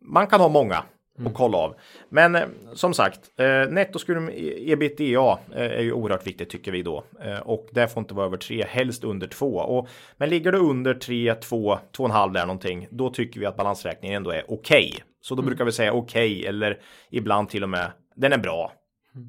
man 0.00 0.26
kan 0.26 0.40
ha 0.40 0.48
många 0.48 0.84
och 1.26 1.34
kolla 1.34 1.58
av. 1.58 1.74
Men 2.08 2.34
eh, 2.34 2.46
som 2.72 2.94
sagt, 2.94 3.40
eh, 3.40 3.70
nettoskuld 3.70 4.30
ebitda 4.56 5.38
eh, 5.54 5.78
är 5.78 5.80
ju 5.80 5.92
oerhört 5.92 6.26
viktigt 6.26 6.50
tycker 6.50 6.72
vi 6.72 6.82
då. 6.82 7.04
Eh, 7.20 7.38
och 7.38 7.68
det 7.72 7.88
får 7.88 8.00
inte 8.00 8.14
vara 8.14 8.26
över 8.26 8.36
3, 8.36 8.64
helst 8.68 9.04
under 9.04 9.26
2. 9.26 9.46
Och, 9.46 9.88
men 10.16 10.28
ligger 10.28 10.52
det 10.52 10.58
under 10.58 10.94
3, 10.94 11.34
2, 11.34 11.78
2,5 11.96 12.32
där 12.32 12.46
någonting, 12.46 12.88
då 12.90 13.10
tycker 13.10 13.40
vi 13.40 13.46
att 13.46 13.56
balansräkningen 13.56 14.16
ändå 14.16 14.30
är 14.30 14.44
okej. 14.48 14.94
Så 15.20 15.34
då 15.34 15.42
brukar 15.42 15.64
vi 15.64 15.72
säga 15.72 15.92
okej 15.92 16.46
eller 16.46 16.80
ibland 17.10 17.48
till 17.48 17.62
och 17.62 17.68
med 17.68 17.92
den 18.14 18.32
är 18.32 18.38
bra. 18.38 18.72
Eh, 19.14 19.20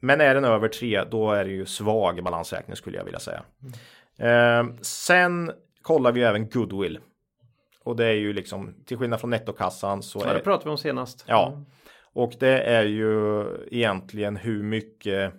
Men 0.00 0.20
är 0.20 0.34
den 0.34 0.44
över 0.44 0.68
3 0.68 1.04
då 1.04 1.32
är 1.32 1.44
det 1.44 1.50
ju 1.50 1.66
svag 1.66 2.24
balansräkning 2.24 2.76
skulle 2.76 2.96
jag 2.96 3.04
vilja 3.04 3.20
säga. 3.20 3.42
Eh, 4.18 4.66
sen 4.82 5.52
kollar 5.82 6.12
vi 6.12 6.22
även 6.22 6.48
goodwill. 6.48 6.98
Och 7.84 7.96
det 7.96 8.06
är 8.06 8.12
ju 8.12 8.32
liksom 8.32 8.74
till 8.86 8.96
skillnad 8.96 9.20
från 9.20 9.30
nettokassan 9.30 10.02
så 10.02 10.20
Ja, 10.24 10.30
är 10.30 10.34
det 10.34 10.40
pratade 10.40 10.64
vi 10.64 10.70
om 10.70 10.78
senast. 10.78 11.24
Ja, 11.28 11.62
och 12.16 12.32
det 12.38 12.60
är 12.60 12.84
ju 12.84 13.44
egentligen 13.70 14.36
hur 14.36 14.62
mycket 14.62 15.32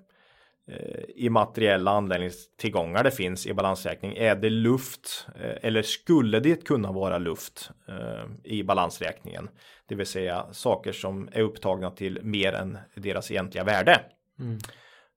eh, 0.72 1.02
immateriella 1.16 1.92
anläggningstillgångar 1.92 3.04
det 3.04 3.12
finns 3.12 3.48
i 3.48 3.54
balansräkning. 3.54 4.18
Är 4.18 4.36
det 4.36 4.50
luft 4.50 5.28
eh, 5.36 5.56
eller 5.62 5.82
skulle 5.82 6.40
det 6.40 6.68
kunna 6.68 6.92
vara 6.92 7.18
luft 7.18 7.72
eh, 7.88 8.26
i 8.44 8.64
balansräkningen? 8.64 9.50
Det 9.88 9.96
vill 9.96 10.06
säga 10.06 10.46
saker 10.52 10.92
som 10.92 11.30
är 11.32 11.42
upptagna 11.42 11.92
till 11.92 12.20
mer 12.24 12.54
än 12.54 12.78
deras 12.96 13.32
egentliga 13.32 13.64
värde. 13.64 14.02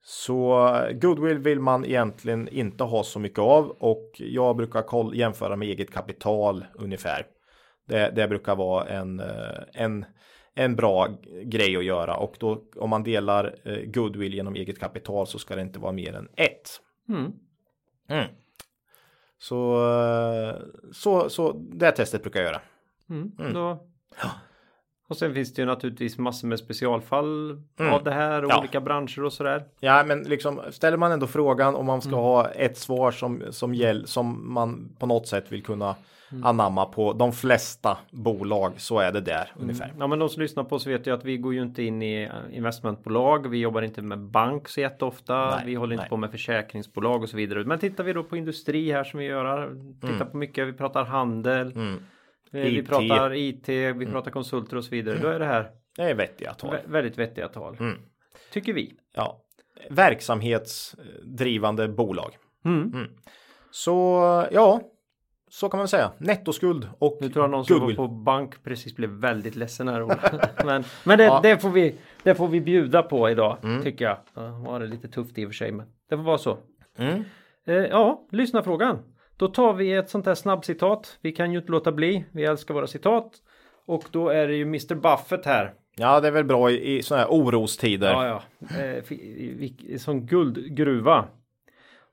Så 0.02 0.68
eh, 0.68 0.92
goodwill 0.92 1.38
vill 1.38 1.60
man 1.60 1.84
egentligen 1.84 2.48
inte 2.48 2.84
ha 2.84 3.04
så 3.04 3.18
mycket 3.18 3.38
av 3.38 3.70
och 3.70 4.10
jag 4.18 4.56
brukar 4.56 5.14
jämföra 5.14 5.56
med 5.56 5.68
eget 5.68 5.90
kapital 5.90 6.64
ungefär. 6.74 7.26
Det, 7.86 8.10
det 8.10 8.28
brukar 8.28 8.56
vara 8.56 8.84
en, 8.84 9.20
eh, 9.20 9.62
en, 9.72 10.04
en 10.54 10.76
bra 10.76 11.08
grej 11.44 11.76
att 11.76 11.84
göra 11.84 12.16
och 12.16 12.36
då 12.38 12.64
om 12.76 12.90
man 12.90 13.02
delar 13.02 13.54
eh, 13.64 13.78
goodwill 13.84 14.34
genom 14.34 14.54
eget 14.54 14.80
kapital 14.80 15.26
så 15.26 15.38
ska 15.38 15.56
det 15.56 15.62
inte 15.62 15.78
vara 15.78 15.92
mer 15.92 16.14
än 16.14 16.28
ett. 16.36 16.80
Mm. 17.08 17.32
Mm. 18.08 18.26
Så, 19.38 19.74
eh, 19.92 20.54
så, 20.92 21.28
så 21.28 21.52
det 21.52 21.92
testet 21.92 22.22
brukar 22.22 22.40
jag 22.40 22.46
göra. 22.46 22.60
Mm. 23.10 23.52
Då... 23.54 23.86
Och 25.10 25.16
sen 25.16 25.34
finns 25.34 25.54
det 25.54 25.62
ju 25.62 25.66
naturligtvis 25.66 26.18
massor 26.18 26.48
med 26.48 26.58
specialfall 26.58 27.50
Mm. 27.80 27.92
av 27.94 28.04
det 28.04 28.10
här 28.10 28.44
och 28.44 28.50
Ja. 28.50 28.58
olika 28.58 28.80
branscher 28.80 29.24
och 29.24 29.32
sådär. 29.32 29.64
Ja, 29.80 30.04
men 30.06 30.22
liksom 30.22 30.60
ställer 30.70 30.96
man 30.96 31.12
ändå 31.12 31.26
frågan 31.26 31.74
om 31.74 31.86
man 31.86 32.00
ska 32.00 32.08
Mm. 32.10 32.20
ha 32.20 32.48
ett 32.48 32.76
svar 32.78 33.10
som, 33.10 33.42
som, 33.50 33.74
gäll, 33.74 34.06
som 34.06 34.52
man 34.54 34.96
på 34.98 35.06
något 35.06 35.26
sätt 35.28 35.52
vill 35.52 35.62
kunna 35.62 35.94
Mm. 36.32 36.44
anamma 36.46 36.84
på 36.86 37.12
de 37.12 37.32
flesta 37.32 37.98
bolag 38.10 38.72
så 38.76 38.98
är 38.98 39.12
det 39.12 39.20
där 39.20 39.50
Mm. 39.54 39.62
ungefär. 39.62 39.92
Ja 39.98 40.06
men 40.06 40.18
de 40.18 40.28
som 40.28 40.42
lyssnar 40.42 40.64
på 40.64 40.76
oss 40.76 40.86
vet 40.86 41.06
ju 41.06 41.14
att 41.14 41.24
vi 41.24 41.36
går 41.36 41.54
ju 41.54 41.62
inte 41.62 41.82
in 41.82 42.02
i 42.02 42.30
investmentbolag. 42.52 43.48
Vi 43.48 43.58
jobbar 43.58 43.82
inte 43.82 44.02
med 44.02 44.18
bank 44.18 44.68
så 44.68 44.80
jätteofta. 44.80 45.50
Nej, 45.50 45.62
vi 45.66 45.74
håller 45.74 45.92
inte 45.92 46.02
nej. 46.02 46.08
på 46.10 46.16
med 46.16 46.30
försäkringsbolag 46.30 47.22
och 47.22 47.28
så 47.28 47.36
vidare. 47.36 47.64
Men 47.64 47.78
tittar 47.78 48.04
vi 48.04 48.12
då 48.12 48.22
på 48.24 48.36
industri 48.36 48.92
här 48.92 49.04
som 49.04 49.18
vi 49.20 49.26
gör. 49.26 49.74
Tittar 50.00 50.24
på 50.24 50.36
mycket. 50.36 50.68
Vi 50.68 50.72
pratar 50.72 51.04
handel. 51.04 51.72
Mm. 52.52 52.66
eh, 52.66 52.72
Vi 52.72 52.82
pratar 52.82 53.34
IT. 53.34 53.68
Vi 53.68 54.06
pratar 54.06 54.30
konsulter 54.30 54.76
och 54.76 54.84
så 54.84 54.90
vidare. 54.90 55.18
Då 55.22 55.28
är 55.28 55.38
det 55.38 55.44
här 55.46 55.70
Det 55.96 56.02
är 56.02 56.14
vettiga 56.14 56.52
tal. 56.54 56.70
vä- 56.74 56.80
väldigt 56.92 57.18
vettiga 57.18 57.48
tal. 57.48 57.76
Mm. 57.80 57.98
Tycker 58.52 58.72
vi. 58.72 58.92
Ja. 59.14 59.40
Verksamhetsdrivande 59.90 61.88
bolag. 61.88 62.36
Mm. 62.64 63.08
Så 63.70 63.90
ja, 64.52 64.80
så 65.50 65.68
kan 65.68 65.78
man 65.78 65.88
säga. 65.88 66.12
Nettoskuld 66.18 66.88
och 66.98 67.18
Nu 67.20 67.28
tror 67.28 67.44
jag 67.44 67.50
någon 67.50 67.64
som 67.64 67.80
var 67.80 67.92
på 67.94 68.08
bank 68.08 68.62
precis 68.64 68.96
blev 68.96 69.10
väldigt 69.10 69.56
ledsen 69.56 69.88
här. 69.88 70.00
Men, 70.64 70.84
men 71.04 71.18
det, 71.18 71.24
Ja. 71.24 71.30
Mm. 71.38 71.42
det, 71.42 71.58
får 71.62 71.70
vi, 71.70 71.94
det 72.22 72.34
får 72.34 72.48
vi 72.48 72.60
bjuda 72.60 73.02
på 73.02 73.30
idag 73.30 73.56
tycker 73.82 74.04
jag. 74.04 74.16
Ja, 74.34 74.48
var 74.66 74.80
det 74.80 74.86
lite 74.86 75.08
tufft 75.08 75.38
i 75.38 75.44
och 75.44 75.48
för 75.48 75.54
sig 75.54 75.72
men 75.72 75.86
det 76.08 76.16
får 76.16 76.24
vara 76.24 76.38
så. 76.38 76.58
Mm. 76.96 77.24
Eh, 77.66 77.74
ja, 77.74 78.26
lyssna 78.30 78.62
frågan. 78.62 78.98
Då 79.40 79.48
tar 79.48 79.72
vi 79.72 79.92
ett 79.92 80.10
sånt 80.10 80.26
här 80.26 80.34
snabbcitat. 80.34 81.18
Vi 81.20 81.32
kan 81.32 81.52
ju 81.52 81.58
inte 81.58 81.72
låta 81.72 81.92
bli. 81.92 82.24
Vi 82.32 82.44
älskar 82.44 82.74
våra 82.74 82.86
citat. 82.86 83.32
Och 83.86 84.04
då 84.10 84.28
är 84.28 84.48
det 84.48 84.54
ju 84.54 84.62
Mr 84.62 84.94
Buffett 84.94 85.46
här. 85.46 85.74
Ja, 85.96 86.20
det 86.20 86.28
är 86.28 86.32
väl 86.32 86.44
bra 86.44 86.70
i, 86.70 86.96
i 86.98 87.02
sådana 87.02 87.22
här 87.24 87.30
orostider. 87.30 88.10
Ja, 88.10 88.26
ja. 88.68 88.78
Eh, 88.80 89.96
som 89.98 90.26
guldgruva. 90.26 91.24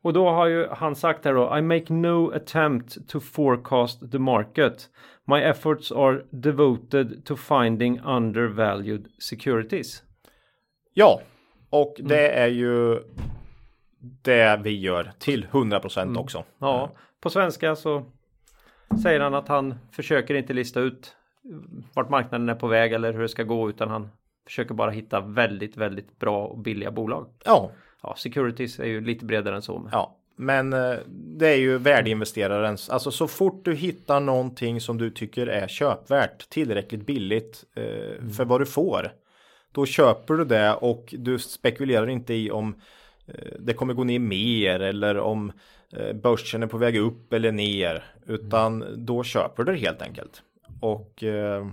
Och 0.02 0.14
då 0.14 0.30
har 0.30 0.48
ju 0.48 0.68
han 0.68 0.96
sagt 0.96 1.26
här 1.26 1.34
då. 1.34 1.58
I 1.58 1.62
make 1.62 1.94
no 1.94 2.32
attempt 2.36 3.10
to 3.10 3.20
forecast 3.20 4.12
the 4.12 4.20
market. 4.20 4.90
My 5.26 5.38
efforts 5.40 5.92
are 5.92 6.22
devoted 6.30 7.26
to 7.26 7.36
finding 7.36 8.00
undervalued 8.00 9.06
securities. 9.20 10.04
Ja, 10.94 11.22
och 11.70 11.96
Mm. 12.00 12.10
det 12.10 12.30
är 12.30 12.48
ju 12.48 13.00
det 14.22 14.60
vi 14.64 14.80
gör 14.80 15.12
till 15.20 15.46
100% 15.52 16.02
Mm. 16.10 16.18
också. 16.18 16.44
Ja, 16.60 16.92
på 17.22 17.30
svenska 17.30 17.76
så 17.76 18.06
säger 19.04 19.20
han 19.20 19.34
att 19.34 19.48
han 19.48 19.76
försöker 19.92 20.36
inte 20.36 20.54
lista 20.54 20.80
ut 20.80 21.16
vart 21.94 22.10
marknaden 22.10 22.50
är 22.50 22.56
på 22.56 22.68
väg 22.68 22.94
eller 22.94 23.14
hur 23.14 23.22
det 23.22 23.30
ska 23.30 23.44
gå 23.44 23.70
utan 23.70 23.90
han 23.90 24.10
försöker 24.46 24.74
bara 24.74 24.92
hitta 24.92 25.22
väldigt, 25.22 25.78
väldigt 25.78 26.20
bra 26.20 26.48
och 26.48 26.58
billiga 26.58 26.92
bolag. 26.92 27.28
Ja, 27.46 27.72
Ja, 28.04 28.16
securities 28.18 28.80
är 28.80 28.86
ju 28.86 29.02
lite 29.02 29.26
bredare 29.26 29.56
än 29.56 29.62
så. 29.62 29.80
Men. 29.80 29.90
ja. 29.92 30.14
Men 30.40 30.74
eh, 30.74 30.96
det 31.10 31.48
är 31.48 31.56
ju 31.56 31.78
värdeinvesterarens, 31.78 32.90
alltså 32.90 33.12
så 33.12 33.28
fort 33.28 33.66
du 33.66 33.76
hittar 33.76 34.20
någonting 34.20 34.82
som 34.82 34.98
du 34.98 35.10
tycker 35.10 35.48
är 35.48 35.68
köpvärt 35.68 36.50
tillräckligt 36.50 37.06
billigt 37.06 37.64
eh, 37.76 38.28
för 38.38 38.46
vad 38.46 38.62
du 38.62 38.66
får. 38.66 39.12
Då 39.72 39.86
köper 39.86 40.34
du 40.34 40.46
det 40.46 40.74
och 40.74 41.14
du 41.18 41.40
spekulerar 41.40 42.10
inte 42.10 42.34
i 42.34 42.52
om 42.52 42.76
eh, 43.28 43.54
det 43.60 43.74
kommer 43.74 43.94
gå 43.94 44.04
ner 44.04 44.20
mer 44.20 44.80
eller 44.80 45.18
om 45.18 45.52
börsen 46.24 46.64
är 46.64 46.68
på 46.68 46.78
väg 46.78 46.98
upp 46.98 47.34
eller 47.34 47.52
ner. 47.52 48.04
Utan 48.26 48.86
då 49.06 49.24
köper 49.24 49.64
du 49.64 49.72
det 49.72 49.78
helt 49.78 50.02
enkelt. 50.02 50.42
Och 50.80 51.24
eh, 51.24 51.68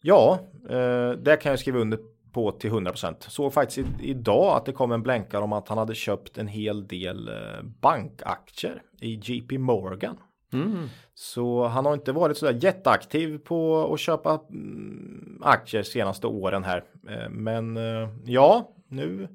ja, 0.00 0.38
eh, 0.68 1.10
det 1.10 1.36
kan 1.36 1.50
jag 1.50 1.58
skriva 1.58 1.78
under 1.78 1.98
på 2.32 2.52
till 2.52 2.70
100%. 2.70 3.14
Såg 3.18 3.52
faktiskt 3.52 3.88
idag 4.00 4.56
att 4.56 4.64
det 4.64 4.72
kom 4.72 4.92
en 4.92 5.02
blänkare 5.02 5.42
om 5.42 5.52
att 5.52 5.68
han 5.68 5.78
hade 5.78 5.94
köpt 5.94 6.38
en 6.38 6.48
hel 6.48 6.86
del 6.86 7.28
eh, 7.28 7.62
bankaktier 7.80 8.82
i 9.00 9.20
JP 9.22 9.58
Morgan. 9.58 10.16
Mm. 10.52 10.88
Så 11.14 11.66
han 11.66 11.86
har 11.86 11.94
inte 11.94 12.12
varit 12.12 12.36
sådär 12.36 12.58
jätteaktiv 12.62 13.38
på 13.38 13.92
att 13.94 14.00
köpa 14.00 14.40
mm, 14.50 15.38
aktier 15.42 15.82
senaste 15.82 16.26
åren 16.26 16.64
här. 16.64 16.84
Eh, 17.08 17.28
Men 17.28 17.76
eh, 17.76 18.08
ja, 18.24 18.70
nu, 18.88 19.28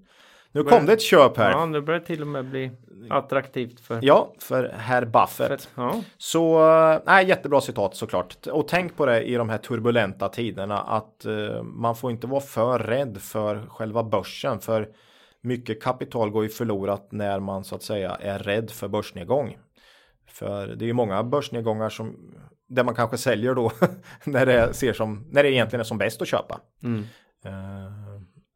nu 0.58 0.64
kom 0.64 0.86
det 0.86 0.94
ett 0.94 1.02
köp 1.02 1.38
här. 1.38 1.52
Ja, 1.52 1.66
nu 1.66 1.82
börjar 1.82 2.00
det 2.00 2.06
till 2.06 2.22
och 2.22 2.28
med 2.28 2.46
bli 2.46 2.72
attraktivt 3.10 3.80
för... 3.80 4.00
Ja, 4.02 4.34
för 4.40 4.74
herr 4.78 5.06
Buffett. 5.06 5.62
för 5.62 5.82
ja. 5.82 6.02
Så, 6.18 6.60
nej, 7.06 7.28
jättebra 7.28 7.62
citat 7.62 7.96
såklart. 7.96 8.48
Och 8.48 8.68
tänk 8.68 8.98
på 8.98 9.06
det 9.06 9.24
i 9.24 9.36
de 9.36 9.50
här 9.50 9.58
turbulenta 9.58 10.30
tiderna 10.30 10.80
att 10.80 11.26
eh, 11.26 11.64
man 11.64 11.96
får 11.96 12.12
inte 12.12 12.28
vara 12.28 12.42
för 12.42 12.80
rädd 12.80 13.18
för 13.22 13.68
själva 13.70 14.04
börsen. 14.04 14.60
För 14.60 14.88
mycket 15.42 15.84
kapital 15.84 16.30
går 16.30 16.44
ju 16.44 16.50
förlorat 16.50 17.12
när 17.12 17.40
man 17.40 17.64
så 17.64 17.76
att 17.76 17.84
säga 17.84 18.16
är 18.16 18.40
rädd 18.40 18.72
för 18.72 18.88
börsnedgång. 18.88 19.58
För 20.28 20.68
det 20.68 20.86
är 20.86 20.88
ju 20.88 20.94
många 20.94 21.24
börsnedgångar 21.24 21.90
som 21.90 22.16
där 22.70 22.84
man 22.84 22.96
kanske 22.96 23.18
säljer 23.18 23.56
då 23.56 23.72
när 24.24 24.46
det 24.46 24.74
ser 24.74 24.94
som 24.94 25.26
när 25.32 25.44
det 25.44 25.52
egentligen 25.52 25.80
är 25.80 25.86
som 25.86 25.98
bäst 25.98 26.22
att 26.22 26.28
köpa. 26.28 26.60
Mm. 26.84 27.06
Eh, 27.46 28.07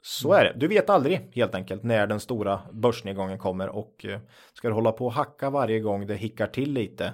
Så 0.02 0.34
är 0.34 0.44
det. 0.44 0.54
Du 0.56 0.68
vet 0.68 0.90
aldrig 0.90 1.32
helt 1.36 1.56
enkelt 1.56 1.84
när 1.84 2.08
den 2.08 2.20
stora 2.20 2.62
börsnedgången 2.72 3.38
kommer 3.38 3.70
och 3.70 4.06
eh, 4.06 4.20
ska 4.54 4.68
du 4.68 4.74
hålla 4.74 4.92
på 4.92 5.06
och 5.06 5.14
hacka 5.14 5.50
varje 5.50 5.80
gång 5.80 6.08
det 6.08 6.16
hickar 6.16 6.48
till 6.48 6.74
lite 6.74 7.14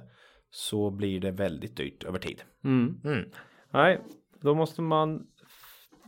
så 0.49 0.91
blir 0.91 1.19
det 1.19 1.31
väldigt 1.31 1.77
dyrt 1.77 2.03
över 2.03 2.19
tid. 2.19 2.41
Mm. 2.63 3.01
Mm. 3.03 3.29
Nej, 3.71 4.01
då 4.41 4.55
måste 4.55 4.81
man 4.81 5.27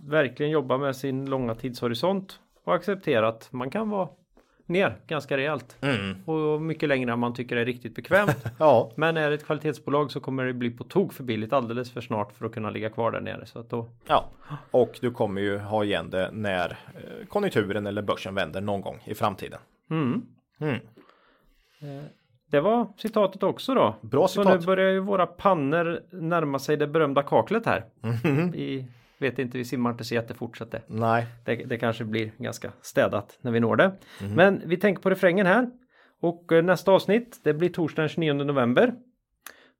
verkligen 0.03 0.51
jobba 0.51 0.77
med 0.77 0.95
sin 0.95 1.25
långa 1.25 1.55
tidshorisont 1.55 2.39
och 2.63 2.75
acceptera 2.75 3.27
att 3.27 3.51
man 3.51 3.69
kan 3.69 3.89
vara 3.89 4.09
ner 4.69 4.95
ganska 5.07 5.37
rejält 5.37 5.77
Mm. 5.81 6.23
och 6.25 6.61
mycket 6.61 6.89
längre 6.89 7.11
än 7.11 7.19
man 7.19 7.33
tycker 7.33 7.55
är 7.57 7.65
riktigt 7.65 7.95
bekvämt. 7.95 8.45
Ja, 8.59 8.91
Men 8.95 9.17
är 9.17 9.29
det 9.29 9.35
ett 9.35 9.45
kvalitetsbolag 9.45 10.11
så 10.11 10.19
kommer 10.19 10.45
det 10.45 10.53
bli 10.53 10.69
på 10.71 10.83
tok 10.83 11.13
för 11.13 11.23
billigt 11.23 11.53
alldeles 11.53 11.91
för 11.91 12.01
snart 12.01 12.33
för 12.33 12.45
att 12.45 12.51
kunna 12.53 12.69
ligga 12.69 12.89
kvar 12.89 13.11
där 13.11 13.21
nere. 13.21 13.45
Så 13.45 13.59
att 13.59 13.69
då, 13.69 13.89
ja, 14.07 14.25
och 14.71 14.97
du 15.01 15.11
kommer 15.11 15.41
ju 15.41 15.57
ha 15.57 15.83
igen 15.83 16.09
det 16.09 16.29
när 16.33 16.69
eh, 16.69 17.27
konjunkturen 17.27 17.87
eller 17.87 18.01
börsen 18.01 18.35
vänder 18.35 18.61
någon 18.61 18.81
gång 18.81 18.99
i 19.05 19.13
framtiden. 19.15 19.59
mm. 19.89 20.21
Mm. 20.59 20.79
Det 22.51 22.61
var 22.61 22.87
citatet 22.97 23.43
också 23.43 23.73
då. 23.73 23.95
Bra 24.01 24.27
Så 24.27 24.43
citat. 24.43 24.59
nu 24.59 24.65
börjar 24.65 24.91
ju 24.91 24.99
våra 24.99 25.25
pannor 25.25 25.99
närma 26.11 26.59
sig 26.59 26.77
det 26.77 26.87
berömda 26.87 27.23
kaklet 27.23 27.65
här. 27.65 27.85
Mhm. 28.01 28.53
Vet 29.19 29.39
inte, 29.39 29.57
vi 29.57 29.65
simmar 29.65 29.91
inte 29.91 30.03
så 30.03 30.13
jättefort 30.13 30.57
så 30.57 30.63
att 30.63 30.71
det, 30.71 30.81
Nej, 30.87 31.25
det, 31.45 31.55
det 31.55 31.77
kanske 31.77 32.03
blir 32.05 32.31
ganska 32.37 32.71
städat 32.81 33.37
när 33.41 33.51
vi 33.51 33.59
når 33.59 33.75
det. 33.75 33.91
Men 34.35 34.61
vi 34.65 34.77
tänker 34.77 35.01
på 35.01 35.09
refrängen 35.09 35.45
här. 35.45 35.69
Och 36.21 36.51
eh, 36.51 36.63
nästa 36.63 36.91
avsnitt, 36.91 37.39
det 37.43 37.53
blir 37.53 37.69
torsdagen 37.69 38.03
den 38.03 38.09
29 38.09 38.33
november. 38.33 38.93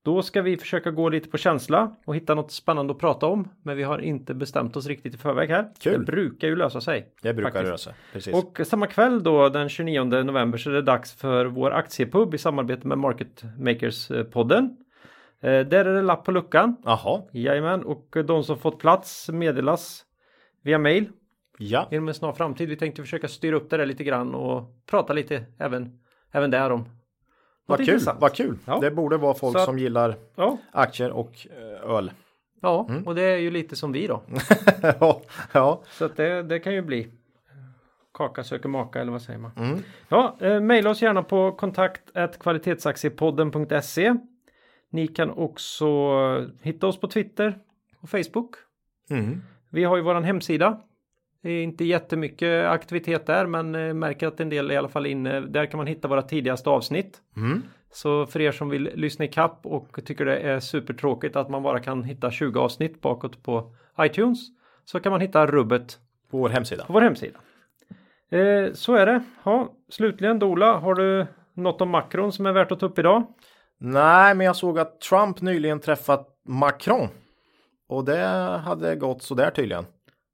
Då 0.06 0.22
ska 0.22 0.42
vi 0.42 0.58
försöka 0.58 0.92
gå 0.92 1.10
lite 1.10 1.30
på 1.30 1.38
känsla 1.38 1.96
och 2.06 2.16
hitta 2.16 2.36
något 2.36 2.52
spännande 2.52 2.94
att 2.94 3.00
prata 3.00 3.26
om. 3.26 3.48
Men 3.64 3.78
vi 3.78 3.84
har 3.84 4.00
inte 4.00 4.34
bestämt 4.34 4.76
oss 4.76 4.88
riktigt 4.88 5.16
i 5.16 5.18
förväg 5.18 5.50
här. 5.50 5.70
Kul. 5.80 5.94
Det 5.94 6.00
brukar 6.00 6.48
ju 6.48 6.56
lösa 6.56 6.82
sig. 6.82 7.14
det 7.22 7.34
brukar 7.34 7.52
faktiskt. 7.52 7.68
röra 7.68 7.78
sig. 7.78 7.94
Precis. 8.14 8.34
Och 8.34 8.60
samma 8.64 8.88
kväll 8.88 9.24
då 9.24 9.50
den 9.50 9.70
29 9.70 10.04
november 10.04 10.58
så 10.58 10.70
är 10.70 10.74
det 10.74 10.82
dags 10.82 11.14
för 11.14 11.46
vår 11.46 11.72
aktiepub 11.72 12.34
i 12.34 12.38
samarbete 12.38 12.88
med 12.88 12.98
Market 12.98 13.44
Makers 13.60 14.12
eh, 14.12 14.24
podden. 14.24 14.66
Eh, 14.66 14.72
Där 15.42 15.74
är 15.86 15.94
det 15.94 16.02
lapp 16.02 16.24
på 16.26 16.32
luckan. 16.32 16.76
Jaha, 16.86 17.22
Jajamän, 17.32 17.84
och 17.84 18.18
eh, 18.18 18.26
de 18.26 18.44
som 18.44 18.58
fått 18.58 18.80
plats 18.80 19.30
meddelas 19.30 20.06
via 20.64 20.78
mail 20.78 21.10
ja. 21.58 21.88
inom 21.92 22.08
en 22.08 22.14
snar 22.14 22.34
framtid. 22.34 22.70
Vi 22.70 22.76
tänkte 22.76 23.02
försöka 23.02 23.28
styra 23.28 23.56
upp 23.56 23.70
det 23.70 23.78
där 23.78 23.86
lite 23.86 24.04
grann 24.04 24.36
och 24.36 24.64
prata 24.86 25.14
lite 25.14 25.46
även, 25.58 26.00
även 26.32 26.52
där 26.52 26.70
om 26.70 26.86
Vad 27.66 27.86
kul, 27.86 28.00
vad 28.20 28.34
kul. 28.34 28.58
Ja. 28.66 28.80
Det 28.80 28.92
borde 28.92 29.18
vara 29.18 29.34
folk 29.34 29.56
att- 29.58 29.66
som 29.66 29.80
gillar 29.80 30.16
Ja, 30.36 30.58
aktier 30.72 31.12
och 31.12 31.48
eh, 31.58 31.92
öl. 31.96 32.12
ja 32.62 32.86
Mm. 32.90 33.04
och 33.08 33.16
det 33.16 33.22
är 33.22 33.38
ju 33.38 33.52
lite 33.52 33.76
som 33.76 33.92
vi 33.92 34.08
då. 34.08 34.22
ja, 35.00 35.22
ja. 35.52 35.82
Så 35.90 36.06
att 36.06 36.18
det, 36.18 36.44
det 36.44 36.60
kan 36.60 36.74
ju 36.74 36.82
bli 36.82 37.08
kaka 38.14 38.44
söker 38.44 38.70
maka 38.70 39.02
eller 39.02 39.12
vad 39.12 39.22
säger 39.22 39.40
man? 39.40 39.52
Mm. 39.58 39.80
Ja, 40.10 40.38
eh, 40.40 40.60
mejla 40.60 40.90
oss 40.90 41.02
gärna 41.02 41.24
på 41.24 41.52
kontakt 41.52 42.02
kvalitetsaktiepodden.se. 42.40 44.16
Ni 44.90 45.08
kan 45.08 45.30
också 45.32 45.88
hitta 46.62 46.88
oss 46.88 47.00
på 47.00 47.08
Twitter 47.08 47.58
och 48.00 48.10
Facebook. 48.10 48.56
Mm. 49.10 49.42
Vi 49.70 49.84
har 49.84 49.98
ju 49.98 50.04
våran 50.04 50.24
hemsida. 50.24 50.82
Det 51.42 51.50
är 51.52 51.64
inte 51.64 51.86
jättemycket 51.86 52.66
aktivitet 52.66 53.26
där 53.26 53.46
men 53.46 53.76
eh, 53.76 53.94
märker 53.94 54.28
att 54.28 54.40
en 54.40 54.50
del 54.50 54.70
är 54.70 54.74
i 54.74 54.78
alla 54.78 54.88
fall 54.88 55.06
inne. 55.06 55.40
Där 55.40 55.66
kan 55.66 55.78
man 55.78 55.88
hitta 55.88 56.08
våra 56.08 56.22
tidigaste 56.22 56.70
avsnitt. 56.70 57.22
Mm. 57.38 57.62
Så 57.92 58.26
för 58.26 58.42
er 58.42 58.52
som 58.52 58.70
vill 58.70 58.92
lyssna 58.96 59.26
i 59.26 59.28
kapp 59.28 59.66
och 59.66 60.00
tycker 60.06 60.26
det 60.26 60.38
är 60.38 60.60
supertråkigt 60.60 61.36
att 61.36 61.50
man 61.50 61.64
bara 61.64 61.80
kan 61.80 62.04
hitta 62.04 62.32
20 62.32 62.60
avsnitt 62.60 63.02
bakåt 63.02 63.44
på 63.44 63.76
iTunes 64.02 64.40
så 64.86 65.00
kan 65.00 65.12
man 65.12 65.22
hitta 65.22 65.46
rubbet 65.48 66.00
På 66.32 66.38
vår 66.38 66.50
hemsida. 66.50 66.86
på 66.86 66.94
vår 66.94 67.02
hemsida. 67.02 67.40
Eh, 68.30 68.74
så 68.74 68.96
är 68.96 69.06
det. 69.06 69.24
Ja, 69.44 69.74
slutligen 69.90 70.40
Dola, 70.40 70.78
har 70.78 70.96
du 70.96 71.26
något 71.54 71.82
om 71.82 71.90
makron 71.90 72.32
som 72.32 72.46
är 72.46 72.52
värt 72.52 72.72
att 72.72 72.80
ta 72.80 72.86
upp 72.86 73.00
idag? 73.00 73.24
Nej, 73.80 74.36
men 74.36 74.46
jag 74.46 74.56
såg 74.56 74.80
att 74.80 75.02
Trump 75.02 75.42
nyligen 75.42 75.80
träffat 75.80 76.28
Macron. 76.46 77.08
Och 77.90 78.06
det 78.06 78.26
hade 78.66 78.96
gått 78.96 79.22
sådär 79.22 79.52
tydligen. 79.52 79.86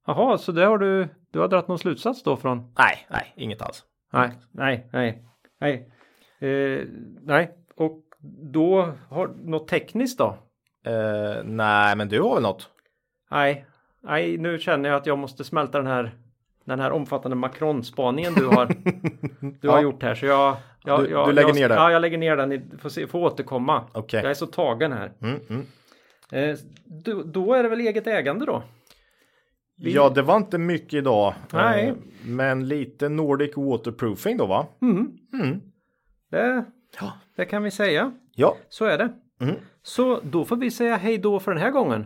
Jaha, 0.07 0.37
så 0.37 0.51
det 0.51 0.65
har 0.65 0.77
du, 0.77 1.07
du 1.31 1.39
har 1.39 1.47
dragit 1.47 1.67
någon 1.67 1.79
slutsats 1.79 2.23
då 2.23 2.37
från? 2.37 2.73
Nej, 2.77 3.07
nej, 3.09 3.33
inget 3.35 3.61
alls. 3.61 3.83
Nej, 4.13 4.31
nej, 4.51 4.89
nej, 4.93 5.25
nej. 5.59 5.91
Eh, 6.39 6.87
nej, 7.21 7.51
och 7.75 8.01
då 8.53 8.93
har 9.09 9.27
något 9.27 9.67
tekniskt 9.67 10.17
då? 10.17 10.37
Eh, 10.85 11.43
nej, 11.43 11.95
men 11.95 12.09
du 12.09 12.21
har 12.21 12.33
väl 12.33 12.43
något? 12.43 12.69
Nej, 13.31 13.65
nej, 14.03 14.37
nu 14.37 14.59
känner 14.59 14.89
jag 14.89 14.97
att 14.97 15.05
jag 15.05 15.17
måste 15.17 15.43
smälta 15.43 15.77
den 15.77 15.87
här 15.87 16.15
den 16.65 16.79
här 16.79 16.91
omfattande 16.91 17.35
Macron-spaningen 17.37 18.33
du 18.33 18.45
har, 18.45 18.65
du 19.61 19.69
har 19.69 19.77
Ja. 19.77 19.81
gjort 19.83 20.03
här. 20.03 20.15
Så 20.15 20.25
jag, 20.25 20.57
jag, 20.85 21.03
Du- 21.03 21.09
jag, 21.09 21.27
du 21.29 21.33
lägger 21.33 21.47
jag, 21.49 21.55
ner 21.55 21.69
den? 21.69 21.77
Ja, 21.77 21.91
jag 21.91 22.01
lägger 22.01 22.17
ner 22.17 22.37
den. 22.37 22.51
i- 22.51 22.61
Får, 22.81 22.89
se, 22.89 23.07
får 23.07 23.19
återkomma. 23.19 23.83
Okej. 23.93 24.19
Jag 24.21 24.29
är 24.29 24.33
så 24.33 24.47
tagen 24.47 24.91
här. 24.91 25.11
Mm, 25.21 25.39
mm. 25.49 25.65
Eh, 26.31 26.57
då, 27.05 27.23
då 27.23 27.53
är 27.53 27.63
det 27.63 27.69
väl 27.69 27.79
eget 27.81 28.07
ägande 28.07 28.45
då? 28.45 28.63
Vi- 29.77 29.93
Ja, 29.93 30.09
det 30.09 30.21
var 30.21 30.37
inte 30.37 30.57
mycket 30.57 30.93
idag. 30.93 31.33
Nej. 31.53 31.87
Eh, 31.87 31.93
men 32.25 32.67
lite 32.67 33.09
Nordic 33.09 33.57
Waterproofing 33.57 34.37
då 34.37 34.45
va? 34.45 34.67
Mm. 34.81 35.07
Mm. 35.33 35.61
Det, 36.31 36.65
Ja. 37.01 37.11
det 37.35 37.45
kan 37.45 37.63
vi 37.63 37.71
säga. 37.71 38.11
Ja, 38.35 38.57
Så 38.69 38.85
är 38.85 38.97
det. 38.97 39.13
Mm. 39.41 39.55
Så 39.83 40.19
då 40.23 40.45
får 40.45 40.55
vi 40.55 40.71
säga 40.71 40.95
hej 40.95 41.17
då 41.17 41.39
för 41.39 41.51
den 41.53 41.61
här 41.63 41.71
gången. 41.71 42.05